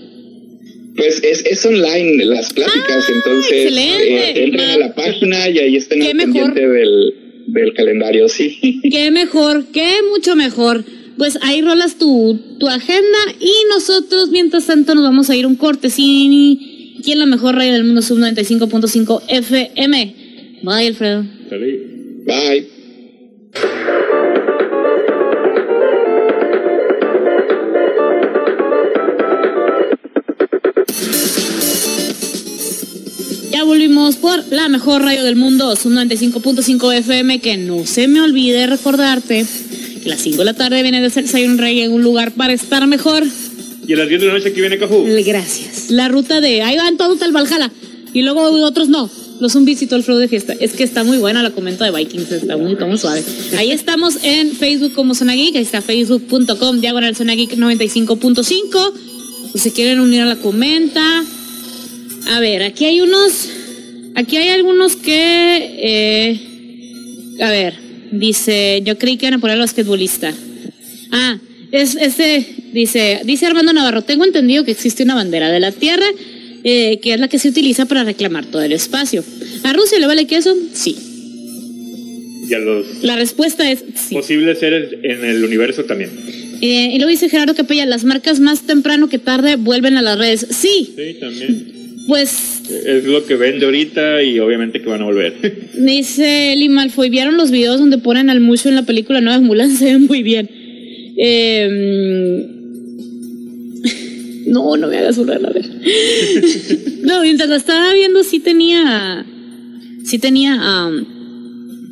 Pues 0.98 1.24
es, 1.24 1.46
es 1.46 1.66
online 1.66 2.26
las 2.26 2.52
pláticas, 2.52 3.06
ah, 3.08 3.14
entonces 3.14 3.72
eh, 3.72 4.34
entren 4.36 4.70
a 4.70 4.78
la 4.78 4.96
página 4.96 5.48
y 5.48 5.60
ahí 5.60 5.76
estén 5.76 6.02
al 6.02 6.18
pendiente 6.18 6.68
del, 6.68 7.14
del 7.48 7.74
calendario, 7.74 8.28
sí. 8.28 8.82
Qué 8.92 9.12
mejor, 9.12 9.66
qué 9.72 9.90
mucho 10.12 10.36
mejor. 10.36 10.84
Pues 11.18 11.40
ahí 11.42 11.62
rolas 11.62 11.98
tu, 11.98 12.40
tu 12.60 12.68
agenda 12.68 13.18
y 13.40 13.52
nosotros, 13.70 14.30
mientras 14.30 14.68
tanto, 14.68 14.94
nos 14.94 15.04
vamos 15.04 15.30
a 15.30 15.36
ir 15.36 15.48
un 15.48 15.56
cortesini. 15.56 17.00
¿Quién 17.04 17.20
la 17.20 17.26
mejor 17.26 17.56
radio 17.56 17.74
del 17.74 17.84
mundo? 17.84 18.02
Sub 18.02 18.20
95.5 18.20 19.24
FM. 19.28 20.16
Bye, 20.64 20.88
Alfredo. 20.88 21.26
Bye. 21.50 22.68
Ya 23.54 24.47
volvimos 33.68 34.16
por 34.16 34.44
la 34.50 34.70
mejor 34.70 35.02
radio 35.02 35.24
del 35.24 35.36
mundo, 35.36 35.76
Zoom 35.76 35.96
95.5 35.96 36.94
FM, 37.00 37.40
que 37.40 37.58
no 37.58 37.86
se 37.86 38.08
me 38.08 38.22
olvide 38.22 38.66
recordarte 38.66 39.46
que 40.02 40.06
a 40.06 40.16
las 40.16 40.22
5 40.22 40.38
de 40.38 40.46
la 40.46 40.54
tarde 40.54 40.82
viene 40.82 41.02
de 41.02 41.08
hacerse 41.08 41.46
un 41.46 41.58
rey 41.58 41.82
en 41.82 41.92
un 41.92 42.02
lugar 42.02 42.32
para 42.32 42.54
estar 42.54 42.88
mejor. 42.88 43.24
Y 43.86 43.94
a 43.94 43.98
las 43.98 44.08
10 44.08 44.22
de 44.22 44.28
la 44.28 44.34
noche 44.34 44.50
aquí 44.50 44.62
viene 44.62 44.78
Cajú. 44.78 45.06
Gracias. 45.26 45.92
La 45.92 46.08
ruta 46.08 46.40
de 46.40 46.62
ahí 46.62 46.78
van 46.78 46.96
todos 46.98 47.22
al 47.22 47.34
Valhalla 47.34 47.70
y 48.14 48.22
luego 48.22 48.42
otros 48.66 48.88
no. 48.88 49.10
Los 49.42 49.52
zombies 49.52 49.82
y 49.82 49.88
todo 49.88 49.98
el 49.98 50.04
flow 50.04 50.18
de 50.18 50.30
fiesta. 50.30 50.54
Es 50.60 50.72
que 50.72 50.84
está 50.84 51.04
muy 51.04 51.18
buena 51.18 51.44
la 51.44 51.52
comenta 51.52 51.84
de 51.84 51.92
Vikings, 51.92 52.32
está 52.32 52.56
muy, 52.56 52.76
muy 52.76 52.98
suave. 52.98 53.22
Ahí 53.58 53.72
estamos 53.72 54.18
en 54.24 54.54
Facebook 54.54 54.94
como 54.94 55.14
Zona 55.14 55.36
Geek, 55.36 55.58
ahí 55.58 55.62
está 55.62 55.82
facebook.com, 55.82 56.80
diagonal 56.80 57.16
Zona 57.16 57.36
Geek 57.36 57.58
95.5. 57.58 58.94
Si 59.54 59.60
se 59.60 59.72
quieren 59.74 60.00
unir 60.00 60.22
a 60.22 60.26
la 60.26 60.38
comenta, 60.38 61.24
a 62.32 62.40
ver, 62.40 62.64
aquí 62.64 62.86
hay 62.86 63.02
unos. 63.02 63.50
Aquí 64.18 64.36
hay 64.36 64.50
algunos 64.50 64.96
que. 64.96 65.76
Eh, 65.78 66.40
a 67.40 67.52
ver, 67.52 67.76
dice. 68.12 68.82
Yo 68.84 68.98
creí 68.98 69.16
que 69.16 69.28
iban 69.28 69.36
a 69.36 69.40
poner 69.40 69.60
basquetbolista. 69.60 70.34
Ah, 71.12 71.38
es 71.72 71.96
este. 71.96 72.48
Dice, 72.74 73.22
dice 73.26 73.46
Armando 73.46 73.74
Navarro. 73.74 74.02
Tengo 74.02 74.26
entendido 74.26 74.66
que 74.66 74.72
existe 74.72 75.04
una 75.04 75.14
bandera 75.14 75.52
de 75.52 75.60
la 75.60 75.72
Tierra. 75.72 76.08
Eh, 76.64 77.00
que 77.00 77.14
es 77.14 77.20
la 77.20 77.28
que 77.28 77.38
se 77.38 77.48
utiliza 77.48 77.86
para 77.86 78.04
reclamar 78.04 78.46
todo 78.48 78.64
el 78.64 78.72
espacio. 78.72 79.24
¿A 79.64 79.72
Rusia 79.74 80.00
le 80.00 80.08
vale 80.08 80.26
queso? 80.26 80.56
Sí. 80.74 80.98
los 82.50 83.04
la 83.04 83.16
respuesta 83.16 83.72
es 83.72 83.84
sí. 83.96 84.16
Posibles 84.16 84.60
seres 84.60 84.90
en 85.04 85.24
el 85.24 85.46
universo 85.46 85.86
también. 85.86 86.10
Eh, 86.60 86.90
y 86.94 86.98
luego 86.98 87.12
dice 87.12 87.30
Gerardo 87.30 87.54
Capella, 87.54 87.86
las 87.86 88.04
marcas 88.04 88.40
más 88.40 88.64
temprano 88.64 89.08
que 89.08 89.20
tarde 89.20 89.58
vuelven 89.58 89.96
a 89.96 90.02
las 90.02 90.18
redes. 90.18 90.48
Sí. 90.50 90.92
Sí, 90.98 91.18
también 91.20 91.78
pues 92.08 92.57
Es 92.70 93.06
lo 93.06 93.26
que 93.26 93.36
vende 93.36 93.66
ahorita 93.66 94.22
y 94.24 94.40
obviamente 94.40 94.82
que 94.82 94.90
van 94.90 95.02
a 95.02 95.06
volver. 95.06 95.34
Dice 95.74 96.56
Limalfoy, 96.56 97.10
¿vieron 97.10 97.38
los 97.38 97.52
videos 97.52 97.80
donde 97.80 97.98
ponen 97.98 98.30
al 98.30 98.40
Mushu 98.40 98.70
en 98.70 98.76
la 98.76 98.84
película 98.84 99.22
Nueva 99.22 99.40
Mulan? 99.40 99.72
Se 99.78 99.86
ven 99.86 100.06
muy 100.08 100.24
bien. 100.24 100.50
Eh, 101.18 102.48
no, 104.48 104.78
no 104.78 104.88
me 104.88 104.98
hagas 104.98 105.18
llorar, 105.18 105.46
a 105.46 105.50
ver. 105.50 105.66
no, 107.04 107.22
mientras 107.22 107.50
la 107.50 107.56
estaba 107.56 107.94
viendo, 107.94 108.24
sí 108.24 108.40
tenía. 108.40 109.26
Sí 110.04 110.20
tenía. 110.20 110.90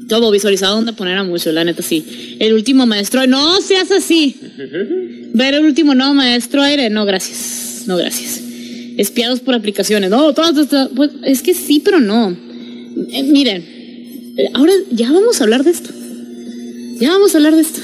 todo 0.08 0.32
visualizado 0.32 0.76
donde 0.76 0.94
poner 0.94 1.18
a 1.18 1.24
mucho, 1.24 1.52
la 1.52 1.64
neta, 1.64 1.82
sí. 1.82 2.38
El 2.40 2.54
último 2.54 2.86
maestro. 2.86 3.26
No 3.28 3.60
seas 3.62 3.92
así. 3.92 4.36
Ver 5.34 5.56
el 5.56 5.66
último 5.66 5.96
no 5.96 6.14
maestro 6.14 6.62
aire. 6.62 6.90
No, 6.90 7.06
gracias. 7.06 7.84
No, 7.88 7.98
gracias. 7.98 8.45
Espiados 8.98 9.40
por 9.40 9.56
aplicaciones. 9.56 10.10
No, 10.10 10.34
todo, 10.34 10.66
pues, 10.96 11.12
es 11.24 11.42
que 11.42 11.54
sí, 11.54 11.82
pero 11.84 12.00
no. 12.00 12.36
Eh, 13.12 13.24
miren, 13.24 13.64
eh, 14.38 14.50
ahora 14.54 14.74
ya 14.92 15.12
vamos 15.12 15.40
a 15.40 15.44
hablar 15.44 15.64
de 15.64 15.72
esto. 15.72 15.90
Ya 17.00 17.10
vamos 17.10 17.34
a 17.34 17.38
hablar 17.38 17.56
de 17.56 17.62
esto. 17.62 17.82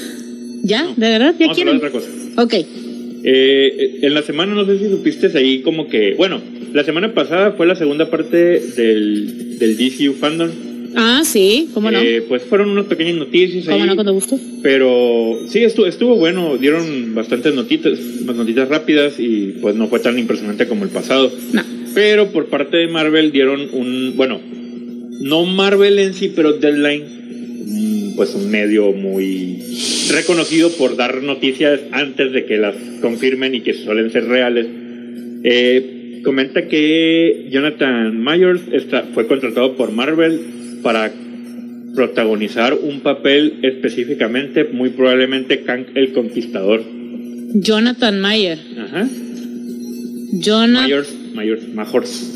¿Ya? 0.63 0.87
¿De 0.95 1.09
verdad? 1.09 1.35
¿Ya 1.37 1.51
quieren? 1.53 1.77
otra 1.77 1.91
cosa. 1.91 2.07
Ok. 2.37 2.53
Eh, 3.23 3.99
en 4.01 4.13
la 4.13 4.21
semana, 4.21 4.53
no 4.53 4.65
sé 4.65 4.79
si 4.79 4.89
supiste 4.89 5.37
ahí 5.37 5.61
como 5.61 5.87
que, 5.87 6.15
bueno, 6.15 6.41
la 6.73 6.83
semana 6.83 7.13
pasada 7.13 7.51
fue 7.53 7.67
la 7.67 7.75
segunda 7.75 8.09
parte 8.09 8.59
del, 8.59 9.59
del 9.59 9.77
DCU 9.77 10.13
Fandom. 10.13 10.49
Ah, 10.95 11.21
sí, 11.23 11.69
¿cómo 11.73 11.91
no? 11.91 11.99
Eh, 11.99 12.23
pues 12.27 12.43
fueron 12.43 12.69
unas 12.69 12.85
pequeñas 12.85 13.15
noticias. 13.15 13.65
¿Cómo 13.65 13.85
no, 13.85 13.95
cuando 13.95 14.13
gustó? 14.13 14.39
Pero 14.61 15.39
sí, 15.47 15.63
estuvo, 15.63 15.85
estuvo 15.85 16.15
bueno, 16.15 16.57
dieron 16.57 17.15
bastantes 17.15 17.53
notitas, 17.53 17.99
notitas 17.99 18.67
rápidas 18.69 19.15
y 19.19 19.55
pues 19.61 19.75
no 19.75 19.87
fue 19.87 19.99
tan 19.99 20.17
impresionante 20.19 20.67
como 20.67 20.83
el 20.83 20.89
pasado. 20.89 21.31
No. 21.53 21.63
Pero 21.93 22.31
por 22.31 22.47
parte 22.47 22.77
de 22.77 22.87
Marvel 22.87 23.31
dieron 23.31 23.69
un, 23.73 24.13
bueno, 24.15 24.39
no 25.21 25.45
Marvel 25.45 25.99
en 25.99 26.13
sí, 26.13 26.31
pero 26.35 26.53
Deadline 26.53 27.21
pues 28.15 28.35
un 28.35 28.51
medio 28.51 28.91
muy 28.91 29.59
reconocido 30.11 30.69
por 30.71 30.95
dar 30.95 31.23
noticias 31.23 31.79
antes 31.91 32.31
de 32.31 32.45
que 32.45 32.57
las 32.57 32.75
confirmen 33.01 33.55
y 33.55 33.61
que 33.61 33.73
suelen 33.73 34.11
ser 34.11 34.25
reales. 34.25 34.67
Eh, 35.43 36.21
comenta 36.23 36.67
que 36.67 37.47
Jonathan 37.49 38.23
Myers 38.23 38.61
está, 38.71 39.03
fue 39.13 39.27
contratado 39.27 39.75
por 39.75 39.91
Marvel 39.91 40.39
para 40.81 41.11
protagonizar 41.95 42.73
un 42.73 43.01
papel 43.01 43.59
específicamente, 43.63 44.63
muy 44.65 44.89
probablemente 44.89 45.61
Kang 45.63 45.85
el 45.95 46.13
Conquistador. 46.13 46.83
Jonathan 47.53 48.19
Mayer. 48.19 48.59
Ajá. 48.77 49.09
Jonathan 50.33 50.85
Myers, 50.85 51.13
Myers, 51.35 51.67
Majors. 51.73 52.31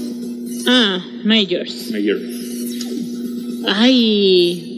Ah, 0.68 1.06
Myers. 1.24 1.92
Myers. 1.92 2.22
Ay, 3.68 4.76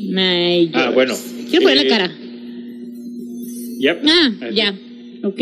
Ah, 0.74 0.92
bueno. 0.94 1.16
Quiero 1.50 1.64
poner 1.64 1.78
la 1.78 1.84
eh, 1.84 1.88
cara. 1.88 2.12
Ya. 3.80 4.00
Ah, 4.06 4.50
ya. 4.52 4.76
Ok, 5.24 5.42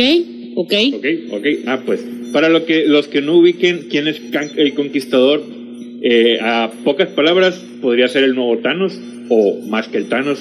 ok. 0.55 0.73
Ok, 0.93 1.05
ok. 1.31 1.45
Ah, 1.67 1.81
pues. 1.85 2.01
Para 2.33 2.49
lo 2.49 2.65
que, 2.65 2.85
los 2.87 3.07
que 3.07 3.21
no 3.21 3.37
ubiquen 3.37 3.87
quién 3.89 4.07
es 4.07 4.21
el 4.57 4.73
Conquistador, 4.73 5.43
eh, 6.07 6.37
a 6.39 6.71
pocas 6.83 7.09
palabras, 7.09 7.59
podría 7.81 8.07
ser 8.07 8.23
el 8.25 8.35
nuevo 8.35 8.59
Thanos 8.59 8.93
o 9.27 9.59
más 9.67 9.87
que 9.87 9.97
el 9.97 10.05
Thanos. 10.05 10.37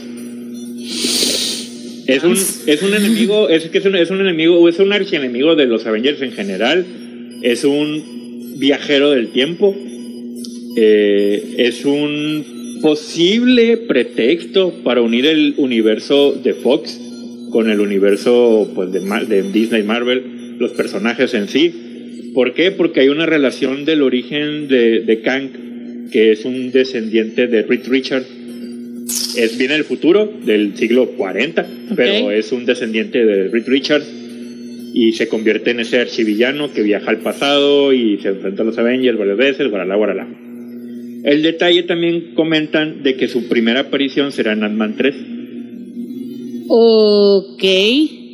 Es 2.06 2.22
un, 2.22 2.32
es 2.34 2.82
un 2.82 2.92
enemigo, 2.92 3.48
es 3.48 3.70
que 3.70 3.78
es 3.78 3.86
un, 3.86 3.96
es 3.96 4.10
un 4.10 4.20
enemigo, 4.20 4.68
es 4.68 4.78
un 4.78 4.92
archienemigo 4.92 5.56
de 5.56 5.64
los 5.64 5.86
Avengers 5.86 6.20
en 6.20 6.32
general. 6.32 6.84
Es 7.40 7.64
un 7.64 8.58
viajero 8.58 9.12
del 9.12 9.28
tiempo. 9.28 9.74
Eh, 10.76 11.54
es 11.56 11.86
un 11.86 12.80
posible 12.82 13.78
pretexto 13.78 14.82
para 14.84 15.00
unir 15.00 15.24
el 15.24 15.54
universo 15.56 16.32
de 16.32 16.52
Fox 16.52 17.00
con 17.50 17.70
el 17.70 17.80
universo 17.80 18.70
pues, 18.74 18.92
de, 18.92 19.00
de 19.00 19.42
Disney 19.50 19.82
Marvel, 19.82 20.58
los 20.58 20.72
personajes 20.72 21.32
en 21.32 21.48
sí. 21.48 21.83
¿Por 22.34 22.52
qué? 22.52 22.72
Porque 22.72 23.00
hay 23.00 23.08
una 23.08 23.26
relación 23.26 23.84
del 23.84 24.02
origen 24.02 24.66
de, 24.66 25.00
de 25.00 25.20
Kang, 25.20 26.10
que 26.10 26.32
es 26.32 26.44
un 26.44 26.72
descendiente 26.72 27.46
de 27.46 27.62
Reed 27.62 27.86
Richard. 27.88 28.24
Es, 29.36 29.56
viene 29.56 29.74
del 29.74 29.84
futuro, 29.84 30.30
del 30.44 30.76
siglo 30.76 31.10
40, 31.10 31.66
pero 31.94 32.30
es 32.32 32.50
un 32.52 32.66
descendiente 32.66 33.24
de 33.24 33.48
Reed 33.48 33.68
Richards 33.68 34.06
y 34.94 35.12
se 35.12 35.28
convierte 35.28 35.72
en 35.72 35.80
ese 35.80 35.98
archivillano 35.98 36.72
que 36.72 36.82
viaja 36.82 37.10
al 37.10 37.18
pasado 37.18 37.92
y 37.92 38.18
se 38.18 38.28
enfrenta 38.28 38.62
a 38.62 38.64
los 38.64 38.78
Avengers 38.78 39.18
varias 39.18 39.36
veces, 39.36 39.68
guaralá, 39.68 39.96
guaralá. 39.96 40.28
El 41.24 41.42
detalle 41.42 41.84
también 41.84 42.34
comentan 42.34 43.02
de 43.02 43.16
que 43.16 43.28
su 43.28 43.48
primera 43.48 43.80
aparición 43.80 44.30
será 44.30 44.52
en 44.52 44.62
Ant-Man 44.62 44.94
3. 44.96 45.14
Ok. 46.68 47.64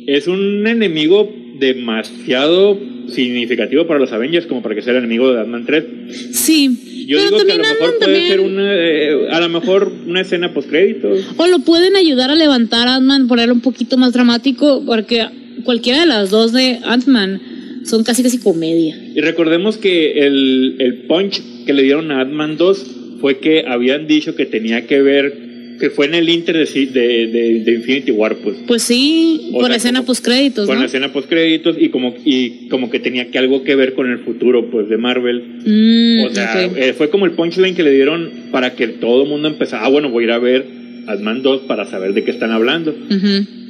Es 0.07 0.27
un 0.27 0.67
enemigo 0.67 1.33
demasiado 1.59 2.77
significativo 3.11 3.87
para 3.87 3.99
los 3.99 4.11
Avengers 4.11 4.45
como 4.47 4.61
para 4.61 4.75
que 4.75 4.81
sea 4.81 4.91
el 4.91 4.99
enemigo 4.99 5.31
de 5.31 5.41
Ant-Man 5.41 5.65
3. 5.65 5.83
Sí. 6.31 7.05
Yo 7.07 7.19
digo 7.19 7.43
que 7.45 7.51
a 7.51 7.57
lo 7.57 7.63
mejor 7.63 7.97
puede 7.99 8.27
ser 8.27 8.39
una, 8.39 8.75
eh, 8.75 9.29
a 9.29 9.39
lo 9.39 9.49
mejor 9.49 9.91
una 10.07 10.21
escena 10.21 10.53
post 10.53 10.69
créditos. 10.69 11.19
O 11.37 11.47
lo 11.47 11.59
pueden 11.59 11.95
ayudar 11.95 12.29
a 12.29 12.35
levantar 12.35 12.87
a 12.87 12.95
Ant-Man, 12.95 13.27
ponerlo 13.27 13.53
un 13.53 13.61
poquito 13.61 13.97
más 13.97 14.13
dramático, 14.13 14.83
porque 14.85 15.25
cualquiera 15.63 16.01
de 16.01 16.05
las 16.07 16.29
dos 16.29 16.53
de 16.53 16.79
Ant-Man 16.83 17.41
son 17.85 18.03
casi 18.03 18.23
casi 18.23 18.39
comedia. 18.39 18.95
Y 19.15 19.21
recordemos 19.21 19.77
que 19.77 20.25
el, 20.25 20.75
el 20.79 20.93
punch 21.07 21.41
que 21.65 21.73
le 21.73 21.83
dieron 21.83 22.11
a 22.11 22.21
Ant-Man 22.21 22.57
2 22.57 22.85
fue 23.19 23.39
que 23.39 23.65
habían 23.67 24.07
dicho 24.07 24.35
que 24.35 24.45
tenía 24.45 24.87
que 24.87 25.01
ver 25.01 25.50
que 25.81 25.89
fue 25.89 26.05
en 26.05 26.13
el 26.13 26.29
Inter 26.29 26.55
de, 26.55 27.63
de, 27.65 27.73
Infinity 27.73 28.11
War, 28.11 28.35
pues. 28.35 28.57
Pues 28.67 28.83
sí, 28.83 29.49
con 29.51 29.67
la 29.67 29.77
escena 29.77 30.03
post 30.03 30.23
créditos. 30.23 30.67
Con 30.67 30.77
la 30.77 30.85
escena 30.85 31.11
post 31.11 31.27
créditos 31.27 31.75
y 31.79 31.89
como 31.89 32.13
y 32.23 32.67
como 32.69 32.91
que 32.91 32.99
tenía 32.99 33.31
que 33.31 33.39
algo 33.39 33.63
que 33.63 33.75
ver 33.75 33.95
con 33.95 34.07
el 34.07 34.19
futuro, 34.19 34.69
pues, 34.69 34.89
de 34.89 34.97
Marvel. 34.97 35.41
Mm, 35.65 36.25
o 36.25 36.35
sea, 36.35 36.63
eh, 36.63 36.93
fue 36.93 37.09
como 37.09 37.25
el 37.25 37.31
punchline 37.31 37.73
que 37.73 37.81
le 37.81 37.89
dieron 37.89 38.29
para 38.51 38.75
que 38.75 38.89
todo 38.89 39.23
el 39.23 39.29
mundo 39.29 39.47
empezara. 39.47 39.83
Ah, 39.83 39.89
bueno, 39.89 40.11
voy 40.11 40.25
a 40.25 40.27
ir 40.27 40.31
a 40.33 40.37
ver 40.37 40.67
Ant-Man 41.07 41.41
2 41.41 41.61
para 41.61 41.85
saber 41.85 42.13
de 42.13 42.23
qué 42.23 42.29
están 42.29 42.51
hablando. 42.51 42.95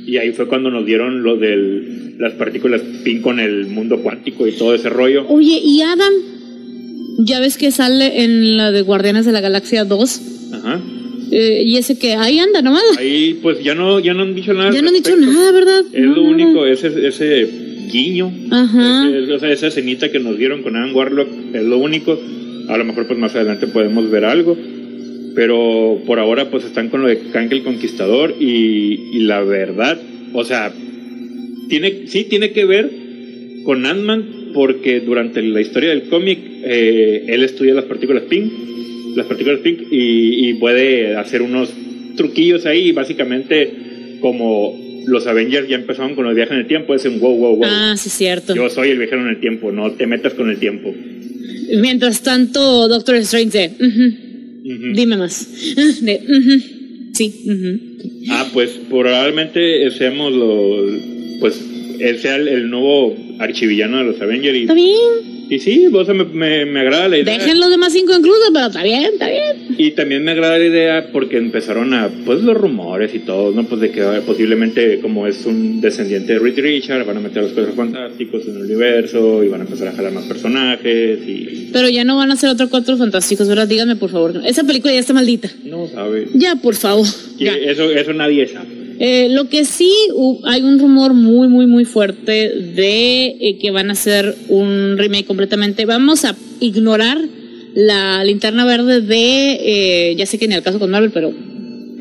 Y 0.06 0.18
ahí 0.18 0.34
fue 0.34 0.48
cuando 0.48 0.70
nos 0.70 0.86
dieron 0.86 1.24
lo 1.24 1.38
de 1.38 2.16
las 2.20 2.34
partículas 2.34 2.82
PIN 3.06 3.22
con 3.22 3.40
el 3.40 3.68
mundo 3.68 4.02
cuántico 4.02 4.46
y 4.48 4.52
todo 4.52 4.76
ese 4.76 4.90
rollo. 4.90 5.26
Oye, 5.30 5.62
¿y 5.64 5.82
Adam? 5.82 6.12
Ya 7.20 7.40
ves 7.40 7.58
que 7.58 7.72
sale 7.72 8.26
en 8.26 8.58
la 8.58 8.72
de 8.72 8.82
Guardianes 8.82 9.26
de 9.26 9.32
la 9.32 9.40
Galaxia 9.40 9.86
2. 9.86 10.22
Ajá. 10.56 10.82
Eh, 11.32 11.64
y 11.66 11.78
ese 11.78 11.98
que 11.98 12.14
ahí 12.14 12.40
anda 12.40 12.62
nomás. 12.62 12.84
Ahí 12.98 13.40
pues 13.42 13.64
ya 13.64 13.74
no, 13.74 14.00
ya 14.00 14.14
no 14.14 14.24
han 14.24 14.36
dicho 14.36 14.54
nada. 14.54 14.72
Ya 14.72 14.82
no 14.82 14.90
han 14.90 14.94
dicho 14.94 15.16
nada, 15.16 15.52
¿verdad? 15.52 15.84
Es 15.94 16.06
lo 16.06 16.24
único, 16.24 16.66
ese, 16.66 17.08
ese 17.08 17.48
guiño. 17.92 18.32
Ajá. 18.52 19.10
o 19.10 19.40
sea, 19.40 19.52
esa 19.52 19.68
escenita 19.68 20.12
que 20.12 20.20
nos 20.20 20.38
dieron 20.38 20.62
con 20.62 20.76
Adam 20.76 20.96
Warlock 20.96 21.30
es 21.54 21.64
lo 21.64 21.78
único. 21.78 22.20
A 22.68 22.78
lo 22.78 22.86
mejor 22.86 23.08
pues 23.08 23.18
más 23.18 23.36
adelante 23.36 23.68
podemos 23.68 24.10
ver 24.12 24.26
algo. 24.26 24.58
Pero 25.34 26.02
por 26.06 26.20
ahora 26.20 26.52
pues 26.52 26.66
están 26.66 26.90
con 26.90 27.02
lo 27.02 27.08
de 27.08 27.20
Kang 27.32 27.52
el 27.52 27.64
Conquistador 27.64 28.36
y, 28.38 29.00
y 29.14 29.20
la 29.20 29.42
verdad, 29.42 29.98
o 30.34 30.44
sea, 30.44 30.74
tiene, 31.70 32.08
sí 32.08 32.26
tiene 32.26 32.52
que 32.52 32.66
ver 32.66 32.92
con 33.64 33.86
Ant-Man 33.86 34.52
porque 34.54 35.00
durante 35.00 35.42
la 35.42 35.62
historia 35.62 35.90
del 35.90 36.04
cómic 36.04 36.40
eh, 36.64 37.26
él 37.28 37.44
estudia 37.44 37.74
las 37.74 37.86
partículas 37.86 38.24
pink, 38.24 38.52
las 39.16 39.26
partículas 39.26 39.60
pink 39.60 39.82
y, 39.92 40.54
puede 40.56 41.16
hacer 41.16 41.42
unos 41.42 41.70
truquillos 42.16 42.66
ahí, 42.66 42.92
básicamente 42.92 44.18
como 44.20 44.78
los 45.08 45.26
Avengers 45.26 45.68
ya 45.68 45.76
empezaron 45.76 46.14
con 46.14 46.26
los 46.26 46.36
viajes 46.36 46.54
en 46.54 46.60
el 46.60 46.68
tiempo, 46.68 46.94
es 46.94 47.06
un 47.06 47.20
wow, 47.20 47.36
wow, 47.36 47.56
wow. 47.56 47.66
Ah, 47.66 47.96
sí, 47.98 48.10
cierto. 48.10 48.54
Yo 48.54 48.70
soy 48.70 48.90
el 48.90 49.00
viajero 49.00 49.22
en 49.22 49.30
el 49.30 49.40
tiempo, 49.40 49.72
no 49.72 49.92
te 49.92 50.06
metas 50.06 50.34
con 50.34 50.50
el 50.50 50.60
tiempo. 50.60 50.94
Mientras 51.78 52.22
tanto, 52.22 52.88
Doctor 52.88 53.16
Strange 53.16 53.72
dime 54.94 55.18
más. 55.18 55.34
sí. 57.14 57.34
Ah, 58.30 58.48
pues 58.54 58.80
probablemente 58.90 59.90
seamos 59.92 60.34
los, 60.34 60.92
pues 61.40 61.60
él 62.00 62.20
sea 62.20 62.36
el, 62.36 62.70
nuevo 62.70 63.16
archivillano 63.40 63.98
de 64.00 64.04
los 64.06 64.22
Avengers. 64.22 64.58
Y, 64.58 64.62
Está 64.62 64.74
bien. 64.74 65.41
Y 65.52 65.60
sí, 65.60 65.88
vos 65.88 66.08
me, 66.08 66.66
me, 66.66 66.80
agrada 66.80 67.10
la 67.10 67.18
idea. 67.18 67.38
Dejen 67.38 67.60
los 67.60 67.70
demás 67.70 67.92
cinco 67.92 68.14
incluso, 68.18 68.40
pero 68.54 68.68
está 68.68 68.84
bien, 68.84 69.04
está 69.04 69.28
bien. 69.28 69.76
Y 69.78 69.92
también 69.92 70.24
me 70.24 70.32
agrada 70.32 70.58
la 70.58 70.66
idea 70.66 71.10
porque 71.12 71.36
empezaron 71.36 71.94
a, 71.94 72.10
pues 72.26 72.42
los 72.42 72.56
rumores 72.56 73.14
y 73.14 73.20
todo, 73.20 73.52
¿no? 73.52 73.66
Pues 73.66 73.82
de 73.82 73.92
que 73.92 74.02
posiblemente, 74.26 75.02
como 75.02 75.28
es 75.28 75.46
un 75.46 75.82
descendiente 75.82 76.32
de 76.32 76.40
Reed 76.40 76.58
Richard, 76.58 77.06
van 77.06 77.18
a 77.18 77.20
meter 77.20 77.40
a 77.40 77.42
los 77.42 77.52
Cuatro 77.52 77.74
Fantásticos 77.74 78.48
en 78.48 78.56
el 78.56 78.62
universo 78.62 79.44
y 79.44 79.50
van 79.50 79.60
a 79.60 79.64
empezar 79.66 79.90
a 79.90 79.92
jalar 79.92 80.14
más 80.14 80.24
personajes 80.24 81.20
y... 81.28 81.70
Pero 81.74 81.90
ya 81.90 82.06
no 82.06 82.16
van 82.16 82.32
a 82.32 82.38
ser 82.38 82.50
otros 82.50 82.70
Cuatro 82.70 82.96
Fantásticos, 82.96 83.50
¿verdad? 83.50 83.68
Dígame, 83.68 83.98
por 83.98 84.10
favor. 84.10 84.42
Esa 84.46 84.64
película 84.64 84.94
ya 84.94 85.02
está 85.02 85.12
maldita. 85.12 85.50
No 85.66 85.86
sabe. 85.86 86.28
Ya, 86.34 86.56
por 86.56 86.76
favor. 86.76 87.06
Ya. 87.38 87.58
Eso, 87.58 87.92
eso 87.92 88.14
nadie 88.14 88.48
sabe. 88.48 88.81
Eh, 89.00 89.30
lo 89.30 89.50
que 89.50 89.66
sí 89.66 89.92
hay 90.44 90.62
un 90.62 90.80
rumor 90.80 91.14
muy, 91.14 91.48
muy, 91.48 91.66
muy 91.66 91.86
fuerte 91.86 92.50
de 92.76 93.36
eh, 93.40 93.58
que 93.60 93.72
van 93.72 93.90
a 93.90 93.94
hacer 93.94 94.36
un 94.48 94.96
remake 94.98 95.26
completamente. 95.26 95.86
Vamos 95.86 96.26
a 96.26 96.36
ignorar 96.60 97.18
la 97.74 98.24
linterna 98.24 98.66
verde 98.66 99.02
de, 99.02 99.58
eh, 100.12 100.16
ya 100.16 100.26
sé 100.26 100.38
que 100.38 100.48
ni 100.48 100.56
al 100.56 100.64
caso 100.64 100.80
con 100.80 100.92
Marvel, 100.92 101.12
pero 101.12 101.34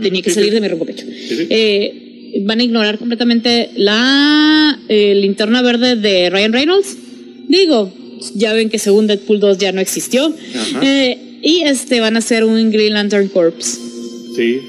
tenía 0.03 0.23
que 0.23 0.31
salir 0.31 0.53
de 0.53 0.61
mi 0.61 0.69
ropa 0.69 0.85
pecho. 0.85 1.07
Eh, 1.49 2.43
van 2.43 2.61
a 2.61 2.65
ignorar 2.65 2.99
completamente 2.99 3.71
la 3.77 4.79
linterna 4.89 5.63
verde 5.63 5.97
de 5.97 6.31
Ryan 6.31 6.53
Reynolds. 6.53 6.97
Digo, 7.49 7.93
ya 8.35 8.53
ven 8.53 8.69
que 8.69 8.79
según 8.79 9.07
Deadpool 9.07 9.41
2 9.41 9.59
ya 9.59 9.73
no 9.73 9.81
existió. 9.81 10.35
y 11.43 11.63
este 11.63 12.01
van 12.01 12.17
a 12.17 12.19
hacer 12.19 12.45
un 12.45 12.71
Green 12.71 12.93
Lantern 12.93 13.29
Corps. 13.29 13.79
Sí. 14.37 14.61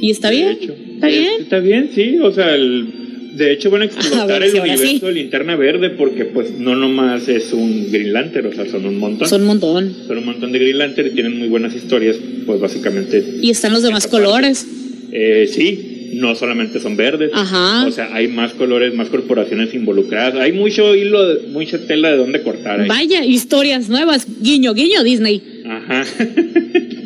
¿Y 0.00 0.10
está 0.10 0.30
bien? 0.30 0.58
¿Está 0.96 1.06
bien? 1.08 1.30
Está 1.40 1.58
bien, 1.58 1.90
sí. 1.94 2.18
O 2.22 2.32
sea, 2.32 2.48
de 2.48 3.52
hecho 3.52 3.70
van 3.70 3.82
a 3.82 3.84
explotar 3.86 4.42
el 4.42 4.54
universo 4.54 5.06
de 5.06 5.12
Linterna 5.12 5.56
Verde 5.56 5.90
porque 5.90 6.24
pues 6.24 6.52
no 6.52 6.74
nomás 6.74 7.28
es 7.28 7.52
un 7.52 7.90
Green 7.92 8.12
Lantern, 8.12 8.46
o 8.46 8.52
sea, 8.52 8.66
son 8.66 8.86
un 8.86 8.98
montón. 8.98 9.28
Son 9.28 9.42
un 9.42 9.46
montón. 9.46 9.94
Son 10.06 10.18
un 10.18 10.26
montón 10.26 10.52
de 10.52 10.58
Green 10.58 10.78
Lantern 10.78 11.08
y 11.08 11.10
tienen 11.10 11.38
muy 11.38 11.48
buenas 11.48 11.74
historias, 11.74 12.16
pues 12.46 12.60
básicamente. 12.60 13.22
Y 13.40 13.50
están 13.50 13.72
los 13.72 13.82
demás 13.82 14.06
colores. 14.06 14.66
Eh, 15.12 15.48
sí, 15.52 16.10
no 16.14 16.34
solamente 16.34 16.80
son 16.80 16.96
verdes. 16.96 17.30
Ajá. 17.34 17.86
O 17.86 17.90
sea, 17.90 18.14
hay 18.14 18.28
más 18.28 18.54
colores, 18.54 18.94
más 18.94 19.08
corporaciones 19.08 19.74
involucradas. 19.74 20.34
Hay 20.36 20.52
mucho 20.52 20.94
hilo, 20.94 21.40
mucha 21.48 21.78
tela 21.78 22.10
de 22.10 22.16
dónde 22.16 22.42
cortar. 22.42 22.86
Vaya, 22.86 23.24
historias 23.24 23.88
nuevas. 23.88 24.26
Guiño, 24.40 24.72
guiño, 24.74 25.02
Disney. 25.04 25.42
Ajá. 25.66 26.04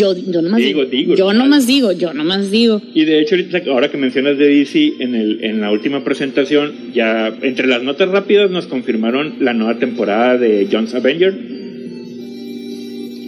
Yo, 0.00 0.16
yo 0.16 0.40
nomás 0.40 0.62
digo, 0.62 0.86
digo, 0.86 1.14
yo 1.14 1.32
nomás 1.34 1.66
digo, 1.66 1.92
yo 1.92 2.14
nomás 2.14 2.50
digo. 2.50 2.80
Y 2.94 3.04
de 3.04 3.20
hecho, 3.20 3.36
ahora 3.70 3.90
que 3.90 3.98
mencionas 3.98 4.38
de 4.38 4.48
DC, 4.48 4.94
en, 4.98 5.14
el, 5.14 5.44
en 5.44 5.60
la 5.60 5.70
última 5.70 6.02
presentación, 6.02 6.72
ya 6.94 7.28
entre 7.42 7.66
las 7.66 7.82
notas 7.82 8.08
rápidas 8.08 8.50
nos 8.50 8.66
confirmaron 8.66 9.34
la 9.40 9.52
nueva 9.52 9.78
temporada 9.78 10.38
de 10.38 10.66
Jones 10.72 10.94
Avenger, 10.94 11.34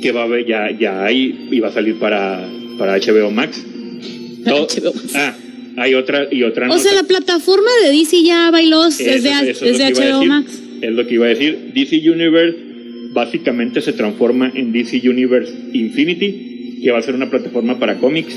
que 0.00 0.12
va 0.12 0.24
a 0.24 0.40
ya, 0.40 0.70
ya 0.70 1.04
hay 1.04 1.48
y 1.50 1.60
va 1.60 1.68
a 1.68 1.72
salir 1.72 1.96
para, 1.96 2.48
para 2.78 2.96
HBO 2.96 3.30
Max. 3.30 3.62
HBO 4.46 4.94
Max. 4.94 5.14
Ah, 5.14 5.36
hay 5.76 5.92
otra 5.92 6.26
y 6.30 6.42
otra. 6.42 6.70
O 6.70 6.78
sea, 6.78 6.94
la 6.94 7.02
plataforma 7.02 7.68
de 7.84 7.92
DC 7.92 8.22
ya 8.22 8.50
bailó 8.50 8.84
desde, 8.84 9.12
desde 9.12 9.92
HBO 9.92 10.24
Max. 10.24 10.58
Es 10.80 10.90
lo 10.90 11.06
que 11.06 11.14
iba 11.14 11.26
a 11.26 11.28
decir. 11.28 11.72
DC 11.74 12.10
Universe 12.10 12.56
básicamente 13.12 13.82
se 13.82 13.92
transforma 13.92 14.50
en 14.54 14.72
DC 14.72 15.06
Universe 15.06 15.52
Infinity 15.74 16.51
que 16.82 16.90
va 16.90 16.98
a 16.98 17.02
ser 17.02 17.14
una 17.14 17.30
plataforma 17.30 17.78
para 17.78 17.98
cómics 17.98 18.34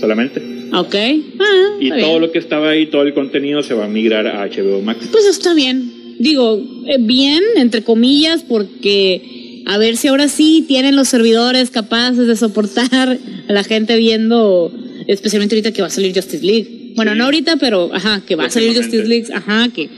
solamente. 0.00 0.42
Ok. 0.72 0.94
Ah, 0.94 1.76
y 1.80 1.90
todo 1.90 2.18
lo 2.18 2.30
que 2.30 2.38
estaba 2.38 2.70
ahí, 2.70 2.86
todo 2.86 3.02
el 3.02 3.14
contenido 3.14 3.62
se 3.62 3.74
va 3.74 3.86
a 3.86 3.88
migrar 3.88 4.26
a 4.26 4.46
HBO 4.46 4.82
Max. 4.82 5.08
Pues 5.10 5.26
está 5.26 5.54
bien. 5.54 5.92
Digo, 6.18 6.62
eh, 6.86 6.96
bien, 6.98 7.42
entre 7.56 7.82
comillas, 7.82 8.42
porque 8.42 9.62
a 9.66 9.78
ver 9.78 9.96
si 9.96 10.08
ahora 10.08 10.28
sí 10.28 10.64
tienen 10.66 10.96
los 10.96 11.08
servidores 11.08 11.70
capaces 11.70 12.26
de 12.26 12.36
soportar 12.36 13.18
a 13.48 13.52
la 13.52 13.64
gente 13.64 13.96
viendo, 13.96 14.72
especialmente 15.06 15.54
ahorita 15.54 15.72
que 15.72 15.82
va 15.82 15.88
a 15.88 15.90
salir 15.90 16.14
Justice 16.14 16.44
League. 16.44 16.92
Bueno, 16.94 17.14
no 17.14 17.24
ahorita, 17.24 17.56
pero 17.56 17.90
ajá, 17.92 18.22
que 18.26 18.36
va 18.36 18.46
a 18.46 18.50
salir 18.50 18.74
Justice 18.74 19.06
League, 19.06 19.26
ajá, 19.32 19.68
que 19.74 19.88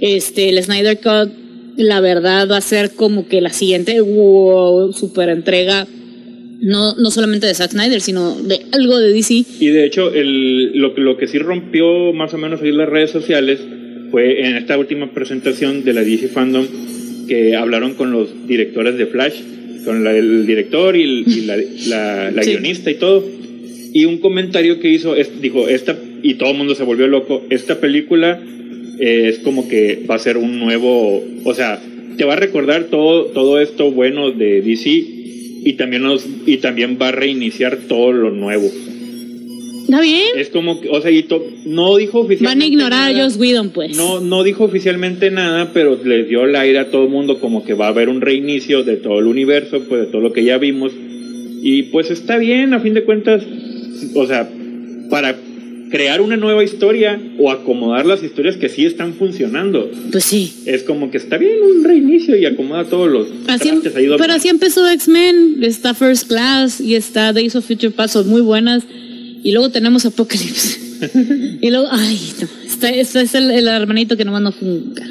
este, 0.00 0.48
el 0.48 0.62
Snyder 0.62 0.98
Cut, 0.98 1.30
la 1.76 2.00
verdad, 2.00 2.48
va 2.50 2.56
a 2.56 2.62
ser 2.62 2.92
como 2.92 3.28
que 3.28 3.40
la 3.40 3.50
siguiente 3.50 4.00
wow, 4.00 4.92
super 4.92 5.28
entrega 5.28 5.86
no, 6.60 6.94
no 6.96 7.10
solamente 7.10 7.46
de 7.46 7.54
Zack 7.54 7.72
Snyder, 7.72 8.00
sino 8.00 8.34
de 8.34 8.60
algo 8.72 8.98
de 8.98 9.12
DC. 9.12 9.44
Y 9.60 9.68
de 9.68 9.86
hecho, 9.86 10.12
el, 10.12 10.78
lo, 10.78 10.96
lo 10.96 11.16
que 11.16 11.26
sí 11.26 11.38
rompió 11.38 12.12
más 12.12 12.34
o 12.34 12.38
menos 12.38 12.62
ahí 12.62 12.72
las 12.72 12.88
redes 12.88 13.10
sociales 13.10 13.60
fue 14.10 14.46
en 14.46 14.56
esta 14.56 14.78
última 14.78 15.12
presentación 15.12 15.84
de 15.84 15.92
la 15.92 16.02
DC 16.02 16.28
Fandom 16.28 16.66
que 17.28 17.54
hablaron 17.54 17.94
con 17.94 18.10
los 18.10 18.48
directores 18.48 18.96
de 18.96 19.06
Flash, 19.06 19.34
con 19.84 20.06
el 20.06 20.46
director 20.46 20.96
y, 20.96 21.24
la, 21.44 22.30
la, 22.30 22.42
guionista 22.42 22.90
y 22.90 22.94
todo. 22.94 23.24
Y 23.92 24.06
un 24.06 24.18
comentario 24.18 24.80
que 24.80 24.88
hizo, 24.88 25.14
es, 25.14 25.40
dijo, 25.40 25.68
esta, 25.68 25.96
y 26.22 26.34
todo 26.34 26.50
el 26.50 26.56
mundo 26.56 26.74
se 26.74 26.84
volvió 26.84 27.06
loco, 27.06 27.44
esta 27.50 27.80
película 27.80 28.40
eh, 28.98 29.28
es 29.28 29.38
como 29.38 29.68
que 29.68 30.04
va 30.10 30.16
a 30.16 30.18
ser 30.18 30.36
un 30.36 30.58
nuevo, 30.58 31.22
o 31.44 31.54
sea, 31.54 31.80
te 32.16 32.24
va 32.24 32.32
a 32.32 32.36
recordar 32.36 32.84
todo, 32.84 33.26
todo 33.26 33.60
esto 33.60 33.90
bueno 33.90 34.30
de 34.30 34.60
DC 34.62 35.17
y 35.64 35.74
también 35.74 36.02
nos 36.02 36.26
y 36.46 36.58
también 36.58 36.98
va 37.00 37.08
a 37.08 37.12
reiniciar 37.12 37.76
todo 37.88 38.12
lo 38.12 38.30
nuevo. 38.30 38.70
¿Está 39.88 40.02
bien? 40.02 40.26
Es 40.36 40.50
como 40.50 40.82
que, 40.82 40.90
o 40.90 41.00
sea, 41.00 41.10
y 41.10 41.26
no 41.64 41.96
dijo 41.96 42.20
oficialmente. 42.20 42.44
Van 42.44 42.60
a 42.60 42.66
ignorar 42.66 43.10
a 43.10 43.22
Joss 43.22 43.38
Whedon, 43.38 43.70
pues. 43.70 43.96
No, 43.96 44.20
no 44.20 44.44
dijo 44.44 44.64
oficialmente 44.64 45.30
nada, 45.30 45.70
pero 45.72 45.98
les 46.04 46.28
dio 46.28 46.44
el 46.44 46.54
aire 46.56 46.78
a 46.78 46.90
todo 46.90 47.04
el 47.04 47.08
mundo 47.08 47.40
como 47.40 47.64
que 47.64 47.72
va 47.72 47.86
a 47.86 47.88
haber 47.88 48.10
un 48.10 48.20
reinicio 48.20 48.84
de 48.84 48.96
todo 48.96 49.18
el 49.18 49.26
universo, 49.26 49.82
pues 49.88 50.02
de 50.02 50.06
todo 50.08 50.20
lo 50.20 50.34
que 50.34 50.44
ya 50.44 50.58
vimos. 50.58 50.92
Y 51.62 51.84
pues 51.84 52.10
está 52.10 52.36
bien, 52.36 52.74
a 52.74 52.80
fin 52.80 52.92
de 52.92 53.04
cuentas, 53.04 53.42
o 54.14 54.26
sea, 54.26 54.46
para 55.08 55.36
crear 55.90 56.20
una 56.20 56.36
nueva 56.36 56.64
historia 56.64 57.20
o 57.38 57.50
acomodar 57.50 58.06
las 58.06 58.22
historias 58.22 58.56
que 58.56 58.68
sí 58.68 58.84
están 58.84 59.14
funcionando. 59.14 59.90
Pues 60.10 60.24
sí. 60.24 60.52
Es 60.66 60.82
como 60.82 61.10
que 61.10 61.18
está 61.18 61.38
bien 61.38 61.62
un 61.62 61.84
reinicio 61.84 62.36
y 62.36 62.46
acomoda 62.46 62.84
todos 62.84 63.10
los 63.10 63.28
así, 63.46 63.68
em- 63.68 63.82
Pero 63.82 64.32
así 64.32 64.48
empezó 64.48 64.88
X-Men, 64.88 65.58
está 65.62 65.94
First 65.94 66.28
Class 66.28 66.80
y 66.80 66.94
está 66.94 67.32
Days 67.32 67.56
of 67.56 67.66
Future 67.66 67.92
Past, 67.92 68.14
son 68.14 68.28
muy 68.28 68.40
buenas. 68.40 68.84
Y 69.42 69.52
luego 69.52 69.70
tenemos 69.70 70.04
Apocalypse. 70.04 70.78
y 71.60 71.70
luego, 71.70 71.86
ay, 71.90 72.18
no, 72.40 72.48
está, 72.66 72.90
este 72.90 73.20
es 73.20 73.34
el, 73.34 73.68
hermanito 73.68 74.16
que 74.16 74.24
nomás 74.24 74.42
no 74.42 74.52
funca. 74.52 75.04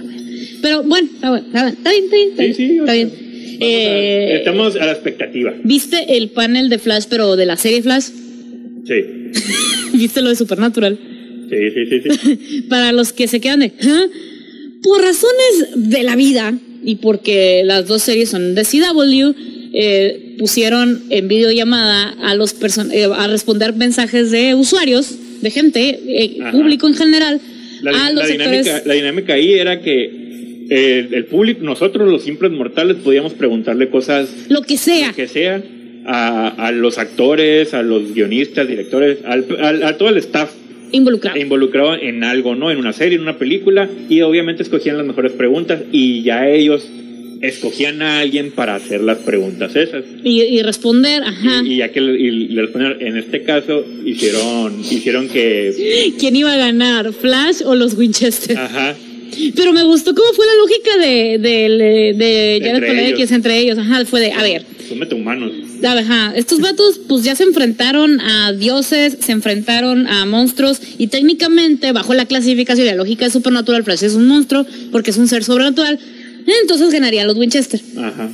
Pero 0.61 0.83
bueno, 0.83 1.07
está, 1.13 1.29
bueno, 1.29 1.47
está, 1.47 1.63
bien, 1.63 1.75
está 1.75 1.91
bien, 1.91 2.29
está 2.29 2.43
bien. 2.43 2.55
Sí, 2.55 2.67
sí, 2.67 2.77
está 2.77 2.93
bien. 2.93 3.27
Eh, 3.59 4.35
estamos 4.37 4.75
a 4.75 4.85
la 4.85 4.91
expectativa. 4.91 5.53
¿Viste 5.63 6.17
el 6.17 6.29
panel 6.29 6.69
de 6.69 6.77
Flash, 6.77 7.05
pero 7.09 7.35
de 7.35 7.45
la 7.45 7.57
serie 7.57 7.81
Flash? 7.81 8.09
Sí. 8.85 9.16
¿Viste 9.93 10.21
lo 10.21 10.29
de 10.29 10.35
Supernatural? 10.35 10.97
Sí, 11.49 11.55
sí, 11.73 12.01
sí, 12.01 12.17
sí. 12.19 12.61
Para 12.69 12.91
los 12.91 13.13
que 13.13 13.27
se 13.27 13.39
quedan 13.39 13.61
de, 13.61 13.71
por 14.83 15.01
razones 15.01 15.69
de 15.75 16.03
la 16.03 16.15
vida 16.15 16.53
y 16.83 16.95
porque 16.95 17.63
las 17.65 17.87
dos 17.87 18.03
series 18.03 18.29
son 18.29 18.55
de 18.55 18.63
CW, 18.63 19.33
eh, 19.73 20.35
pusieron 20.37 21.03
en 21.09 21.27
videollamada 21.27 22.15
a 22.21 22.35
los 22.35 22.55
eh, 22.91 23.07
a 23.13 23.27
responder 23.27 23.73
mensajes 23.75 24.31
de 24.31 24.55
usuarios, 24.55 25.15
de 25.41 25.51
gente, 25.51 25.99
eh, 26.07 26.37
público 26.51 26.87
en 26.87 26.95
general, 26.95 27.41
la, 27.81 28.05
a 28.05 28.11
los 28.11 28.27
dinámica, 28.27 28.81
la 28.85 28.93
dinámica 28.93 29.33
ahí 29.33 29.53
era 29.53 29.81
que 29.81 30.27
el 30.69 31.25
público, 31.25 31.63
nosotros 31.63 32.09
los 32.09 32.23
simples 32.23 32.51
mortales, 32.51 32.97
podíamos 32.97 33.33
preguntarle 33.33 33.89
cosas. 33.89 34.29
Lo 34.49 34.63
que 34.63 34.77
sea. 34.77 35.09
Lo 35.09 35.15
que 35.15 35.27
sea 35.27 35.63
a, 36.07 36.71
los 36.71 36.97
actores, 36.97 37.73
a 37.73 37.83
los 37.83 38.13
guionistas, 38.13 38.67
directores, 38.67 39.19
al, 39.25 39.83
a 39.83 39.97
todo 39.97 40.09
el 40.09 40.17
staff 40.17 40.51
involucrado. 40.91 41.37
involucrado 41.37 41.95
en 41.95 42.23
algo, 42.23 42.55
¿no? 42.55 42.71
En 42.71 42.77
una 42.77 42.93
serie, 42.93 43.17
en 43.17 43.23
una 43.23 43.37
película, 43.37 43.89
y 44.09 44.21
obviamente 44.21 44.63
escogían 44.63 44.97
las 44.97 45.05
mejores 45.05 45.33
preguntas 45.33 45.81
y 45.91 46.23
ya 46.23 46.47
ellos 46.47 46.87
escogían 47.41 48.01
a 48.01 48.19
alguien 48.19 48.51
para 48.51 48.75
hacer 48.75 49.01
las 49.01 49.19
preguntas 49.19 49.75
esas. 49.75 50.03
Y, 50.23 50.61
responder, 50.63 51.23
ajá. 51.23 51.61
Y, 51.63 51.77
ya 51.77 51.91
que 51.91 52.01
le 52.01 52.61
respondieron, 52.61 53.01
en 53.01 53.17
este 53.17 53.43
caso 53.43 53.85
hicieron, 54.05 54.79
hicieron 54.79 55.27
que... 55.27 56.13
¿Quién 56.19 56.35
iba 56.35 56.53
a 56.53 56.57
ganar, 56.57 57.13
Flash 57.13 57.61
o 57.65 57.75
los 57.75 57.95
Winchester? 57.95 58.57
Ajá. 58.57 58.95
Pero 59.55 59.73
me 59.73 59.83
gustó 59.83 60.13
cómo 60.13 60.33
fue 60.33 60.45
la 60.45 60.55
lógica 60.55 60.97
de, 60.97 61.37
de, 61.37 62.13
de 62.17 62.59
Jared 62.63 63.09
X 63.09 63.31
entre 63.31 63.57
ellos. 63.59 63.77
Ajá, 63.77 64.05
fue 64.05 64.21
de, 64.21 64.31
a 64.31 64.43
ver. 64.43 64.65
Son 64.87 64.99
metahumanos. 64.99 65.51
Ajá, 65.83 66.33
estos 66.35 66.59
vatos 66.59 66.99
pues 67.07 67.23
ya 67.23 67.35
se 67.35 67.43
enfrentaron 67.43 68.19
a 68.21 68.53
dioses, 68.53 69.17
se 69.19 69.31
enfrentaron 69.31 70.07
a 70.07 70.25
monstruos 70.25 70.81
y 70.97 71.07
técnicamente 71.07 71.91
bajo 71.91 72.13
la 72.13 72.25
clasificación 72.25 72.87
y 72.87 72.89
la 72.89 72.95
lógica 72.95 73.25
de 73.25 73.31
Supernatural 73.31 73.83
Flash 73.83 74.03
es 74.03 74.13
un 74.13 74.27
monstruo 74.27 74.65
porque 74.91 75.11
es 75.11 75.17
un 75.17 75.27
ser 75.27 75.43
sobrenatural, 75.43 75.99
entonces 76.61 76.91
ganaría 76.91 77.25
los 77.25 77.37
Winchester. 77.37 77.79
Ajá, 77.97 78.29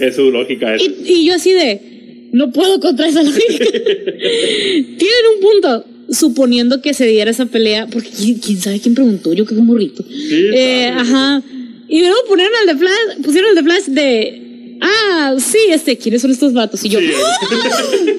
es 0.00 0.16
su 0.16 0.30
lógica. 0.30 0.76
Y, 0.76 1.02
y 1.04 1.24
yo 1.26 1.34
así 1.34 1.52
de, 1.52 2.28
no 2.32 2.50
puedo 2.52 2.80
contra 2.80 3.06
esa 3.08 3.22
lógica. 3.22 3.64
Tienen 3.64 5.24
un 5.36 5.40
punto 5.40 5.84
suponiendo 6.10 6.80
que 6.80 6.94
se 6.94 7.06
diera 7.06 7.30
esa 7.30 7.46
pelea, 7.46 7.86
porque 7.86 8.10
quién 8.10 8.60
sabe 8.60 8.80
quién 8.80 8.94
preguntó, 8.94 9.32
yo 9.32 9.44
que 9.44 9.54
un 9.54 9.66
morrito. 9.66 10.04
eh, 10.08 10.88
ajá. 10.88 11.42
Y 11.88 12.00
luego 12.00 12.16
pusieron 12.28 12.52
el 12.60 12.66
de 12.66 12.76
Flash, 12.76 13.24
pusieron 13.24 13.50
el 13.50 13.56
de 13.56 13.62
Flash 13.62 13.84
de, 13.86 14.78
ah, 14.80 15.34
sí, 15.38 15.58
este, 15.70 15.96
¿quiénes 15.96 16.22
son 16.22 16.30
estos 16.30 16.52
vatos? 16.52 16.84
Y 16.84 16.90
yo, 16.90 16.98
¡Ah! 17.00 17.38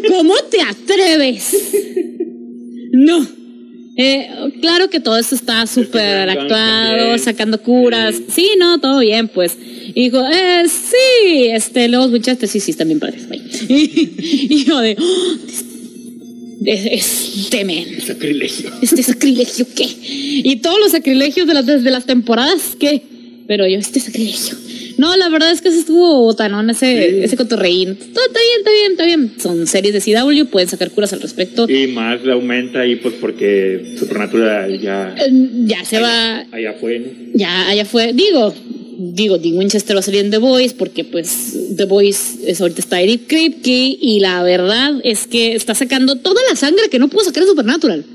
¿cómo 0.08 0.34
te 0.50 0.62
atreves? 0.62 1.54
no. 2.92 3.40
Eh, 4.02 4.30
claro 4.62 4.90
que 4.90 5.02
todo 5.02 5.18
esto 5.18 5.36
está 5.36 5.68
súper 5.68 6.30
actuado, 6.30 7.18
sacando 7.18 7.62
curas. 7.62 8.16
Sí, 8.30 8.52
no, 8.58 8.80
todo 8.80 9.00
bien, 9.00 9.28
pues. 9.28 9.58
Y 9.94 10.06
dijo, 10.06 10.22
eh, 10.26 10.64
sí, 10.70 11.48
este, 11.52 11.90
los 11.90 12.10
muchachos, 12.10 12.50
sí, 12.50 12.62
sí, 12.62 12.72
están 12.72 12.88
bien 12.88 13.00
padres. 13.00 13.28
Y, 13.68 14.64
yo 14.64 14.80
de, 14.80 14.96
oh, 14.98 15.36
este 16.66 17.64
men. 17.66 18.02
Sacrilegio. 18.02 18.72
Este 18.82 19.04
sacrilegio, 19.04 19.66
¿qué? 19.76 19.88
Y 20.02 20.58
todos 20.58 20.80
los 20.80 20.92
sacrilegios 20.92 21.48
de 21.48 21.54
las, 21.54 21.66
desde 21.66 21.90
las 21.90 22.06
temporadas, 22.06 22.76
¿qué? 22.80 23.02
Pero 23.48 23.68
yo, 23.68 23.78
este 23.78 24.00
sacrilegio. 24.00 24.56
No, 24.98 25.16
la 25.16 25.30
verdad 25.30 25.52
es 25.52 25.62
que 25.62 25.72
se 25.72 25.80
estuvo 25.80 26.24
botanón 26.24 26.70
ese, 26.70 27.24
ese 27.24 27.38
cotorreín. 27.38 27.92
Está 27.92 28.20
bien, 28.20 28.58
está 28.58 28.72
bien, 28.72 28.92
está 28.92 29.06
bien. 29.06 29.32
Son 29.40 29.66
series 29.66 29.94
de 29.94 30.02
CW, 30.02 30.50
pueden 30.50 30.68
sacar 30.68 30.92
curas 30.92 31.14
al 31.14 31.22
respecto. 31.22 31.70
Y 31.70 31.88
más 31.88 32.24
le 32.24 32.34
aumenta 32.34 32.82
ahí, 32.82 32.98
pues 32.98 33.16
porque 33.22 33.96
Supernatural 33.98 34.78
ya. 34.80 35.16
Eh, 35.18 35.32
ya 35.66 35.86
se 35.86 36.00
va. 36.02 36.46
Allá 36.52 36.74
fue, 36.74 37.00
¿no? 37.00 37.08
Ya, 37.34 37.70
allá 37.70 37.86
fue. 37.86 38.12
Digo, 38.12 38.54
digo, 39.00 39.38
Dean 39.38 39.58
Winchester 39.58 39.96
va 39.96 40.02
a 40.02 40.04
salir 40.04 40.20
en 40.20 40.30
The 40.30 40.38
Voice 40.38 40.76
porque 40.78 41.06
pues 41.06 41.58
The 41.78 41.86
Voice 41.86 42.40
es 42.46 42.60
ahorita 42.60 42.82
está 42.82 43.02
Eric 43.02 43.28
Kripke 43.28 43.98
y 44.00 44.20
la 44.20 44.44
verdad 44.44 45.00
es 45.04 45.26
que 45.26 45.56
está 45.56 45.74
sacando 45.74 46.18
toda 46.18 46.42
la 46.50 46.56
sangre 46.56 46.90
que 46.92 47.00
no 47.00 47.08
pudo 47.08 47.24
sacar 47.24 47.44
en 47.44 47.50
Supernatural. 47.50 48.06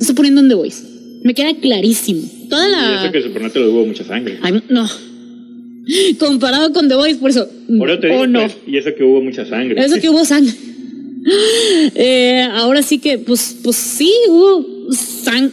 Está 0.00 0.14
poniendo 0.14 0.40
en 0.40 0.48
The 0.48 0.54
Voice. 0.54 0.84
Me 1.24 1.34
queda 1.34 1.54
clarísimo. 1.54 2.22
Toda 2.48 2.68
la... 2.68 3.10
Que 3.10 3.22
Supernatural 3.22 3.68
hubo 3.68 3.86
mucha 3.86 4.04
sangre. 4.04 4.38
no. 4.68 4.88
Comparado 6.18 6.72
con 6.72 6.88
The 6.88 6.94
Voice, 6.94 7.16
por 7.16 7.30
eso... 7.30 7.48
Por 7.78 8.00
te 8.00 8.06
digo, 8.06 8.26
no. 8.26 8.40
Pues, 8.40 8.56
y 8.66 8.76
eso 8.76 8.94
que 8.96 9.02
hubo 9.02 9.20
mucha 9.20 9.44
sangre. 9.44 9.84
Eso 9.84 10.00
que 10.00 10.08
hubo 10.08 10.24
sangre. 10.24 10.52
Eh, 11.94 12.46
ahora 12.52 12.82
sí 12.82 12.98
que, 12.98 13.18
pues, 13.18 13.56
pues 13.62 13.76
sí, 13.76 14.12
hubo 14.28 14.74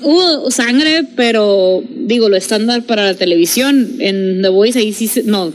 hubo 0.04 0.52
sangre, 0.52 1.06
pero 1.16 1.84
digo, 1.90 2.30
lo 2.30 2.36
estándar 2.36 2.86
para 2.86 3.06
la 3.06 3.14
televisión 3.14 3.96
en 4.00 4.42
The 4.42 4.50
Voice, 4.50 4.80
ahí 4.80 4.94
sí 4.94 5.08
se, 5.08 5.24
no, 5.24 5.54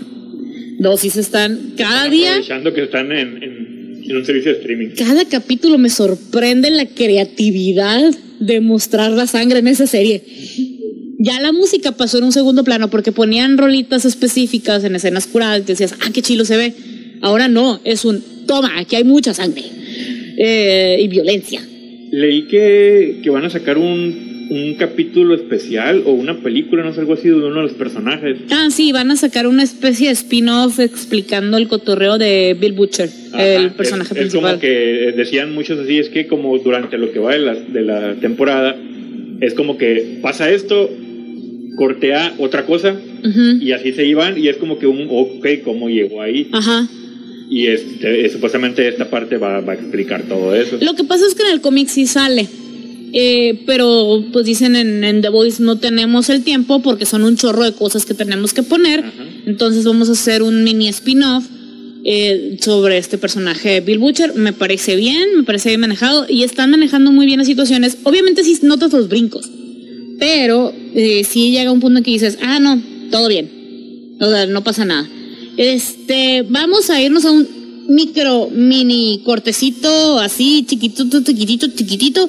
dosis 0.78 1.16
están 1.16 1.74
cada 1.76 2.08
día. 2.08 2.30
Aprovechando 2.30 2.72
que 2.72 2.84
están 2.84 3.12
en, 3.12 3.42
en, 3.42 4.16
un 4.16 4.24
servicio 4.24 4.52
de 4.52 4.58
streaming. 4.58 4.88
Cada 4.96 5.24
capítulo 5.24 5.78
me 5.78 5.90
sorprende 5.90 6.70
la 6.70 6.86
creatividad 6.86 8.14
de 8.38 8.60
mostrar 8.60 9.10
la 9.10 9.26
sangre 9.26 9.58
en 9.58 9.68
esa 9.68 9.86
serie. 9.86 10.22
Ya 11.18 11.40
la 11.40 11.50
música 11.50 11.92
pasó 11.92 12.18
en 12.18 12.24
un 12.24 12.32
segundo 12.32 12.62
plano 12.62 12.88
porque 12.88 13.10
ponían 13.10 13.58
rolitas 13.58 14.04
específicas 14.04 14.84
en 14.84 14.94
escenas 14.94 15.26
curadas 15.26 15.60
y 15.60 15.64
decías, 15.64 15.94
ah, 16.00 16.10
qué 16.14 16.22
chilo 16.22 16.44
se 16.44 16.56
ve. 16.56 16.74
Ahora 17.20 17.48
no, 17.48 17.80
es 17.84 18.04
un, 18.04 18.22
toma, 18.46 18.78
aquí 18.78 18.96
hay 18.96 19.04
mucha 19.04 19.34
sangre 19.34 19.64
eh, 20.36 20.98
y 21.00 21.08
violencia 21.08 21.60
leí 22.10 22.42
que, 22.42 23.20
que 23.22 23.30
van 23.30 23.44
a 23.44 23.50
sacar 23.50 23.78
un, 23.78 24.48
un, 24.50 24.74
capítulo 24.74 25.34
especial 25.34 26.02
o 26.06 26.12
una 26.12 26.38
película, 26.38 26.84
no 26.84 26.92
sé, 26.92 27.00
algo 27.00 27.14
así 27.14 27.28
de 27.28 27.34
uno 27.34 27.56
de 27.56 27.62
los 27.62 27.72
personajes. 27.72 28.38
Ah, 28.50 28.68
sí, 28.70 28.92
van 28.92 29.10
a 29.10 29.16
sacar 29.16 29.46
una 29.46 29.62
especie 29.62 30.08
de 30.08 30.14
spin-off 30.14 30.78
explicando 30.78 31.56
el 31.56 31.68
cotorreo 31.68 32.18
de 32.18 32.56
Bill 32.58 32.72
Butcher, 32.72 33.10
el 33.38 33.72
personaje 33.72 34.14
principal. 34.14 34.44
Es 34.44 34.50
como 34.52 34.60
que 34.60 35.12
decían 35.16 35.52
muchos 35.52 35.78
así, 35.78 35.98
es 35.98 36.08
que 36.08 36.26
como 36.26 36.56
durante 36.58 36.98
lo 36.98 37.12
que 37.12 37.18
va 37.18 37.32
de 37.32 37.40
la, 37.40 37.54
de 37.54 37.82
la 37.82 38.14
temporada, 38.14 38.76
es 39.40 39.54
como 39.54 39.76
que 39.76 40.18
pasa 40.22 40.50
esto, 40.50 40.90
cortea 41.76 42.34
otra 42.38 42.64
cosa 42.64 42.96
y 43.60 43.72
así 43.72 43.92
se 43.92 44.06
iban 44.06 44.38
y 44.38 44.48
es 44.48 44.56
como 44.56 44.78
que 44.78 44.86
un 44.86 45.08
ok, 45.10 45.46
¿cómo 45.64 45.88
llegó 45.88 46.22
ahí? 46.22 46.48
Ajá. 46.52 46.88
Y 47.48 47.66
este, 47.66 48.28
supuestamente 48.30 48.88
esta 48.88 49.08
parte 49.08 49.36
va, 49.36 49.58
a 49.58 49.74
explicar 49.74 50.22
todo 50.28 50.54
eso. 50.54 50.78
Lo 50.80 50.94
que 50.94 51.04
pasa 51.04 51.26
es 51.26 51.34
que 51.34 51.42
en 51.42 51.50
el 51.50 51.60
cómic 51.60 51.88
sí 51.88 52.06
sale. 52.06 52.48
Eh, 53.12 53.62
pero 53.66 54.24
pues 54.32 54.44
dicen 54.44 54.76
en, 54.76 55.22
The 55.22 55.28
Voice 55.28 55.62
no 55.62 55.78
tenemos 55.78 56.28
el 56.28 56.42
tiempo 56.42 56.82
porque 56.82 57.06
son 57.06 57.22
un 57.22 57.36
chorro 57.36 57.64
de 57.64 57.72
cosas 57.72 58.04
que 58.04 58.14
tenemos 58.14 58.52
que 58.52 58.62
poner. 58.62 59.04
Entonces 59.46 59.84
vamos 59.84 60.08
a 60.08 60.12
hacer 60.12 60.42
un 60.42 60.64
mini 60.64 60.88
spin-off 60.88 61.44
eh, 62.04 62.56
sobre 62.60 62.98
este 62.98 63.16
personaje 63.16 63.80
Bill 63.80 63.98
Butcher. 63.98 64.34
Me 64.34 64.52
parece 64.52 64.96
bien, 64.96 65.36
me 65.36 65.44
parece 65.44 65.68
bien 65.68 65.80
manejado 65.80 66.26
y 66.28 66.42
están 66.42 66.70
manejando 66.70 67.12
muy 67.12 67.26
bien 67.26 67.38
las 67.38 67.46
situaciones. 67.46 67.98
Obviamente 68.02 68.42
sí 68.42 68.58
notas 68.62 68.92
los 68.92 69.08
brincos, 69.08 69.50
pero 70.18 70.72
eh, 70.94 71.24
sí 71.24 71.52
llega 71.52 71.70
un 71.70 71.80
punto 71.80 71.98
en 71.98 72.04
que 72.04 72.10
dices, 72.10 72.38
ah, 72.42 72.58
no, 72.58 72.82
todo 73.10 73.28
bien. 73.28 73.50
O 74.20 74.28
sea, 74.28 74.46
no 74.46 74.64
pasa 74.64 74.84
nada. 74.84 75.08
Este, 75.56 76.42
vamos 76.48 76.90
a 76.90 77.00
irnos 77.00 77.24
a 77.24 77.30
un 77.30 77.46
micro 77.88 78.48
mini 78.50 79.22
cortecito 79.24 80.18
así, 80.18 80.64
chiquitito, 80.66 81.22
chiquitito, 81.22 81.68
chiquitito. 81.68 82.28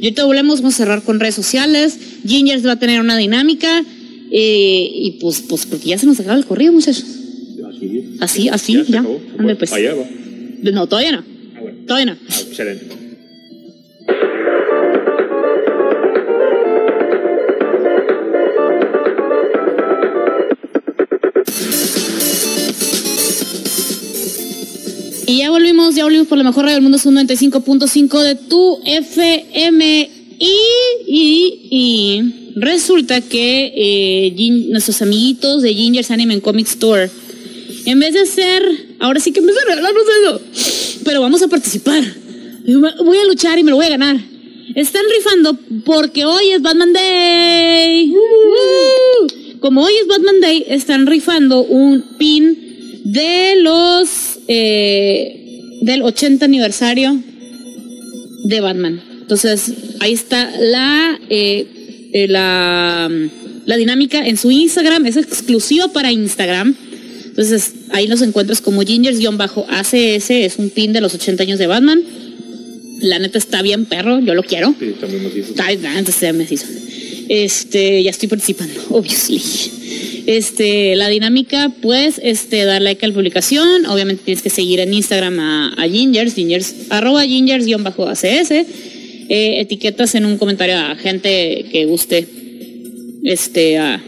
Y 0.00 0.04
ahorita 0.04 0.24
volvemos, 0.24 0.60
vamos 0.60 0.74
a 0.74 0.78
cerrar 0.78 1.02
con 1.02 1.18
redes 1.18 1.34
sociales. 1.34 1.98
Gingers 2.26 2.64
va 2.66 2.72
a 2.72 2.78
tener 2.78 3.00
una 3.00 3.16
dinámica. 3.16 3.84
Eh, 4.30 4.90
y 4.92 5.10
pues, 5.20 5.40
pues, 5.40 5.66
porque 5.66 5.88
ya 5.88 5.98
se 5.98 6.06
nos 6.06 6.20
acaba 6.20 6.36
el 6.36 6.44
corrido, 6.44 6.72
muchachos. 6.72 7.04
Así, 8.20 8.48
así, 8.48 8.74
ya. 8.74 9.02
ya. 9.02 9.04
pues. 9.58 9.72
Allá 9.72 9.94
va. 9.94 10.04
No, 10.72 10.86
todavía 10.86 11.12
no. 11.12 11.24
Ah, 11.56 11.60
bueno. 11.60 11.78
Todavía 11.86 12.06
no. 12.06 12.18
Ah, 12.28 12.40
excelente. 12.40 12.97
Y 25.28 25.40
ya 25.40 25.50
volvimos, 25.50 25.94
ya 25.94 26.04
volvimos 26.04 26.26
por 26.26 26.38
la 26.38 26.44
mejor 26.44 26.64
radio 26.64 26.76
del 26.76 26.82
mundo, 26.82 26.96
es 26.96 27.04
un 27.04 27.14
95.5 27.16 28.22
de 28.22 28.34
tu 28.34 28.80
FM. 28.82 30.10
Y, 30.38 30.56
y, 31.06 32.52
resulta 32.56 33.20
que 33.20 33.70
eh, 33.76 34.50
nuestros 34.70 35.02
amiguitos 35.02 35.60
de 35.60 35.74
Ginger's 35.74 36.10
Anime 36.10 36.40
Comic 36.40 36.66
Store, 36.66 37.10
en 37.84 38.00
vez 38.00 38.14
de 38.14 38.20
hacer, 38.20 38.62
ahora 39.00 39.20
sí 39.20 39.30
que 39.32 39.42
me 39.42 39.52
a 39.52 39.68
regalarnos 39.68 40.02
eso, 40.22 40.40
pero 41.04 41.20
vamos 41.20 41.42
a 41.42 41.48
participar. 41.48 42.02
Voy 43.04 43.18
a 43.18 43.26
luchar 43.26 43.58
y 43.58 43.64
me 43.64 43.70
lo 43.70 43.76
voy 43.76 43.84
a 43.84 43.90
ganar. 43.90 44.18
Están 44.74 45.02
rifando 45.14 45.58
porque 45.84 46.24
hoy 46.24 46.52
es 46.52 46.62
Batman 46.62 46.94
Day. 46.94 48.14
Como 49.60 49.84
hoy 49.84 49.92
es 50.00 50.06
Batman 50.06 50.40
Day, 50.40 50.64
están 50.68 51.06
rifando 51.06 51.64
un 51.64 52.16
pin 52.16 53.02
de 53.04 53.56
los 53.60 54.37
eh, 54.48 55.78
del 55.82 56.02
80 56.02 56.44
aniversario 56.44 57.22
de 58.44 58.60
Batman. 58.60 59.02
Entonces, 59.20 59.72
ahí 60.00 60.14
está 60.14 60.50
la, 60.58 61.20
eh, 61.28 61.66
eh, 62.14 62.28
la, 62.28 63.10
la, 63.66 63.76
dinámica 63.76 64.26
en 64.26 64.38
su 64.38 64.50
Instagram, 64.50 65.06
es 65.06 65.16
exclusiva 65.16 65.88
para 65.88 66.10
Instagram. 66.10 66.74
Entonces, 67.26 67.74
ahí 67.90 68.06
los 68.06 68.22
encuentras 68.22 68.60
como 68.60 68.82
Gingers-ACS, 68.82 70.30
es 70.30 70.56
un 70.56 70.70
pin 70.70 70.92
de 70.92 71.00
los 71.00 71.14
80 71.14 71.42
años 71.42 71.58
de 71.58 71.66
Batman. 71.66 72.02
La 73.02 73.18
neta 73.18 73.38
está 73.38 73.62
bien, 73.62 73.84
perro, 73.84 74.18
yo 74.18 74.34
lo 74.34 74.42
quiero. 74.42 74.74
Sí, 74.80 74.94
también 74.98 75.24
Este, 77.28 78.02
ya 78.02 78.10
estoy 78.10 78.28
participando, 78.28 78.80
obviously. 78.90 79.42
Este, 80.28 80.94
la 80.94 81.08
dinámica, 81.08 81.72
pues, 81.80 82.20
este, 82.22 82.66
dar 82.66 82.82
like 82.82 83.02
a 83.02 83.08
la 83.08 83.14
publicación. 83.14 83.86
Obviamente 83.86 84.24
tienes 84.26 84.42
que 84.42 84.50
seguir 84.50 84.78
en 84.78 84.92
Instagram 84.92 85.40
a, 85.40 85.88
Gingers, 85.90 86.34
Gingers, 86.34 86.74
arroba 86.90 87.24
Gingers-ACS. 87.24 88.50
Eh, 88.50 89.60
etiquetas 89.60 90.14
en 90.14 90.26
un 90.26 90.36
comentario 90.36 90.76
a 90.76 90.96
gente 90.96 91.64
que 91.72 91.86
guste, 91.86 92.28
este, 93.24 93.78
a, 93.78 94.04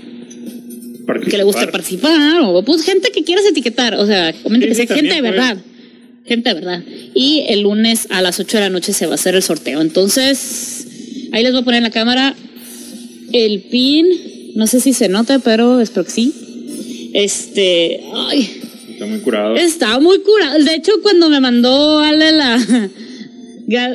que 1.31 1.39
le 1.39 1.43
guste 1.43 1.67
participar, 1.69 2.43
o 2.43 2.63
pues 2.67 2.83
gente 2.83 3.11
que 3.13 3.25
quieras 3.25 3.47
etiquetar, 3.47 3.95
o 3.95 4.05
sea, 4.07 4.35
gente 4.35 5.15
de 5.15 5.23
verdad. 5.23 5.57
Gente 6.27 6.51
de 6.51 6.55
verdad. 6.55 6.85
Y 7.15 7.47
el 7.49 7.63
lunes 7.63 8.09
a 8.11 8.21
las 8.21 8.39
8 8.39 8.59
de 8.59 8.65
la 8.65 8.69
noche 8.69 8.93
se 8.93 9.07
va 9.07 9.13
a 9.13 9.15
hacer 9.15 9.37
el 9.37 9.43
sorteo. 9.43 9.81
Entonces, 9.81 10.87
ahí 11.33 11.43
les 11.43 11.53
voy 11.53 11.63
a 11.63 11.65
poner 11.65 11.79
en 11.79 11.85
la 11.85 11.91
cámara 11.91 12.37
el 13.33 13.63
pin 13.71 14.40
no 14.55 14.67
sé 14.67 14.81
si 14.81 14.93
se 14.93 15.09
nota, 15.09 15.39
pero 15.39 15.81
espero 15.81 16.05
que 16.05 16.11
sí. 16.11 17.11
Este. 17.13 18.01
Ay. 18.15 18.61
Está 18.93 19.07
muy 19.07 19.21
curado. 19.21 19.57
Está 19.57 19.99
muy 19.99 20.21
curado. 20.21 20.63
De 20.63 20.75
hecho, 20.75 20.93
cuando 21.03 21.29
me 21.29 21.41
mandó 21.41 22.01
Ale 22.01 22.33
la. 22.33 22.59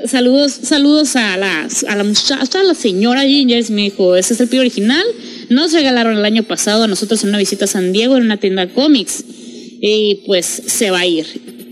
Saludos, 0.06 0.54
saludos 0.54 1.18
a 1.18 1.36
la, 1.36 1.68
a 1.90 1.96
la 1.98 2.04
muchacha, 2.06 2.62
a 2.62 2.64
la 2.64 2.74
señora 2.74 3.24
Gingers, 3.24 3.72
me 3.72 3.82
dijo, 3.82 4.16
ese 4.16 4.34
es 4.34 4.40
el 4.40 4.48
pie 4.48 4.62
original. 4.62 5.04
Nos 5.50 5.74
regalaron 5.74 6.18
el 6.18 6.24
año 6.24 6.44
pasado 6.44 6.84
a 6.84 6.88
nosotros 6.88 7.22
en 7.24 7.30
una 7.30 7.40
visita 7.40 7.66
a 7.66 7.68
San 7.68 7.92
Diego 7.92 8.16
en 8.16 8.24
una 8.24 8.38
tienda 8.38 8.70
cómics. 8.70 9.26
Y 9.82 10.22
pues 10.26 10.46
se 10.46 10.92
va 10.92 11.00
a 11.00 11.06
ir. 11.06 11.26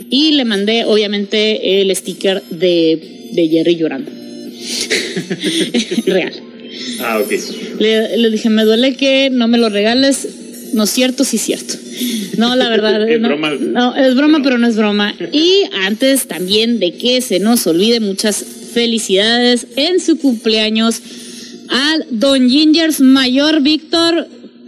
Y 0.09 0.33
le 0.33 0.43
mandé, 0.43 0.83
obviamente, 0.83 1.81
el 1.81 1.95
sticker 1.95 2.43
de, 2.49 3.29
de 3.31 3.47
Jerry 3.47 3.77
llorando. 3.77 4.11
Real. 6.05 6.52
Ah, 6.99 7.19
ok. 7.19 7.31
Le, 7.79 8.29
dije, 8.29 8.49
me 8.49 8.63
duele 8.63 8.95
que 8.95 9.29
no 9.29 9.47
me 9.47 9.57
lo 9.57 9.69
regales. 9.69 10.27
No 10.73 10.83
es 10.83 10.89
cierto, 10.89 11.23
sí 11.23 11.37
es 11.37 11.43
cierto. 11.43 11.75
No, 12.37 12.55
la 12.55 12.69
verdad. 12.69 13.07
es 13.09 13.19
no, 13.19 13.27
broma. 13.29 13.51
No, 13.51 13.95
es 13.95 14.15
broma, 14.15 14.41
pero 14.43 14.57
no 14.57 14.67
es 14.67 14.75
broma. 14.75 15.13
Y 15.31 15.63
antes 15.85 16.27
también 16.27 16.79
de 16.79 16.93
que 16.93 17.21
se 17.21 17.39
nos 17.39 17.67
olvide, 17.67 17.99
muchas 17.99 18.43
felicidades 18.73 19.67
en 19.75 19.99
su 19.99 20.17
cumpleaños 20.17 21.01
al 21.69 22.05
Don 22.09 22.49
Gingers 22.49 22.99
Mayor 23.01 23.61
Víctor. 23.61 24.27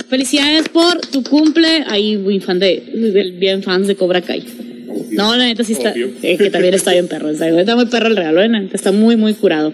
Felicidades 0.10 0.70
por 0.70 1.02
tu 1.02 1.24
cumple. 1.24 1.84
Ahí, 1.88 2.18
muy 2.18 2.40
fan 2.40 2.60
de, 2.60 3.34
bien 3.40 3.64
fans 3.64 3.88
de 3.88 3.96
Cobra 3.96 4.22
Kai. 4.22 4.44
No, 5.12 5.36
la 5.36 5.46
neta 5.46 5.64
sí 5.64 5.74
está. 5.74 5.94
que 5.94 6.50
también 6.52 6.74
está 6.74 6.92
bien 6.92 7.08
perro. 7.08 7.30
Está, 7.30 7.76
muy 7.76 7.86
perro 7.88 8.08
el 8.08 8.16
regalo, 8.16 8.42
¿eh? 8.42 8.70
Está 8.74 8.92
muy, 8.92 9.16
muy 9.16 9.34
curado. 9.34 9.74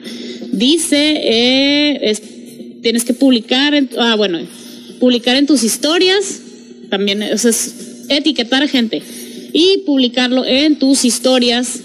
Dice, 0.51 1.21
eh, 1.23 2.79
tienes 2.81 3.05
que 3.05 3.13
publicar, 3.13 3.73
en, 3.73 3.89
ah, 3.97 4.15
bueno, 4.15 4.39
publicar 4.99 5.35
en 5.37 5.47
tus 5.47 5.63
historias. 5.63 6.41
También, 6.89 7.21
eso 7.21 7.49
es 7.49 8.05
etiquetar 8.09 8.63
a 8.63 8.67
gente 8.67 9.01
y 9.53 9.79
publicarlo 9.85 10.45
en 10.45 10.77
tus 10.77 11.05
historias 11.05 11.81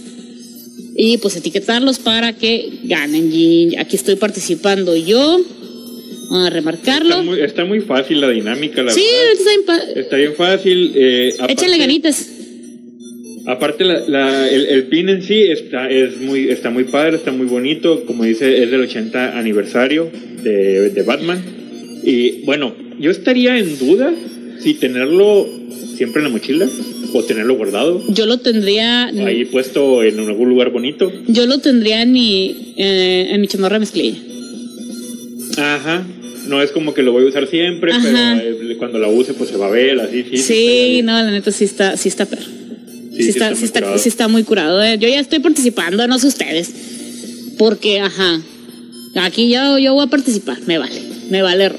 y 0.96 1.18
pues 1.18 1.36
etiquetarlos 1.36 1.98
para 1.98 2.32
que 2.32 2.80
ganen. 2.84 3.30
Y 3.32 3.76
aquí 3.76 3.96
estoy 3.96 4.16
participando 4.16 4.96
yo. 4.96 5.40
Vamos 6.30 6.46
a 6.48 6.50
remarcarlo. 6.50 7.36
Está 7.36 7.64
muy, 7.64 7.80
fácil 7.80 8.20
la 8.20 8.30
dinámica, 8.30 8.82
la 8.82 8.92
sí, 8.92 9.04
Está, 9.58 9.76
está, 9.94 10.16
bien 10.16 10.34
fácil. 10.34 10.92
Eh, 10.96 11.34
Échale 11.48 11.78
ganitas. 11.78 12.26
Aparte, 13.46 13.84
la, 13.84 14.48
el, 14.48 14.84
pin 14.84 15.08
en 15.08 15.22
sí 15.22 15.42
está, 15.42 15.88
es 15.88 16.20
muy, 16.20 16.48
está 16.48 16.70
muy 16.70 16.84
padre, 16.84 17.16
está 17.16 17.30
muy 17.30 17.46
bonito. 17.46 18.04
Como 18.04 18.24
dice, 18.24 18.62
es 18.62 18.70
del 18.70 18.80
80 18.80 19.38
aniversario 19.38 20.10
de, 20.42 20.90
de 20.90 21.02
Batman. 21.02 21.42
Y 22.02 22.42
bueno, 22.42 22.74
yo 22.98 23.10
estaría 23.10 23.58
en 23.58 23.78
duda 23.78 24.12
si 24.60 24.74
tenerlo 24.74 25.46
siempre 25.96 26.20
en 26.20 26.24
la 26.24 26.30
mochila 26.30 26.68
o 27.12 27.22
tenerlo 27.22 27.54
guardado. 27.54 28.02
Yo 28.08 28.26
lo 28.26 28.38
tendría. 28.38 29.06
Ahí 29.06 29.44
puesto 29.44 30.02
en 30.02 30.18
algún 30.18 30.48
lugar 30.48 30.70
bonito. 30.70 31.12
Yo 31.28 31.46
lo 31.46 31.58
tendría 31.58 32.02
en 32.02 32.12
mi, 32.12 32.74
eh, 32.76 33.28
en 33.30 33.40
mi 33.40 33.48
chamarra 33.48 33.78
mezclilla. 33.78 34.18
Ajá. 35.56 36.04
No 36.48 36.62
es 36.62 36.70
como 36.70 36.94
que 36.94 37.02
lo 37.02 37.12
voy 37.12 37.24
a 37.24 37.26
usar 37.26 37.48
siempre, 37.48 37.92
pero 38.02 38.16
eh, 38.16 38.76
cuando 38.78 38.98
la 38.98 39.08
use 39.08 39.34
pues 39.34 39.50
se 39.50 39.56
va 39.56 39.66
a 39.66 39.70
ver, 39.70 40.00
así, 40.00 40.24
sí. 40.30 40.36
Sí, 40.36 41.00
no, 41.02 41.12
la 41.12 41.30
neta 41.30 41.50
sí 41.50 41.64
está, 41.64 41.96
sí 41.96 42.08
está 42.08 42.26
perro. 42.26 42.55
Sí, 43.16 43.28
está, 43.30 43.54
sí, 43.54 43.64
está, 43.64 43.98
sí 43.98 44.08
está 44.08 44.28
muy 44.28 44.42
curado. 44.42 44.82
Eh. 44.82 44.98
Yo 44.98 45.08
ya 45.08 45.20
estoy 45.20 45.38
participando, 45.38 46.06
no 46.06 46.18
sé 46.18 46.26
ustedes. 46.26 46.70
Porque, 47.58 48.00
ajá. 48.00 48.40
Aquí 49.16 49.48
yo, 49.48 49.78
yo 49.78 49.94
voy 49.94 50.04
a 50.04 50.08
participar, 50.08 50.58
me 50.66 50.76
vale, 50.76 51.00
me 51.30 51.40
vale. 51.40 51.72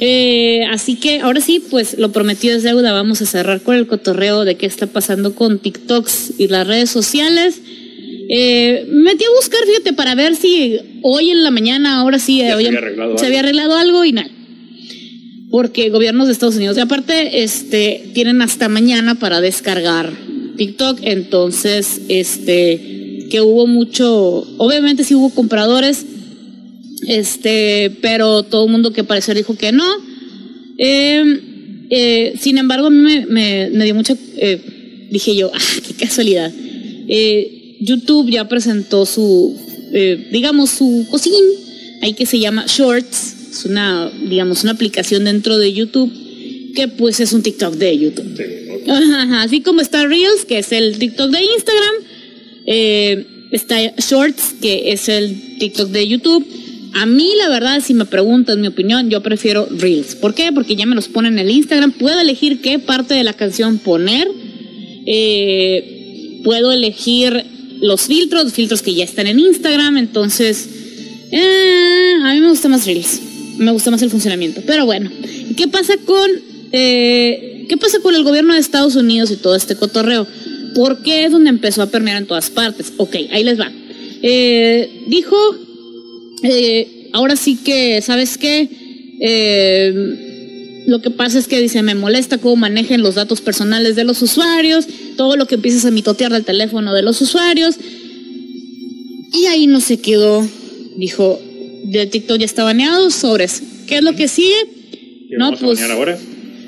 Eh, 0.00 0.64
así 0.70 0.96
que 0.96 1.20
ahora 1.20 1.42
sí, 1.42 1.62
pues 1.70 1.98
lo 1.98 2.10
prometido 2.10 2.56
es 2.56 2.62
deuda. 2.62 2.92
Vamos 2.92 3.20
a 3.20 3.26
cerrar 3.26 3.60
con 3.60 3.76
el 3.76 3.86
cotorreo 3.86 4.46
de 4.46 4.56
qué 4.56 4.64
está 4.64 4.86
pasando 4.86 5.34
con 5.34 5.58
TikToks 5.58 6.34
y 6.38 6.48
las 6.48 6.66
redes 6.66 6.90
sociales. 6.90 7.60
Eh, 8.30 8.86
me 8.88 9.12
metí 9.12 9.24
a 9.24 9.36
buscar, 9.36 9.60
fíjate, 9.66 9.92
para 9.92 10.14
ver 10.14 10.36
si 10.36 10.78
hoy 11.02 11.30
en 11.30 11.42
la 11.42 11.50
mañana, 11.50 11.98
ahora 11.98 12.18
sí, 12.18 12.38
se, 12.38 12.50
había, 12.50 12.70
arreglado 12.70 13.76
algo 13.76 14.04
y 14.04 14.12
nada. 14.12 14.30
Porque 15.50 15.90
gobiernos 15.90 16.28
de 16.28 16.32
Estados 16.32 16.56
Unidos, 16.56 16.78
y 16.78 16.80
aparte, 16.80 17.42
este, 17.42 18.04
tienen 18.14 18.40
hasta 18.40 18.68
mañana 18.68 19.16
para 19.16 19.40
descargar 19.40 20.12
TikTok. 20.60 20.98
Entonces, 21.04 22.02
este, 22.08 23.28
que 23.30 23.40
hubo 23.40 23.66
mucho, 23.66 24.46
obviamente 24.58 25.04
sí 25.04 25.14
hubo 25.14 25.30
compradores, 25.30 26.04
este, 27.06 27.96
pero 28.02 28.42
todo 28.42 28.66
el 28.66 28.70
mundo 28.70 28.92
que 28.92 29.02
pareció 29.02 29.32
dijo 29.32 29.56
que 29.56 29.72
no. 29.72 29.86
Em, 30.76 31.86
eh, 31.88 32.34
sin 32.38 32.58
embargo, 32.58 32.88
a 32.88 32.90
mí 32.90 33.24
me, 33.26 33.70
dio 33.70 33.94
mucha, 33.94 34.14
eh, 34.36 35.08
dije 35.10 35.34
yo, 35.34 35.50
ah, 35.54 35.58
qué 35.86 35.94
casualidad. 35.94 36.52
Eh, 37.08 37.78
YouTube 37.80 38.30
ya 38.30 38.46
presentó 38.46 39.06
su, 39.06 39.56
digamos, 40.30 40.68
su 40.68 41.06
cosín, 41.10 41.32
ahí 42.02 42.12
que 42.12 42.26
se 42.26 42.38
llama 42.38 42.66
Shorts, 42.68 43.36
es 43.50 43.64
una, 43.64 44.12
digamos, 44.28 44.62
una 44.62 44.72
aplicación 44.72 45.24
dentro 45.24 45.56
de 45.56 45.72
YouTube 45.72 46.12
que 46.74 46.86
pues 46.86 47.18
es 47.20 47.32
un 47.32 47.42
TikTok 47.42 47.74
de 47.76 47.98
YouTube. 47.98 48.59
Así 49.34 49.60
como 49.60 49.80
está 49.80 50.06
Reels, 50.06 50.44
que 50.46 50.58
es 50.58 50.72
el 50.72 50.98
TikTok 50.98 51.30
de 51.30 51.44
Instagram, 51.44 51.94
está 53.50 53.76
Shorts, 53.96 54.54
que 54.60 54.92
es 54.92 55.08
el 55.08 55.58
TikTok 55.58 55.90
de 55.90 56.08
YouTube 56.08 56.46
a 56.92 57.06
mí, 57.06 57.32
la 57.38 57.48
verdad, 57.48 57.80
si 57.84 57.94
me 57.94 58.04
preguntan 58.04 58.60
mi 58.60 58.66
opinión, 58.66 59.10
yo 59.10 59.22
prefiero 59.22 59.68
Reels. 59.70 60.16
¿Por 60.16 60.34
qué? 60.34 60.52
Porque 60.52 60.74
ya 60.74 60.86
me 60.86 60.94
los 60.94 61.08
ponen 61.08 61.34
en 61.34 61.46
el 61.46 61.50
Instagram. 61.50 61.92
Puedo 61.92 62.18
elegir 62.18 62.60
qué 62.60 62.78
parte 62.78 63.14
de 63.14 63.22
la 63.22 63.32
canción 63.32 63.78
poner. 63.78 64.28
Eh, 65.06 66.40
puedo 66.42 66.72
elegir 66.72 67.44
los 67.80 68.02
filtros, 68.02 68.44
los 68.44 68.52
filtros 68.52 68.82
que 68.82 68.94
ya 68.94 69.04
están 69.04 69.28
en 69.28 69.38
Instagram. 69.38 69.98
Entonces, 69.98 70.68
eh, 71.30 72.14
a 72.24 72.34
mí 72.34 72.40
me 72.40 72.48
gusta 72.48 72.68
más 72.68 72.86
Reels. 72.86 73.20
Me 73.58 73.70
gusta 73.70 73.90
más 73.90 74.02
el 74.02 74.10
funcionamiento. 74.10 74.62
Pero 74.66 74.84
bueno, 74.84 75.10
¿qué 75.56 75.68
pasa 75.68 75.96
con, 76.04 76.28
eh, 76.72 77.59
¿qué 77.70 77.76
pasa 77.76 78.00
con 78.00 78.16
el 78.16 78.24
gobierno 78.24 78.52
de 78.52 78.58
Estados 78.58 78.96
Unidos 78.96 79.30
y 79.30 79.36
todo 79.36 79.54
este 79.54 79.76
cotorreo? 79.76 80.26
¿Por 80.74 81.02
qué 81.02 81.24
es 81.24 81.30
donde 81.30 81.50
empezó 81.50 81.82
a 81.82 81.86
permear 81.86 82.16
en 82.16 82.26
todas 82.26 82.50
partes? 82.50 82.92
Ok, 82.96 83.14
ahí 83.30 83.44
les 83.44 83.60
va. 83.60 83.70
dijo 85.06 85.36
eh, 86.42 87.10
ahora 87.12 87.36
sí 87.36 87.56
que, 87.62 88.02
¿sabes 88.02 88.38
qué? 88.38 88.68
Eh, 89.20 90.82
lo 90.86 91.00
que 91.00 91.10
pasa 91.10 91.38
es 91.38 91.46
que 91.46 91.60
dice, 91.60 91.80
me 91.82 91.94
molesta 91.94 92.38
cómo 92.38 92.56
manejen 92.56 93.02
los 93.02 93.14
datos 93.14 93.40
personales 93.40 93.94
de 93.94 94.02
los 94.02 94.20
usuarios, 94.20 94.88
todo 95.16 95.36
lo 95.36 95.46
que 95.46 95.54
empiezas 95.54 95.84
a 95.84 95.92
mitotear 95.92 96.32
del 96.32 96.44
teléfono 96.44 96.92
de 96.92 97.02
los 97.02 97.20
usuarios. 97.20 97.76
Y 99.32 99.46
ahí 99.46 99.68
no 99.68 99.80
se 99.80 100.00
quedó, 100.00 100.44
dijo, 100.96 101.40
de 101.84 102.06
TikTok 102.06 102.38
ya 102.38 102.46
está 102.46 102.64
baneado, 102.64 103.10
sobres. 103.12 103.62
¿Qué 103.86 103.98
es 103.98 104.02
lo 104.02 104.16
que 104.16 104.26
sigue? 104.26 104.56
No, 105.38 105.52
pues. 105.56 105.80
ahora? 105.82 106.18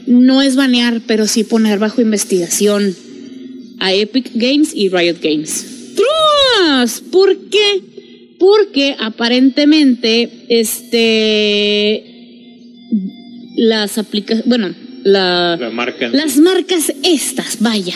No 0.06 0.42
es 0.42 0.56
banear, 0.56 1.00
pero 1.06 1.26
sí 1.26 1.44
poner 1.44 1.78
bajo 1.78 2.00
investigación 2.00 2.94
a 3.78 3.92
Epic 3.92 4.30
Games 4.34 4.72
y 4.74 4.88
Riot 4.88 5.16
Games. 5.22 5.66
¡Trus! 5.94 7.02
¿Por 7.10 7.36
qué? 7.50 7.92
porque 8.42 8.96
aparentemente 8.98 10.28
este 10.48 12.02
las 13.54 13.98
aplicaciones, 13.98 14.48
bueno, 14.48 14.74
la, 15.04 15.56
las 16.12 16.38
marcas 16.38 16.92
estas, 17.04 17.60
vaya, 17.60 17.94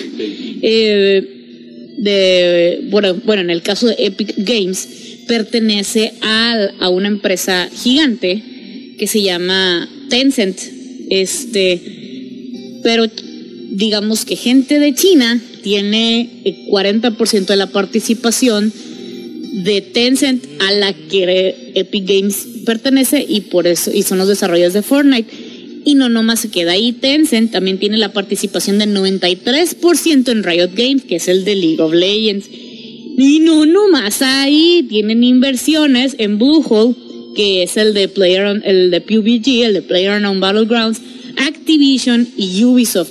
eh, 0.63 1.97
de, 1.99 2.87
bueno, 2.91 3.15
bueno, 3.25 3.43
en 3.43 3.51
el 3.51 3.63
caso 3.63 3.89
de 3.89 3.97
Epic 3.99 4.35
Games, 4.37 4.89
pertenece 5.27 6.13
a, 6.21 6.69
a 6.79 6.91
una 6.91 7.09
empresa 7.09 7.69
gigante 7.83 8.41
que 8.97 9.09
se 9.09 9.23
llama 9.23 9.89
Tencent, 10.09 10.61
este, 11.11 12.81
pero 12.83 13.07
digamos 13.71 14.25
que 14.25 14.37
gente 14.37 14.79
de 14.79 14.95
China 14.95 15.41
tiene 15.63 16.29
el 16.45 16.67
40% 16.67 17.47
de 17.47 17.57
la 17.57 17.67
participación 17.67 18.73
de 19.65 19.81
Tencent 19.81 20.45
a 20.61 20.73
la 20.73 20.93
que 20.93 21.73
Epic 21.75 22.07
Games 22.07 22.47
pertenece 22.65 23.25
y 23.27 23.43
por 23.43 23.67
eso 23.67 23.91
y 23.93 24.03
son 24.03 24.19
los 24.19 24.29
desarrolladores 24.29 24.75
de 24.75 24.83
Fortnite. 24.83 25.31
Y 25.85 25.95
no 25.95 26.09
nomás 26.09 26.41
se 26.41 26.51
queda 26.51 26.73
ahí, 26.73 26.93
Tencent 26.93 27.53
también 27.53 27.79
tiene 27.79 27.97
la 27.97 28.13
participación 28.13 28.79
del 28.79 28.95
93% 28.95 30.29
en 30.31 30.43
Riot 30.43 30.71
Games, 30.75 31.05
que 31.05 31.17
es 31.17 31.29
el 31.29 31.45
de 31.45 31.55
League 31.55 31.81
of 31.81 31.95
Legends. 31.95 32.49
Y 33.19 33.39
no 33.41 33.65
nomás 33.65 34.21
ahí, 34.21 34.85
tienen 34.89 35.23
inversiones 35.23 36.17
en 36.19 36.39
Bluehole, 36.39 36.95
que 37.37 37.63
es 37.63 37.77
el 37.77 37.95
de 37.95 38.09
Player 38.09 38.61
el 38.65 38.91
de 38.91 39.01
PUBG, 39.01 39.65
el 39.65 39.75
de 39.75 39.83
Player 39.83 40.25
on 40.25 40.41
Battlegrounds, 40.41 41.01
Activision 41.37 42.27
y 42.37 42.65
Ubisoft. 42.65 43.11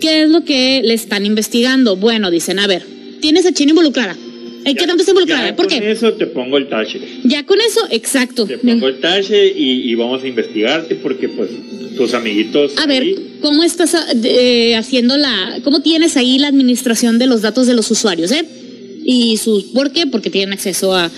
¿Qué 0.00 0.22
es 0.22 0.30
lo 0.30 0.44
que 0.44 0.80
le 0.82 0.94
están 0.94 1.26
investigando? 1.26 1.96
Bueno, 1.96 2.30
dicen, 2.30 2.58
a 2.58 2.66
ver, 2.66 2.84
tienes 3.20 3.44
a 3.44 3.52
China 3.52 3.70
involucrada, 3.70 4.16
¿En 4.64 4.76
qué 4.76 4.86
tanto 4.86 5.02
está 5.02 5.10
involucrada? 5.10 5.56
¿Por 5.56 5.66
qué? 5.66 5.78
Con 5.78 5.88
eso 5.88 6.12
te 6.12 6.26
pongo 6.26 6.56
el 6.56 6.68
tache. 6.68 7.00
Ya 7.24 7.44
con 7.44 7.60
eso, 7.60 7.80
exacto. 7.90 8.46
Te 8.46 8.58
pongo 8.58 8.88
el 8.88 9.00
tache 9.00 9.52
y, 9.56 9.94
vamos 9.94 10.22
a 10.22 10.28
investigarte 10.28 10.94
porque 10.94 11.28
pues 11.28 11.50
tus 11.96 12.14
amiguitos. 12.14 12.72
A 12.78 12.86
ver, 12.86 13.04
¿cómo 13.40 13.64
estás 13.64 13.96
eh, 14.22 14.76
haciendo 14.76 15.16
la, 15.16 15.58
cómo 15.64 15.82
tienes 15.82 16.16
ahí 16.16 16.38
la 16.38 16.48
administración 16.48 17.18
de 17.18 17.26
los 17.26 17.42
datos 17.42 17.66
de 17.66 17.74
los 17.74 17.90
usuarios, 17.90 18.30
eh? 18.30 18.44
Y 19.04 19.36
sus, 19.38 19.64
¿por 19.64 19.90
qué? 19.90 20.06
Porque 20.06 20.30
tienen 20.30 20.52
acceso 20.52 20.94
a 20.94 21.10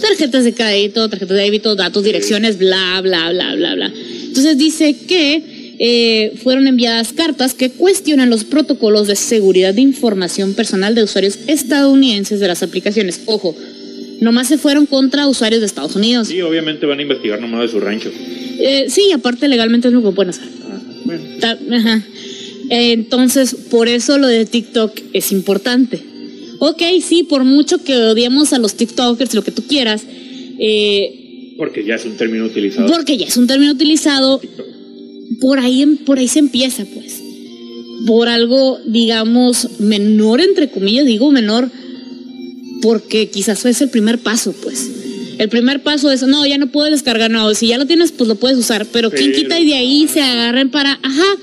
tarjetas 0.00 0.44
de 0.44 0.52
crédito, 0.52 1.08
tarjetas 1.08 1.36
de 1.36 1.42
débito, 1.42 1.74
datos, 1.74 2.04
direcciones, 2.04 2.58
bla, 2.58 3.00
bla, 3.02 3.30
bla, 3.30 3.54
bla, 3.54 3.74
bla. 3.74 3.92
Entonces 4.24 4.58
dice 4.58 4.96
que 5.06 5.74
eh, 5.78 6.32
fueron 6.42 6.66
enviadas 6.66 7.12
cartas 7.12 7.54
que 7.54 7.70
cuestionan 7.70 8.30
los 8.30 8.44
protocolos 8.44 9.06
de 9.06 9.16
seguridad 9.16 9.74
de 9.74 9.82
información 9.82 10.54
personal 10.54 10.94
de 10.94 11.02
usuarios 11.02 11.38
estadounidenses 11.46 12.40
de 12.40 12.48
las 12.48 12.62
aplicaciones. 12.62 13.20
Ojo, 13.26 13.54
nomás 14.20 14.48
se 14.48 14.58
fueron 14.58 14.86
contra 14.86 15.26
usuarios 15.26 15.60
de 15.60 15.66
Estados 15.66 15.96
Unidos. 15.96 16.28
Sí, 16.28 16.40
obviamente 16.40 16.86
van 16.86 16.98
a 16.98 17.02
investigar 17.02 17.40
nomás 17.40 17.62
de 17.62 17.68
su 17.68 17.80
rancho. 17.80 18.10
Eh, 18.58 18.86
sí, 18.88 19.12
aparte 19.12 19.48
legalmente 19.48 19.88
es 19.88 19.94
lo 19.94 20.02
que 20.02 20.12
pueden 20.12 20.30
hacer. 20.30 20.48
Ah, 21.42 22.00
entonces, 22.70 23.54
por 23.70 23.88
eso 23.88 24.18
lo 24.18 24.26
de 24.26 24.44
TikTok 24.44 24.98
es 25.12 25.30
importante. 25.30 26.02
Ok, 26.58 26.82
sí, 27.02 27.22
por 27.22 27.44
mucho 27.44 27.82
que 27.82 27.94
odiemos 27.96 28.52
a 28.52 28.58
los 28.58 28.74
TikTokers, 28.74 29.34
lo 29.34 29.42
que 29.42 29.50
tú 29.50 29.62
quieras. 29.62 30.02
Eh, 30.58 31.54
porque 31.56 31.84
ya 31.84 31.94
es 31.94 32.04
un 32.04 32.16
término 32.16 32.44
utilizado. 32.44 32.88
Porque 32.88 33.16
ya 33.16 33.26
es 33.26 33.36
un 33.36 33.46
término 33.46 33.72
utilizado 33.72 34.40
por 35.40 35.58
ahí, 35.58 35.84
por 36.04 36.18
ahí 36.18 36.28
se 36.28 36.38
empieza, 36.38 36.84
pues. 36.84 37.22
Por 38.06 38.28
algo, 38.28 38.78
digamos, 38.86 39.80
menor, 39.80 40.40
entre 40.40 40.70
comillas, 40.70 41.06
digo 41.06 41.30
menor, 41.30 41.70
porque 42.82 43.28
quizás 43.30 43.64
es 43.64 43.80
el 43.80 43.90
primer 43.90 44.18
paso, 44.18 44.54
pues. 44.62 44.90
El 45.38 45.48
primer 45.48 45.82
paso 45.82 46.10
es, 46.10 46.22
no, 46.22 46.46
ya 46.46 46.56
no 46.56 46.68
puedo 46.68 46.90
descargar, 46.90 47.30
no, 47.30 47.52
si 47.54 47.68
ya 47.68 47.78
lo 47.78 47.86
tienes, 47.86 48.12
pues 48.12 48.28
lo 48.28 48.36
puedes 48.36 48.56
usar, 48.56 48.86
pero 48.86 49.10
quien 49.10 49.32
quita 49.32 49.58
y 49.60 49.66
de 49.66 49.74
ahí 49.74 50.08
se 50.08 50.22
agarren 50.22 50.70
para, 50.70 50.98
ajá, 51.02 51.36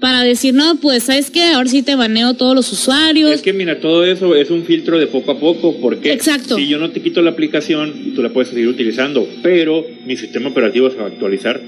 para 0.00 0.22
decir, 0.22 0.54
no, 0.54 0.76
pues, 0.76 1.04
¿sabes 1.04 1.30
qué? 1.30 1.44
Ahora 1.44 1.68
sí 1.68 1.82
te 1.82 1.96
baneo 1.96 2.34
todos 2.34 2.54
los 2.54 2.72
usuarios. 2.72 3.32
Es 3.32 3.42
que 3.42 3.52
mira, 3.52 3.80
todo 3.80 4.04
eso 4.04 4.34
es 4.36 4.50
un 4.50 4.64
filtro 4.64 4.98
de 4.98 5.06
poco 5.06 5.32
a 5.32 5.38
poco, 5.40 5.76
porque 5.80 6.12
Exacto. 6.12 6.56
si 6.56 6.68
yo 6.68 6.78
no 6.78 6.90
te 6.90 7.00
quito 7.00 7.22
la 7.22 7.30
aplicación, 7.30 8.14
tú 8.14 8.22
la 8.22 8.30
puedes 8.30 8.50
seguir 8.50 8.68
utilizando, 8.68 9.28
pero 9.42 9.84
mi 10.06 10.16
sistema 10.16 10.48
operativo 10.48 10.90
se 10.90 10.96
va 10.96 11.04
a 11.04 11.08
actualizar 11.08 11.60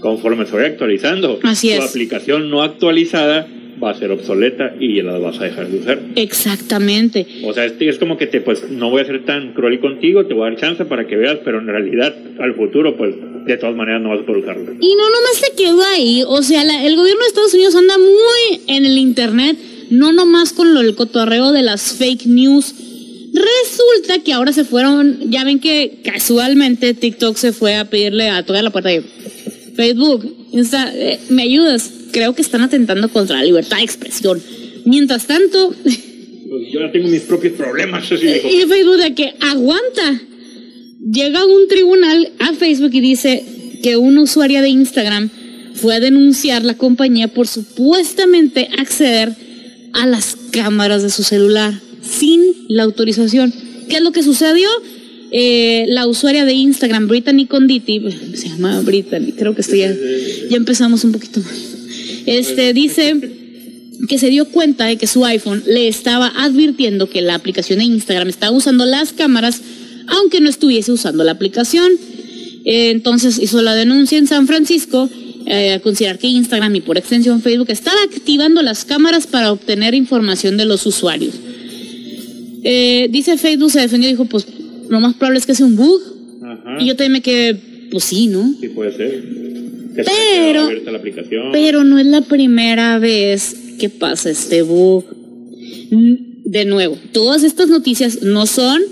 conforme 0.00 0.46
se 0.46 0.54
vaya 0.54 0.68
actualizando. 0.68 1.40
Así 1.42 1.70
es. 1.70 1.78
Tu 1.78 1.84
aplicación 1.84 2.50
no 2.50 2.62
actualizada 2.62 3.46
va 3.82 3.90
a 3.90 3.94
ser 3.94 4.10
obsoleta 4.10 4.74
y 4.78 5.00
la 5.02 5.18
vas 5.18 5.40
a 5.40 5.44
dejar 5.44 5.68
de 5.68 5.78
usar. 5.78 6.00
Exactamente. 6.14 7.26
O 7.44 7.52
sea, 7.52 7.64
es, 7.64 7.98
como 7.98 8.16
que 8.16 8.26
te, 8.26 8.40
pues, 8.40 8.70
no 8.70 8.90
voy 8.90 9.02
a 9.02 9.04
ser 9.04 9.24
tan 9.24 9.52
cruel 9.52 9.80
contigo, 9.80 10.26
te 10.26 10.34
voy 10.34 10.46
a 10.46 10.50
dar 10.50 10.60
chance 10.60 10.84
para 10.84 11.06
que 11.06 11.16
veas, 11.16 11.38
pero 11.44 11.58
en 11.58 11.66
realidad, 11.66 12.14
al 12.38 12.54
futuro, 12.54 12.96
pues, 12.96 13.14
de 13.46 13.56
todas 13.56 13.76
maneras 13.76 14.02
no 14.02 14.10
vas 14.10 14.20
a 14.20 14.26
poder 14.26 14.42
usarlo. 14.42 14.72
Y 14.80 14.94
no 14.94 15.10
nomás 15.10 15.36
se 15.36 15.54
quedó 15.56 15.82
ahí, 15.94 16.22
o 16.26 16.42
sea, 16.42 16.62
el 16.62 16.96
gobierno 16.96 17.20
de 17.20 17.28
Estados 17.28 17.54
Unidos 17.54 17.76
anda 17.76 17.96
muy 17.98 18.60
en 18.66 18.84
el 18.84 18.98
Internet, 18.98 19.56
no 19.90 20.12
nomás 20.12 20.52
con 20.52 20.74
lo 20.74 20.82
del 20.82 20.94
cotorreo 20.94 21.52
de 21.52 21.62
las 21.62 21.92
fake 21.94 22.26
news. 22.26 22.74
Resulta 23.32 24.18
que 24.20 24.32
ahora 24.32 24.52
se 24.52 24.64
fueron, 24.64 25.30
ya 25.30 25.44
ven 25.44 25.60
que 25.60 25.98
casualmente 26.02 26.94
TikTok 26.94 27.36
se 27.36 27.52
fue 27.52 27.76
a 27.76 27.84
pedirle 27.84 28.30
a 28.30 28.44
toda 28.44 28.62
la 28.62 28.70
puerta 28.70 28.88
de 28.88 29.04
Facebook, 29.76 30.34
eh, 30.52 31.20
¿me 31.28 31.42
ayudas? 31.42 31.90
creo 32.16 32.34
que 32.34 32.40
están 32.40 32.62
atentando 32.62 33.10
contra 33.10 33.36
la 33.36 33.44
libertad 33.44 33.76
de 33.76 33.82
expresión. 33.82 34.42
Mientras 34.86 35.26
tanto... 35.26 35.74
Pues 35.82 36.72
yo 36.72 36.80
ya 36.80 36.90
tengo 36.90 37.08
mis 37.08 37.20
propios 37.20 37.52
problemas. 37.52 38.10
y 38.12 38.16
Facebook 38.16 38.96
de 38.96 39.14
que 39.14 39.34
aguanta. 39.38 40.22
Llega 41.12 41.44
un 41.44 41.68
tribunal 41.68 42.32
a 42.38 42.54
Facebook 42.54 42.94
y 42.94 43.00
dice 43.00 43.44
que 43.82 43.98
una 43.98 44.22
usuaria 44.22 44.62
de 44.62 44.70
Instagram 44.70 45.28
fue 45.74 45.96
a 45.96 46.00
denunciar 46.00 46.64
la 46.64 46.74
compañía 46.74 47.28
por 47.28 47.48
supuestamente 47.48 48.70
acceder 48.78 49.34
a 49.92 50.06
las 50.06 50.36
cámaras 50.52 51.02
de 51.02 51.10
su 51.10 51.22
celular 51.22 51.74
sin 52.00 52.40
la 52.68 52.84
autorización. 52.84 53.52
¿Qué 53.90 53.96
es 53.96 54.02
lo 54.02 54.12
que 54.12 54.22
sucedió? 54.22 54.70
Eh, 55.32 55.86
la 55.88 56.06
usuaria 56.06 56.44
de 56.44 56.52
Instagram, 56.52 57.08
Brittany 57.08 57.46
Conditi, 57.46 58.00
se 58.34 58.48
llama 58.48 58.80
Brittany, 58.82 59.32
creo 59.32 59.54
que 59.54 59.60
estoy 59.60 59.80
ya, 59.80 59.94
ya 60.50 60.56
empezamos 60.56 61.02
un 61.04 61.12
poquito 61.12 61.40
este 62.26 62.72
dice 62.74 63.14
que 64.08 64.18
se 64.18 64.28
dio 64.28 64.46
cuenta 64.46 64.86
de 64.86 64.96
que 64.96 65.06
su 65.06 65.24
iPhone 65.24 65.62
le 65.66 65.88
estaba 65.88 66.32
advirtiendo 66.36 67.08
que 67.08 67.22
la 67.22 67.34
aplicación 67.34 67.78
de 67.78 67.86
Instagram 67.86 68.28
estaba 68.28 68.54
usando 68.54 68.84
las 68.84 69.12
cámaras, 69.12 69.62
aunque 70.08 70.40
no 70.40 70.50
estuviese 70.50 70.92
usando 70.92 71.24
la 71.24 71.32
aplicación. 71.32 71.92
Eh, 72.64 72.90
entonces 72.90 73.38
hizo 73.40 73.62
la 73.62 73.74
denuncia 73.74 74.18
en 74.18 74.26
San 74.26 74.46
Francisco 74.46 75.08
eh, 75.46 75.74
a 75.74 75.80
considerar 75.80 76.18
que 76.18 76.26
Instagram 76.26 76.74
y 76.74 76.80
por 76.80 76.98
extensión 76.98 77.40
Facebook 77.40 77.70
estaba 77.70 77.98
activando 78.02 78.60
las 78.60 78.84
cámaras 78.84 79.26
para 79.26 79.52
obtener 79.52 79.94
información 79.94 80.56
de 80.56 80.66
los 80.66 80.84
usuarios. 80.84 81.34
Dice 82.62 83.38
Facebook 83.38 83.70
se 83.70 83.78
defendió 83.78 84.08
y 84.08 84.14
dijo, 84.14 84.24
pues 84.24 84.44
lo 84.88 85.00
más 85.00 85.14
probable 85.14 85.38
es 85.38 85.46
que 85.46 85.54
sea 85.54 85.66
un 85.66 85.76
bug. 85.76 86.00
Y 86.78 86.86
yo 86.86 86.96
también 86.96 87.12
me 87.12 87.22
quedé, 87.22 87.54
pues 87.90 88.04
sí, 88.04 88.26
¿no? 88.28 88.54
Sí 88.60 88.68
puede 88.68 88.92
ser. 88.96 89.22
Pero, 89.94 90.68
pero 91.52 91.84
no 91.84 91.98
es 91.98 92.06
la 92.06 92.20
primera 92.20 92.98
vez 92.98 93.56
que 93.78 93.88
pasa 93.88 94.30
este 94.30 94.62
bug. 94.62 95.04
De 96.44 96.64
nuevo, 96.64 96.98
todas 97.12 97.42
estas 97.42 97.68
noticias 97.68 98.22
no 98.22 98.46
son 98.46 98.82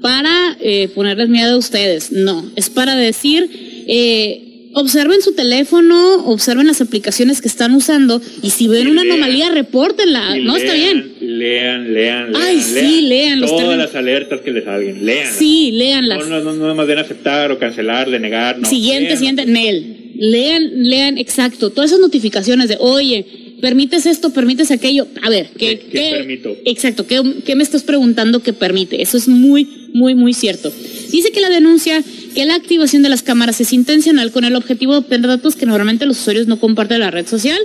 para 0.00 0.56
eh, 0.60 0.88
ponerles 0.94 1.28
miedo 1.28 1.54
a 1.54 1.58
ustedes, 1.58 2.12
no, 2.12 2.44
es 2.56 2.70
para 2.70 2.96
decir, 2.96 3.48
eh, 3.86 4.47
observen 4.80 5.22
su 5.22 5.32
teléfono, 5.32 6.24
observen 6.26 6.66
las 6.66 6.80
aplicaciones 6.80 7.40
que 7.40 7.48
están 7.48 7.74
usando 7.74 8.20
y 8.42 8.50
si 8.50 8.68
ven 8.68 8.88
una 8.88 9.02
anomalía, 9.02 9.50
repórtenla, 9.50 10.36
no 10.36 10.56
está 10.56 10.74
bien. 10.74 11.14
Lean, 11.20 11.92
lean, 11.92 12.32
lean. 12.32 12.42
Ay, 12.42 12.60
sí, 12.60 13.02
lean. 13.02 13.40
Todas 13.40 13.78
las 13.78 13.94
alertas 13.94 14.40
que 14.40 14.50
les 14.52 14.64
salgan, 14.64 15.04
lean. 15.04 15.32
Sí, 15.34 15.72
leanlas. 15.72 16.18
No, 16.18 16.40
no, 16.40 16.52
no, 16.52 16.66
no 16.66 16.74
más 16.74 16.86
de 16.86 16.98
aceptar 16.98 17.50
o 17.52 17.58
cancelar, 17.58 18.10
de 18.10 18.20
negar, 18.20 18.58
no. 18.58 18.68
Siguiente, 18.68 19.16
siguiente, 19.16 19.46
Nel 19.46 19.98
lean, 20.18 20.82
lean 20.82 21.16
exacto, 21.16 21.70
todas 21.70 21.90
esas 21.90 22.00
notificaciones 22.00 22.68
de, 22.68 22.76
oye, 22.80 23.24
permites 23.60 24.04
esto, 24.04 24.30
permites 24.30 24.70
aquello. 24.70 25.06
A 25.22 25.30
ver, 25.30 25.50
¿qué, 25.56 25.78
¿Qué, 25.78 26.10
permito? 26.10 26.56
Exacto, 26.64 27.06
¿qué, 27.06 27.54
me 27.54 27.62
estás 27.62 27.84
preguntando 27.84 28.40
que 28.42 28.52
permite? 28.52 29.00
Eso 29.00 29.16
es 29.16 29.28
muy, 29.28 29.88
muy, 29.94 30.14
muy 30.14 30.34
cierto. 30.34 30.72
Dice 31.10 31.30
que 31.30 31.40
la 31.40 31.50
denuncia 31.50 32.02
que 32.34 32.44
la 32.44 32.54
activación 32.54 33.02
de 33.02 33.08
las 33.08 33.22
cámaras 33.22 33.60
es 33.60 33.72
intencional 33.72 34.32
con 34.32 34.44
el 34.44 34.56
objetivo 34.56 34.92
de 34.92 34.98
obtener 34.98 35.28
datos 35.28 35.56
que 35.56 35.66
normalmente 35.66 36.06
los 36.06 36.20
usuarios 36.20 36.46
no 36.46 36.58
comparten 36.60 36.96
en 36.96 37.00
la 37.02 37.10
red 37.10 37.26
social 37.26 37.58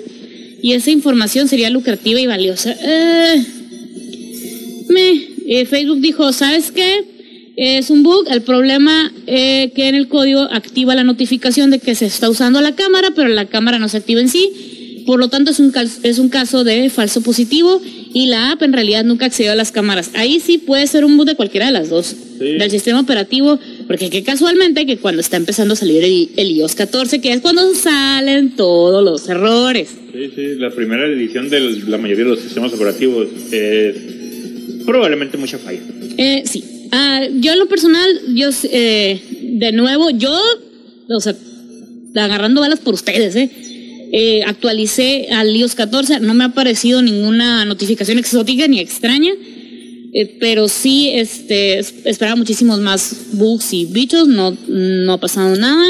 y 0.61 0.73
esa 0.73 0.91
información 0.91 1.47
sería 1.47 1.69
lucrativa 1.69 2.19
y 2.19 2.27
valiosa. 2.27 2.75
Eh, 2.81 3.45
eh, 5.47 5.65
Facebook 5.65 5.99
dijo, 5.99 6.31
¿sabes 6.31 6.71
qué? 6.71 7.05
es 7.55 7.89
un 7.89 8.03
bug. 8.03 8.25
El 8.29 8.41
problema 8.41 9.11
eh, 9.27 9.71
que 9.75 9.87
en 9.89 9.95
el 9.95 10.07
código 10.07 10.41
activa 10.41 10.95
la 10.95 11.03
notificación 11.03 11.69
de 11.69 11.79
que 11.79 11.95
se 11.95 12.05
está 12.05 12.29
usando 12.29 12.61
la 12.61 12.75
cámara, 12.75 13.09
pero 13.15 13.29
la 13.29 13.45
cámara 13.45 13.79
no 13.79 13.89
se 13.89 13.97
activa 13.97 14.21
en 14.21 14.29
sí. 14.29 15.03
Por 15.05 15.19
lo 15.19 15.27
tanto, 15.27 15.51
es 15.51 15.59
un, 15.59 15.73
es 16.03 16.19
un 16.19 16.29
caso 16.29 16.63
de 16.63 16.89
falso 16.89 17.21
positivo 17.21 17.81
y 18.13 18.27
la 18.27 18.51
app 18.51 18.61
en 18.61 18.73
realidad 18.73 19.03
nunca 19.03 19.25
accedió 19.25 19.51
a 19.51 19.55
las 19.55 19.71
cámaras. 19.71 20.11
Ahí 20.13 20.39
sí 20.39 20.57
puede 20.57 20.87
ser 20.87 21.03
un 21.03 21.17
bug 21.17 21.25
de 21.25 21.35
cualquiera 21.35 21.65
de 21.65 21.73
las 21.73 21.89
dos, 21.89 22.15
del 22.43 22.71
sistema 22.71 22.99
operativo, 22.99 23.59
porque 23.87 24.09
que 24.09 24.23
casualmente 24.23 24.85
que 24.85 24.97
cuando 24.97 25.21
está 25.21 25.37
empezando 25.37 25.73
a 25.73 25.77
salir 25.77 26.03
el, 26.03 26.51
iOS 26.51 26.75
14, 26.75 27.21
que 27.21 27.33
es 27.33 27.41
cuando 27.41 27.73
salen 27.73 28.55
todos 28.55 29.03
los 29.03 29.27
errores. 29.29 29.89
Sí, 30.13 30.31
sí, 30.35 30.55
la 30.55 30.69
primera 30.69 31.05
edición 31.07 31.49
de 31.49 31.59
la 31.87 31.97
mayoría 31.97 32.25
de 32.25 32.29
los 32.31 32.39
sistemas 32.39 32.73
operativos 32.73 33.27
es 33.51 33.95
probablemente 34.85 35.37
mucha 35.37 35.57
falla. 35.57 35.79
Eh, 36.17 36.43
sí, 36.45 36.63
Ah, 36.95 37.25
yo 37.39 37.53
en 37.53 37.59
lo 37.59 37.65
personal, 37.65 38.21
yo, 38.35 38.49
eh, 38.65 39.19
de 39.41 39.71
nuevo, 39.71 40.11
yo, 40.11 40.31
o 41.09 41.19
sea, 41.19 41.35
agarrando 42.15 42.61
balas 42.61 42.79
por 42.79 42.93
ustedes, 42.93 43.35
¿eh? 43.35 43.49
eh 44.11 44.43
actualicé 44.45 45.29
al 45.31 45.55
iOS 45.55 45.73
14, 45.73 46.19
no 46.19 46.35
me 46.35 46.43
ha 46.43 46.47
aparecido 46.47 47.01
ninguna 47.01 47.65
notificación 47.65 48.19
exótica 48.19 48.67
ni 48.67 48.79
extraña, 48.79 49.31
eh, 50.13 50.37
pero 50.39 50.67
sí 50.67 51.09
este, 51.13 51.79
esperaba 51.79 52.35
muchísimos 52.35 52.79
más 52.79 53.15
bugs 53.33 53.73
y 53.73 53.85
bichos, 53.85 54.27
no, 54.27 54.55
no 54.67 55.13
ha 55.13 55.19
pasado 55.19 55.55
nada. 55.55 55.85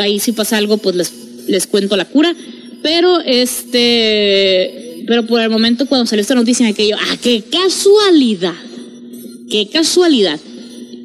Ahí 0.00 0.20
si 0.20 0.32
pasa 0.32 0.58
algo, 0.58 0.78
pues 0.78 0.94
les, 0.94 1.12
les 1.48 1.66
cuento 1.66 1.96
la 1.96 2.04
cura. 2.04 2.34
Pero 2.82 3.20
este, 3.20 5.04
pero 5.06 5.26
por 5.26 5.40
el 5.40 5.50
momento 5.50 5.86
cuando 5.86 6.06
salió 6.06 6.20
esta 6.20 6.34
noticia 6.34 6.64
me 6.64 6.74
quedé 6.74 6.90
yo, 6.90 6.96
ah, 6.96 7.16
qué 7.20 7.42
casualidad 7.50 8.54
qué 9.48 9.68
casualidad. 9.68 10.38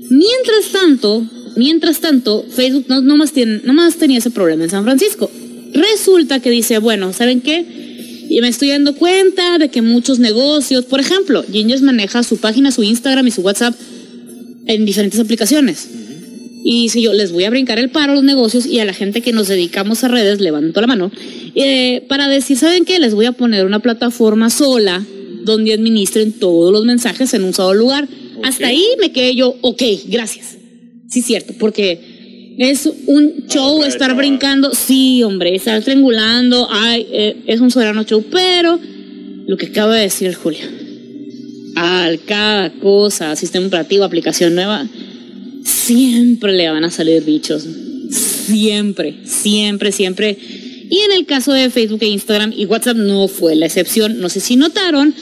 Mientras 0.10 0.72
tanto, 0.72 1.26
mientras 1.56 2.00
tanto, 2.00 2.46
Facebook 2.50 2.86
no, 2.88 3.02
no, 3.02 3.18
más 3.18 3.32
tiene, 3.32 3.62
no 3.64 3.74
más 3.74 3.96
tenía 3.96 4.20
ese 4.20 4.32
problema 4.32 4.64
en 4.64 4.70
San 4.70 4.84
Francisco. 4.84 5.30
Resulta 5.74 6.40
que 6.40 6.50
dice, 6.50 6.78
bueno, 6.80 7.14
¿saben 7.14 7.42
qué? 7.42 7.66
Y 8.34 8.42
me 8.42 8.48
estoy 8.48 8.70
dando 8.70 8.96
cuenta 8.96 9.60
de 9.60 9.70
que 9.70 9.84
muchos 9.84 10.18
negocios, 10.18 10.86
por 10.86 11.00
ejemplo, 11.00 11.44
Gingers 11.44 11.84
maneja 11.84 12.24
su 12.24 12.38
página, 12.38 12.72
su 12.72 12.82
Instagram 12.82 13.28
y 13.28 13.32
su 13.32 13.42
WhatsApp 13.42 13.76
en 14.66 14.86
diferentes 14.86 15.20
aplicaciones. 15.20 15.88
Y 16.64 16.90
si 16.90 17.04
yo 17.04 17.14
les 17.14 17.32
voy 17.32 17.44
a 17.44 17.52
brincar 17.52 17.78
el 17.78 17.92
paro 17.92 18.14
a 18.14 18.16
los 18.16 18.24
negocios 18.24 18.66
y 18.66 18.80
a 18.80 18.86
la 18.86 18.94
gente 18.94 19.22
que 19.22 19.34
nos 19.34 19.50
dedicamos 19.50 20.04
a 20.04 20.08
redes, 20.08 20.42
levanto 20.42 20.82
la 20.82 20.88
mano, 20.88 21.12
eh, 21.54 22.04
para 22.10 22.28
decir, 22.28 22.58
¿saben 22.58 22.86
qué? 22.86 23.00
Les 23.00 23.14
voy 23.14 23.28
a 23.28 23.34
poner 23.34 23.68
una 23.68 23.80
plataforma 23.80 24.50
sola 24.50 25.06
donde 25.44 25.74
administren 25.74 26.32
todos 26.32 26.74
los 26.74 26.86
mensajes 26.86 27.36
en 27.36 27.44
un 27.44 27.54
solo 27.54 27.78
lugar 27.78 28.08
hasta 28.44 28.68
ahí 28.68 28.84
me 29.00 29.12
quedé 29.12 29.36
yo, 29.36 29.56
ok, 29.62 29.82
gracias. 30.08 30.58
Sí, 31.08 31.22
cierto, 31.22 31.54
porque 31.60 32.13
es 32.58 32.90
un 33.08 33.46
show 33.48 33.84
estar 33.84 34.16
brincando. 34.16 34.74
Sí, 34.74 35.24
hombre, 35.24 35.56
estar 35.56 35.82
triangulando. 35.84 36.68
Ay, 36.70 37.08
eh, 37.12 37.36
es 37.48 37.60
un 37.60 37.72
soberano 37.72 38.04
show, 38.04 38.24
pero 38.32 38.80
lo 39.48 39.58
que 39.58 39.68
acaba 39.68 39.96
de 39.96 40.04
decir 40.04 40.34
Julio. 40.34 40.66
Al 41.76 42.20
cada 42.22 42.70
cosa, 42.72 43.36
sistema 43.36 43.68
operativo, 43.68 44.04
aplicación 44.04 44.54
nueva, 44.56 44.88
siempre 45.64 46.54
le 46.54 46.70
van 46.70 46.84
a 46.84 46.92
salir 46.92 47.24
bichos. 47.24 47.66
Siempre, 48.12 49.16
siempre, 49.26 49.92
siempre. 49.92 50.38
Y 50.90 51.00
en 51.00 51.12
el 51.14 51.26
caso 51.26 51.52
de 51.52 51.70
Facebook 51.70 52.04
e 52.04 52.08
Instagram 52.08 52.54
y 52.56 52.66
WhatsApp 52.66 52.98
no 52.98 53.28
fue 53.28 53.56
la 53.56 53.66
excepción. 53.66 54.20
No 54.20 54.30
sé 54.30 54.40
si 54.40 54.56
notaron, 54.56 55.16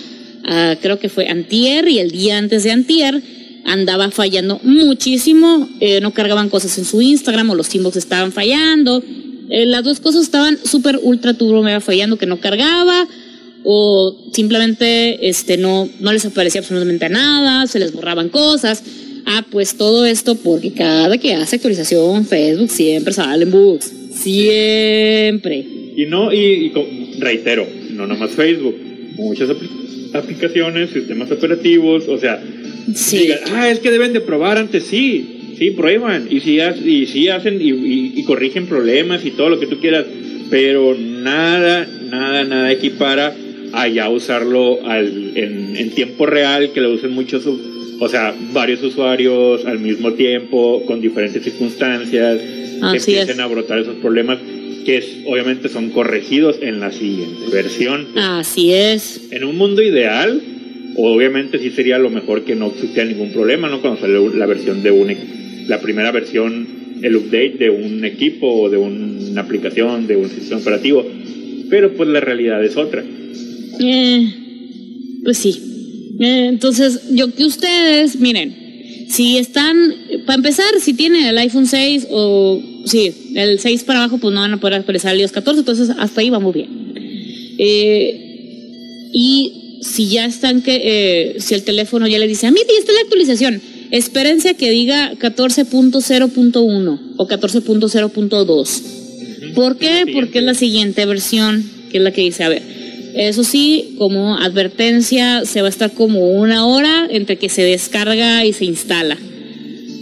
Ah, 0.44 0.76
creo 0.82 1.00
que 1.00 1.10
fue 1.10 1.28
antier 1.28 1.88
y 1.88 2.00
el 2.00 2.12
día 2.12 2.38
antes 2.38 2.64
de 2.64 2.72
antier 2.72 3.22
andaba 3.66 4.10
fallando 4.12 4.60
muchísimo, 4.64 5.70
eh, 5.80 6.00
no 6.02 6.12
cargaban 6.12 6.50
cosas 6.50 6.78
en 6.78 6.86
su 6.86 7.02
Instagram 7.02 7.50
o 7.50 7.56
los 7.56 7.74
inbox 7.74 7.98
estaban 7.98 8.32
fallando, 8.32 9.04
eh, 9.50 9.66
las 9.66 9.84
dos 9.84 10.00
cosas 10.00 10.24
estaban 10.24 10.58
súper 10.64 11.00
ultra 11.02 11.34
turbo 11.34 11.62
mega 11.62 11.82
fallando 11.82 12.18
que 12.18 12.26
no 12.26 12.40
cargaba 12.40 13.08
o 13.64 14.16
simplemente 14.32 15.28
este 15.28 15.58
no 15.58 15.88
no 16.00 16.12
les 16.12 16.26
aparecía 16.26 16.62
absolutamente 16.62 17.10
nada, 17.10 17.68
se 17.68 17.80
les 17.80 17.94
borraban 17.94 18.30
cosas. 18.30 18.84
Ah, 19.26 19.46
pues 19.50 19.78
todo 19.78 20.06
esto 20.06 20.36
porque 20.36 20.72
cada 20.72 21.18
que 21.18 21.36
hace 21.36 21.58
actualización 21.58 22.26
Facebook 22.26 22.70
siempre 22.70 23.14
salen 23.14 23.52
bugs, 23.52 23.92
siempre. 24.14 25.66
Y 25.96 26.06
no 26.08 26.34
y, 26.34 26.72
reitero, 27.20 27.68
no 27.92 28.08
nomás 28.08 28.32
Facebook, 28.32 28.76
muchas 29.16 29.50
aplicaciones, 30.14 30.90
sistemas 30.90 31.32
operativos, 31.32 32.08
o 32.08 32.18
sea, 32.18 32.42
digan, 32.88 33.40
ah, 33.54 33.70
es 33.70 33.80
que 33.80 33.92
deben 33.92 34.14
de 34.14 34.22
probar 34.22 34.58
antes, 34.58 34.86
sí, 34.86 35.56
sí, 35.58 35.72
prueban, 35.72 36.28
y 36.30 36.40
sí, 36.40 36.60
y 36.86 37.06
sí 37.06 37.30
hacen 37.30 37.60
y, 37.62 38.24
corrigen 38.24 38.68
problemas 38.68 39.26
y 39.26 39.32
todo 39.32 39.50
lo 39.50 39.60
que 39.60 39.68
tú 39.68 39.80
quieras, 39.80 40.06
pero 40.50 40.96
nada, 40.98 41.88
nada, 42.10 42.44
nada 42.44 42.72
equipara 42.72 43.36
a 43.74 43.88
ya 43.88 44.10
usarlo 44.10 44.86
al, 44.86 45.32
en, 45.36 45.76
en, 45.76 45.92
tiempo 45.92 46.26
real, 46.26 46.72
que 46.74 46.82
lo 46.82 46.92
usen 46.92 47.12
muchos, 47.12 47.46
o 47.46 48.10
sea, 48.10 48.36
varios 48.54 48.84
usuarios 48.84 49.66
al 49.66 49.80
mismo 49.80 50.14
tiempo, 50.14 50.84
con 50.86 51.02
diferentes 51.02 51.44
circunstancias, 51.44 52.40
que 52.40 52.98
empiecen 52.98 53.40
a 53.40 53.48
brotar 53.48 53.80
esos 53.80 53.96
problemas 53.98 54.40
que 54.86 55.24
obviamente 55.28 55.70
son 55.70 55.90
corregidos 55.92 56.58
en 56.62 56.80
la 56.80 56.92
siguiente 56.92 57.52
versión. 57.52 58.08
Así 58.18 58.74
es. 58.74 59.22
En 59.32 59.44
un 59.44 59.58
mundo 59.58 59.82
ideal, 59.82 60.42
obviamente 60.98 61.60
sí 61.60 61.72
sería 61.72 61.98
lo 61.98 62.10
mejor 62.10 62.44
que 62.44 62.56
no 62.56 62.68
existiera 62.68 63.10
ningún 63.10 63.32
problema, 63.32 63.70
¿no? 63.70 63.82
Cuando 63.82 64.00
sale 64.00 64.20
la 64.36 64.46
versión 64.46 64.84
de 64.84 64.92
un, 64.92 65.16
la 65.68 65.80
primera 65.80 66.12
versión, 66.12 66.68
el 67.02 67.16
update 67.16 67.56
de 67.58 67.70
un 67.70 68.04
equipo 68.06 68.48
o 68.48 68.70
de 68.70 68.78
una 68.78 69.42
aplicación, 69.42 70.08
de 70.08 70.18
un 70.18 70.30
sistema 70.30 70.62
operativo. 70.62 71.06
Pero 71.70 71.94
pues 71.94 72.10
la 72.10 72.20
realidad 72.20 72.64
es 72.64 72.78
otra. 72.78 73.04
Eh, 73.80 74.34
pues 75.24 75.38
sí. 75.38 75.62
Eh, 76.20 76.48
entonces, 76.50 77.10
yo 77.12 77.34
que 77.34 77.46
ustedes, 77.46 78.20
miren, 78.20 78.56
si 79.10 79.38
están, 79.38 79.94
para 80.26 80.38
empezar, 80.38 80.68
si 80.80 80.94
tienen 80.94 81.26
el 81.26 81.38
iPhone 81.38 81.66
6 81.66 82.08
o, 82.12 82.62
sí, 82.86 83.12
el 83.36 83.60
6 83.60 83.84
para 83.84 84.00
abajo, 84.00 84.20
pues 84.20 84.34
no 84.34 84.42
van 84.42 84.54
a 84.54 84.60
poder 84.60 84.76
actualizar 84.76 85.14
el 85.14 85.22
iOS 85.22 85.32
14, 85.32 85.60
entonces 85.60 85.90
hasta 85.98 86.22
ahí 86.22 86.30
vamos 86.30 86.54
bien. 86.54 86.70
Eh, 87.58 89.10
y 89.14 89.61
si 89.82 90.10
ya 90.10 90.26
están 90.26 90.62
que, 90.62 90.82
eh, 90.84 91.36
si 91.40 91.56
el 91.56 91.64
teléfono 91.64 92.08
ya 92.08 92.20
le 92.20 92.28
dice, 92.28 92.48
a 92.48 92.52
mí 92.52 92.60
ya 92.68 92.80
está 92.80 92.94
la 92.94 93.02
actualización, 93.02 93.62
espérense 93.90 94.50
a 94.50 94.54
que 94.54 94.70
diga 94.70 95.14
14.0.1 95.16 97.00
o 97.18 97.28
14.0.2. 97.28 98.82
¿Por 99.56 99.78
qué? 99.78 100.06
Porque 100.14 100.40
es 100.40 100.46
la 100.46 100.54
siguiente 100.54 101.06
versión, 101.06 101.70
que 101.92 101.98
es 101.98 102.04
la 102.04 102.12
que 102.12 102.22
dice, 102.22 102.44
a 102.44 102.50
ver, 102.50 102.62
eso 103.16 103.44
sí, 103.44 103.96
como 103.98 104.38
advertencia, 104.38 105.46
se 105.46 105.62
va 105.62 105.68
a 105.68 105.70
estar 105.70 105.92
como 105.92 106.32
una 106.32 106.66
hora 106.68 107.08
entre 107.10 107.38
que 107.38 107.50
se 107.50 107.64
descarga 107.64 108.46
y 108.46 108.54
se 108.54 108.66
instala. 108.66 109.18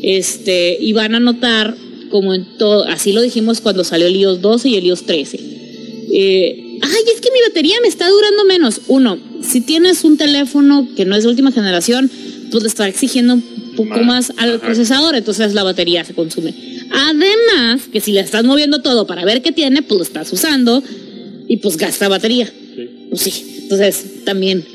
Este, 0.03 0.77
y 0.79 0.93
van 0.93 1.15
a 1.15 1.19
notar, 1.19 1.75
como 2.09 2.33
en 2.33 2.45
todo, 2.57 2.85
así 2.85 3.13
lo 3.13 3.21
dijimos 3.21 3.61
cuando 3.61 3.83
salió 3.83 4.07
el 4.07 4.15
iOS 4.15 4.41
12 4.41 4.69
y 4.69 4.75
el 4.75 4.85
iOS 4.85 5.05
13. 5.05 5.39
Eh, 6.11 6.79
ay, 6.81 7.03
es 7.13 7.21
que 7.21 7.31
mi 7.31 7.39
batería 7.47 7.75
me 7.81 7.87
está 7.87 8.07
durando 8.09 8.45
menos. 8.45 8.81
Uno, 8.87 9.17
si 9.41 9.61
tienes 9.61 10.03
un 10.03 10.17
teléfono 10.17 10.87
que 10.95 11.05
no 11.05 11.15
es 11.15 11.23
de 11.23 11.29
última 11.29 11.51
generación, 11.51 12.09
pues 12.51 12.63
le 12.63 12.69
está 12.69 12.87
exigiendo 12.87 13.35
un 13.35 13.43
poco 13.75 13.99
más, 14.03 14.33
al 14.37 14.59
procesador, 14.59 15.15
entonces 15.15 15.53
la 15.53 15.63
batería 15.63 16.03
se 16.03 16.13
consume. 16.13 16.53
Además, 16.91 17.87
que 17.91 18.01
si 18.01 18.11
le 18.11 18.19
estás 18.21 18.43
moviendo 18.43 18.81
todo 18.81 19.07
para 19.07 19.23
ver 19.25 19.41
qué 19.41 19.51
tiene, 19.51 19.81
pues 19.81 19.97
lo 19.97 20.03
estás 20.03 20.31
usando 20.33 20.83
y 21.47 21.57
pues 21.57 21.77
gasta 21.77 22.07
batería. 22.07 22.51
Pues 23.09 23.21
sí, 23.21 23.31
entonces 23.63 24.23
también, 24.25 24.65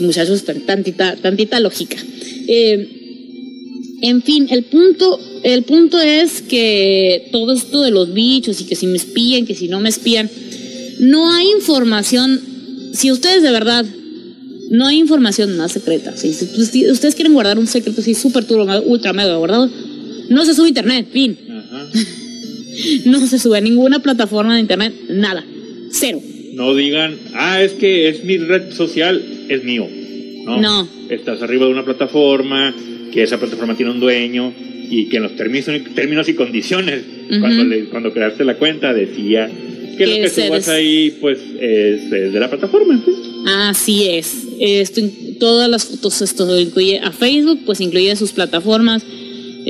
muchachos, 0.00 0.44
tantita, 0.66 1.16
tantita 1.16 1.60
lógica. 1.60 1.96
Eh, 2.46 2.98
en 4.00 4.22
fin, 4.22 4.46
el 4.50 4.64
punto, 4.64 5.18
el 5.42 5.64
punto 5.64 6.00
es 6.00 6.42
que 6.42 7.28
todo 7.32 7.52
esto 7.52 7.82
de 7.82 7.90
los 7.90 8.14
bichos 8.14 8.60
y 8.60 8.64
que 8.64 8.76
si 8.76 8.86
me 8.86 8.96
espían, 8.96 9.44
que 9.44 9.54
si 9.54 9.68
no 9.68 9.80
me 9.80 9.88
espían, 9.88 10.30
no 11.00 11.32
hay 11.32 11.50
información, 11.50 12.40
si 12.92 13.10
ustedes 13.12 13.42
de 13.42 13.50
verdad, 13.50 13.84
no 14.70 14.86
hay 14.86 14.98
información 14.98 15.56
más 15.56 15.72
secreta. 15.72 16.16
Si, 16.16 16.30
ustedes 16.90 17.14
quieren 17.14 17.32
guardar 17.32 17.58
un 17.58 17.66
secreto 17.66 18.00
así 18.00 18.14
súper 18.14 18.44
turbo, 18.44 18.80
ultra 18.82 19.12
mega 19.12 19.36
guardado, 19.36 19.70
no 20.28 20.44
se 20.44 20.54
sube 20.54 20.66
a 20.66 20.68
internet, 20.68 21.08
fin. 21.10 21.38
no 23.06 23.26
se 23.26 23.38
sube 23.38 23.58
a 23.58 23.60
ninguna 23.60 24.00
plataforma 24.00 24.54
de 24.54 24.60
internet, 24.60 24.94
nada, 25.08 25.44
cero 25.90 26.20
no 26.58 26.74
digan, 26.74 27.14
ah, 27.34 27.62
es 27.62 27.74
que 27.74 28.08
es 28.08 28.24
mi 28.24 28.36
red 28.36 28.72
social, 28.72 29.22
es 29.48 29.62
mío. 29.62 29.86
No. 30.44 30.88
Estás 31.08 31.40
arriba 31.40 31.66
de 31.66 31.72
una 31.72 31.84
plataforma, 31.84 32.74
que 33.12 33.22
esa 33.22 33.38
plataforma 33.38 33.76
tiene 33.76 33.92
un 33.92 34.00
dueño 34.00 34.52
y 34.90 35.08
que 35.08 35.18
en 35.18 35.22
los 35.22 35.36
términos, 35.36 35.66
términos 35.94 36.28
y 36.28 36.34
condiciones, 36.34 37.02
cuando, 37.40 37.76
cuando 37.90 38.12
creaste 38.12 38.44
la 38.44 38.56
cuenta, 38.56 38.92
decía 38.92 39.48
que 39.98 40.06
lo 40.06 40.14
que 40.22 40.30
subas 40.30 40.68
ahí, 40.68 41.16
pues, 41.20 41.38
es, 41.60 42.10
de 42.10 42.40
la 42.40 42.48
plataforma. 42.48 43.04
Así 43.46 44.08
es. 44.08 44.32
Esto, 44.60 45.02
todas 45.38 45.68
las 45.68 45.84
fotos, 45.84 46.22
esto 46.22 46.58
incluye 46.58 46.98
a 47.00 47.12
Facebook, 47.12 47.60
pues 47.66 47.80
incluye 47.80 48.14
sus 48.16 48.32
plataformas. 48.32 49.02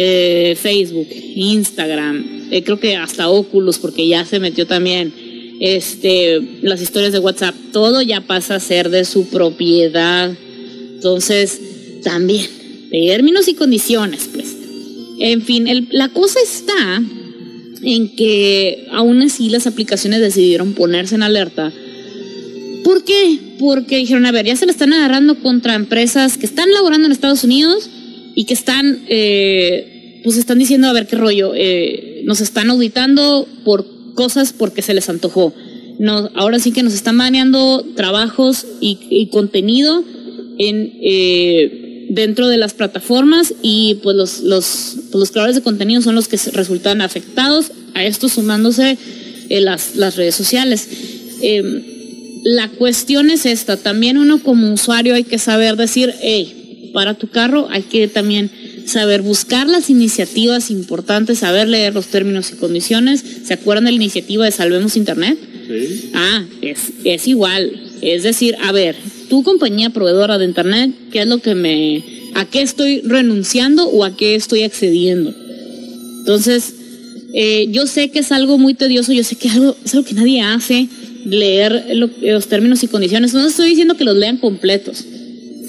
Eh, 0.00 0.56
Facebook, 0.60 1.08
Instagram, 1.34 2.48
eh, 2.52 2.62
creo 2.62 2.78
que 2.78 2.94
hasta 2.94 3.28
Oculus, 3.28 3.78
porque 3.78 4.06
ya 4.06 4.24
se 4.24 4.38
metió 4.38 4.64
también 4.64 5.12
este, 5.60 6.40
las 6.62 6.80
historias 6.80 7.12
de 7.12 7.18
WhatsApp, 7.18 7.54
todo 7.72 8.00
ya 8.02 8.20
pasa 8.20 8.56
a 8.56 8.60
ser 8.60 8.90
de 8.90 9.04
su 9.04 9.28
propiedad. 9.28 10.32
Entonces, 10.94 11.60
también, 12.04 12.46
términos 12.90 13.48
y 13.48 13.54
condiciones, 13.54 14.28
pues. 14.32 14.56
En 15.18 15.42
fin, 15.42 15.88
la 15.90 16.10
cosa 16.10 16.38
está 16.40 17.02
en 17.82 18.14
que 18.14 18.86
aún 18.90 19.22
así 19.22 19.48
las 19.48 19.66
aplicaciones 19.66 20.20
decidieron 20.20 20.74
ponerse 20.74 21.14
en 21.14 21.22
alerta. 21.22 21.72
¿Por 22.84 23.04
qué? 23.04 23.38
Porque 23.58 23.96
dijeron, 23.96 24.26
a 24.26 24.32
ver, 24.32 24.46
ya 24.46 24.56
se 24.56 24.66
le 24.66 24.72
están 24.72 24.92
agarrando 24.92 25.40
contra 25.40 25.74
empresas 25.74 26.38
que 26.38 26.46
están 26.46 26.72
laborando 26.72 27.06
en 27.06 27.12
Estados 27.12 27.44
Unidos 27.44 27.90
y 28.34 28.44
que 28.44 28.54
están, 28.54 29.00
eh, 29.08 30.20
pues 30.24 30.36
están 30.36 30.58
diciendo, 30.58 30.88
a 30.88 30.92
ver 30.92 31.06
qué 31.06 31.16
rollo, 31.16 31.52
eh, 31.54 32.22
nos 32.24 32.40
están 32.40 32.70
auditando 32.70 33.48
por 33.64 34.14
cosas 34.14 34.52
porque 34.52 34.82
se 34.82 34.94
les 34.94 35.08
antojó. 35.08 35.52
No, 35.98 36.30
ahora 36.34 36.60
sí 36.60 36.70
que 36.70 36.82
nos 36.82 36.94
están 36.94 37.16
maneando 37.16 37.84
trabajos 37.96 38.66
y, 38.80 39.28
contenido 39.32 40.04
en, 40.58 40.92
eh, 41.02 41.87
dentro 42.08 42.48
de 42.48 42.56
las 42.56 42.74
plataformas 42.74 43.54
y 43.62 43.98
pues 44.02 44.16
los, 44.16 44.40
los, 44.40 44.96
pues 45.10 45.20
los, 45.20 45.30
creadores 45.30 45.56
de 45.56 45.62
contenido 45.62 46.02
son 46.02 46.14
los 46.14 46.28
que 46.28 46.38
resultan 46.52 47.00
afectados, 47.00 47.72
a 47.94 48.04
esto 48.04 48.28
sumándose 48.28 48.98
eh, 49.48 49.60
las, 49.60 49.96
las, 49.96 50.16
redes 50.16 50.34
sociales. 50.34 50.88
Em, 51.42 51.82
la 52.44 52.68
cuestión 52.68 53.30
es 53.30 53.46
esta, 53.46 53.76
también 53.76 54.18
uno 54.18 54.42
como 54.42 54.72
usuario 54.72 55.14
hay 55.14 55.24
que 55.24 55.38
saber 55.38 55.76
decir, 55.76 56.14
hey, 56.22 56.90
para 56.92 57.14
tu 57.14 57.28
carro 57.28 57.68
hay 57.70 57.82
que 57.82 58.08
también 58.08 58.50
saber 58.86 59.22
buscar 59.22 59.68
las 59.68 59.90
iniciativas 59.90 60.70
importantes, 60.70 61.40
saber 61.40 61.68
leer 61.68 61.94
los 61.94 62.06
términos 62.06 62.50
y 62.52 62.56
condiciones. 62.56 63.22
¿Se 63.44 63.54
acuerdan 63.54 63.84
de 63.84 63.90
la 63.92 63.96
iniciativa 63.96 64.44
de 64.44 64.50
Salvemos 64.50 64.96
Internet? 64.96 65.38
Sí. 65.66 66.10
Ah, 66.14 66.44
es, 66.62 66.78
es 67.04 67.28
igual. 67.28 67.87
Es 68.02 68.22
decir, 68.22 68.56
a 68.62 68.72
ver, 68.72 68.96
tu 69.28 69.42
compañía 69.42 69.90
proveedora 69.90 70.38
de 70.38 70.44
Internet, 70.44 70.92
¿qué 71.12 71.20
es 71.20 71.26
lo 71.26 71.38
que 71.38 71.54
me... 71.54 72.02
¿A 72.34 72.44
qué 72.44 72.62
estoy 72.62 73.00
renunciando 73.00 73.88
o 73.88 74.04
a 74.04 74.16
qué 74.16 74.34
estoy 74.34 74.62
accediendo? 74.62 75.34
Entonces, 76.20 76.74
eh, 77.32 77.68
yo 77.70 77.86
sé 77.86 78.10
que 78.10 78.20
es 78.20 78.32
algo 78.32 78.58
muy 78.58 78.74
tedioso, 78.74 79.12
yo 79.12 79.24
sé 79.24 79.36
que 79.36 79.48
es 79.48 79.54
algo 79.56 80.04
que 80.06 80.14
nadie 80.14 80.42
hace, 80.42 80.88
leer 81.24 81.86
los 81.90 82.46
términos 82.46 82.82
y 82.82 82.88
condiciones. 82.88 83.34
No 83.34 83.46
estoy 83.46 83.70
diciendo 83.70 83.96
que 83.96 84.04
los 84.04 84.16
lean 84.16 84.36
completos, 84.36 85.04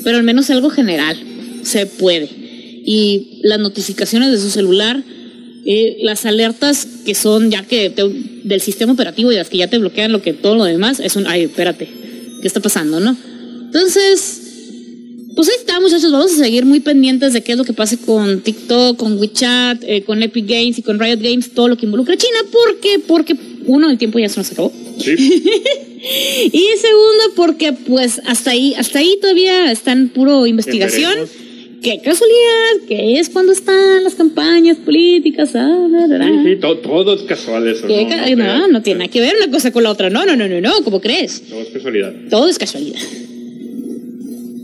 pero 0.03 0.17
al 0.17 0.23
menos 0.23 0.49
algo 0.49 0.69
general 0.69 1.17
se 1.63 1.85
puede 1.85 2.29
y 2.85 3.39
las 3.43 3.59
notificaciones 3.59 4.31
de 4.31 4.39
su 4.39 4.49
celular, 4.49 5.03
eh, 5.65 5.97
las 6.01 6.25
alertas 6.25 6.87
que 7.05 7.13
son 7.13 7.51
ya 7.51 7.63
que 7.63 7.93
del 8.43 8.61
sistema 8.61 8.93
operativo 8.93 9.31
y 9.31 9.35
las 9.35 9.49
que 9.49 9.57
ya 9.57 9.67
te 9.67 9.77
bloquean 9.77 10.11
lo 10.11 10.21
que 10.21 10.33
todo 10.33 10.55
lo 10.55 10.63
demás, 10.63 10.99
es 10.99 11.15
un, 11.15 11.27
ay, 11.27 11.43
espérate, 11.43 11.87
¿qué 12.41 12.47
está 12.47 12.59
pasando, 12.59 12.99
no? 12.99 13.15
Entonces, 13.65 14.41
pues 15.35 15.47
ahí 15.49 15.55
está, 15.59 15.79
muchachos, 15.79 16.11
vamos 16.11 16.33
a 16.33 16.35
seguir 16.35 16.65
muy 16.65 16.79
pendientes 16.79 17.33
de 17.33 17.41
qué 17.41 17.53
es 17.53 17.57
lo 17.57 17.63
que 17.63 17.73
pase 17.73 17.97
con 17.97 18.41
TikTok, 18.41 18.97
con 18.97 19.17
WeChat, 19.19 19.83
eh, 19.83 20.03
con 20.03 20.21
Epic 20.21 20.47
Games 20.47 20.77
y 20.79 20.81
con 20.81 20.99
Riot 20.99 21.19
Games, 21.21 21.53
todo 21.53 21.67
lo 21.67 21.77
que 21.77 21.85
involucra 21.85 22.15
a 22.15 22.17
China, 22.17 22.39
¿por 22.51 22.79
qué? 22.79 22.99
Porque 22.99 23.35
uno, 23.65 23.89
el 23.89 23.97
tiempo 23.97 24.19
ya 24.19 24.29
se 24.29 24.39
nos 24.39 24.51
acabó. 24.51 24.73
Sí. 24.97 25.11
y 26.51 26.65
segundo, 26.81 27.23
porque 27.35 27.73
pues 27.73 28.21
hasta 28.25 28.51
ahí, 28.51 28.73
hasta 28.75 28.99
ahí 28.99 29.17
todavía 29.21 29.71
está 29.71 29.91
en 29.91 30.09
puro 30.09 30.45
investigación 30.47 31.27
qué 31.81 31.99
casualidad, 32.03 32.87
que 32.87 33.19
es 33.19 33.29
cuando 33.29 33.51
están 33.51 34.03
las 34.03 34.15
campañas 34.15 34.77
políticas. 34.77 35.51
Ah, 35.55 35.87
sí, 36.43 36.57
todo, 36.57 37.13
es 37.13 37.21
casual 37.23 37.67
eso. 37.67 37.87
No, 37.87 38.67
no, 38.67 38.81
tiene 38.81 38.99
nada 38.99 39.11
que 39.11 39.21
ver 39.21 39.35
una 39.37 39.51
cosa 39.51 39.71
con 39.71 39.83
la 39.83 39.91
otra. 39.91 40.09
No, 40.09 40.25
no, 40.25 40.35
no, 40.35 40.47
no, 40.47 40.61
no, 40.61 40.83
¿cómo 40.83 41.01
crees? 41.01 41.43
Todo 41.49 41.61
es 41.61 41.69
casualidad. 41.69 42.13
Todo 42.29 42.49
es 42.49 42.57
casualidad. 42.57 42.99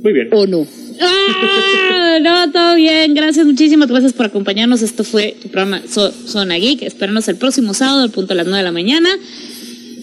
Muy 0.04 0.14
bien. 0.14 0.30
¿O 0.32 0.46
no? 0.46 0.68
Ah, 1.02 2.20
no, 2.22 2.52
todo 2.52 2.76
bien. 2.76 3.14
Gracias, 3.14 3.46
muchísimas 3.46 3.90
gracias 3.90 4.14
por 4.14 4.28
acompañarnos. 4.28 4.82
Esto 4.82 5.04
fue 5.04 5.36
tu 5.42 5.50
programa 5.50 5.82
Zona 5.88 6.56
Geek. 6.56 6.84
Espéranos 6.84 7.28
el 7.28 7.38
próximo 7.38 7.74
sábado 7.74 8.04
al 8.04 8.12
punto 8.12 8.34
de 8.34 8.36
las 8.36 8.46
9 8.46 8.58
de 8.58 8.64
la 8.64 8.72
mañana. 8.72 9.10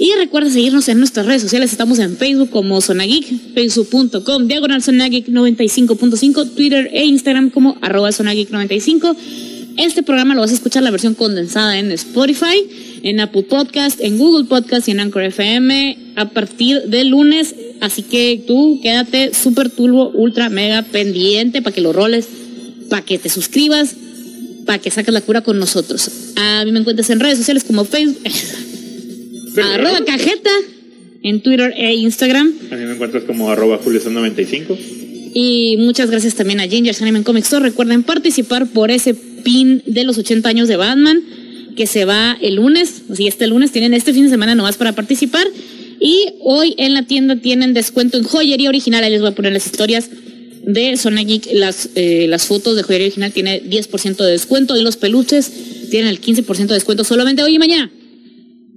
Y 0.02 0.10
recuerda 0.18 0.50
seguirnos 0.50 0.88
en 0.88 0.98
nuestras 0.98 1.26
redes 1.26 1.42
sociales. 1.42 1.70
Estamos 1.70 2.00
en 2.00 2.16
Facebook 2.16 2.50
como 2.50 2.80
Zonageek, 2.80 3.54
facebook.com, 3.54 4.48
diagonal 4.48 4.82
Zonageek 4.82 5.28
95.5, 5.28 6.54
Twitter 6.56 6.90
e 6.92 7.04
Instagram 7.04 7.50
como 7.50 7.78
arroba 7.80 8.10
Zonageek 8.10 8.50
95. 8.50 9.14
Este 9.76 10.02
programa 10.02 10.34
lo 10.34 10.40
vas 10.40 10.50
a 10.50 10.54
escuchar 10.54 10.82
la 10.82 10.90
versión 10.90 11.14
condensada 11.14 11.78
en 11.78 11.92
Spotify, 11.92 12.66
en 13.04 13.20
Apple 13.20 13.44
Podcast, 13.44 14.00
en 14.00 14.18
Google 14.18 14.46
Podcast 14.46 14.88
y 14.88 14.90
en 14.90 14.98
Anchor 14.98 15.22
FM 15.22 15.96
a 16.16 16.30
partir 16.30 16.82
del 16.88 17.10
lunes. 17.10 17.54
Así 17.80 18.02
que 18.02 18.42
tú 18.44 18.80
quédate 18.82 19.32
súper 19.32 19.70
turbo, 19.70 20.10
ultra, 20.10 20.48
mega 20.48 20.82
pendiente 20.82 21.62
para 21.62 21.72
que 21.72 21.80
lo 21.80 21.92
roles, 21.92 22.26
para 22.90 23.04
que 23.04 23.18
te 23.18 23.28
suscribas, 23.28 23.94
para 24.66 24.80
que 24.80 24.90
saques 24.90 25.14
la 25.14 25.20
cura 25.20 25.42
con 25.42 25.60
nosotros. 25.60 26.10
A 26.34 26.64
mí 26.64 26.72
me 26.72 26.80
encuentras 26.80 27.08
en 27.10 27.20
redes 27.20 27.38
sociales 27.38 27.62
como 27.62 27.84
Facebook, 27.84 28.18
arroba 29.60 30.04
cajeta, 30.04 30.50
en 31.22 31.40
Twitter 31.40 31.72
e 31.76 31.94
Instagram. 31.94 32.52
A 32.70 32.76
mí 32.76 32.84
me 32.84 32.92
encuentras 32.92 33.24
como 33.24 33.50
arroba 33.50 33.80
Julio95. 33.80 34.76
Y 35.34 35.76
muchas 35.78 36.10
gracias 36.10 36.34
también 36.34 36.60
a 36.60 36.64
Ginger 36.64 36.94
Anime 37.00 37.22
Comics 37.22 37.46
Store. 37.46 37.64
Recuerden 37.64 38.02
participar 38.02 38.66
por 38.66 38.90
ese 38.90 39.14
pin 39.14 39.82
de 39.86 40.04
los 40.04 40.18
80 40.18 40.48
años 40.48 40.68
de 40.68 40.76
Batman 40.76 41.22
que 41.74 41.86
se 41.86 42.04
va 42.04 42.36
el 42.42 42.56
lunes. 42.56 43.02
O 43.08 43.14
sea, 43.14 43.28
este 43.28 43.46
lunes 43.46 43.72
tienen 43.72 43.94
este 43.94 44.12
fin 44.12 44.24
de 44.24 44.30
semana 44.30 44.54
nomás 44.54 44.76
para 44.76 44.92
participar. 44.92 45.46
Y 46.00 46.34
hoy 46.40 46.74
en 46.76 46.94
la 46.94 47.04
tienda 47.04 47.36
tienen 47.36 47.72
descuento 47.72 48.18
en 48.18 48.24
joyería 48.24 48.68
original. 48.68 49.04
Ahí 49.04 49.12
les 49.12 49.20
voy 49.20 49.30
a 49.30 49.34
poner 49.34 49.52
las 49.52 49.64
historias 49.64 50.10
de 50.66 50.96
Zona 50.96 51.22
Geek. 51.22 51.48
Las, 51.54 51.90
eh, 51.94 52.26
las 52.28 52.46
fotos 52.46 52.76
de 52.76 52.82
joyería 52.82 53.06
original 53.06 53.32
tiene 53.32 53.62
10% 53.62 54.16
de 54.16 54.32
descuento. 54.32 54.76
Y 54.76 54.82
los 54.82 54.96
peluches 54.96 55.50
tienen 55.90 56.10
el 56.10 56.20
15% 56.20 56.66
de 56.66 56.74
descuento 56.74 57.04
solamente 57.04 57.42
hoy 57.42 57.54
y 57.54 57.58
mañana. 57.58 57.90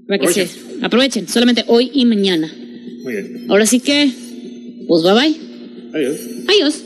Para 0.08 0.20
que 0.20 0.28
se 0.30 0.48
aprovechen. 0.82 1.28
Solamente 1.28 1.64
hoy 1.68 1.92
y 1.94 2.06
mañana. 2.06 2.52
Muy 3.04 3.14
bien. 3.14 3.46
Ahora 3.50 3.66
sí 3.66 3.80
que, 3.80 4.12
pues 4.88 5.04
bye 5.04 5.14
bye. 5.14 5.36
Adiós. 5.94 6.18
Adiós. 6.48 6.84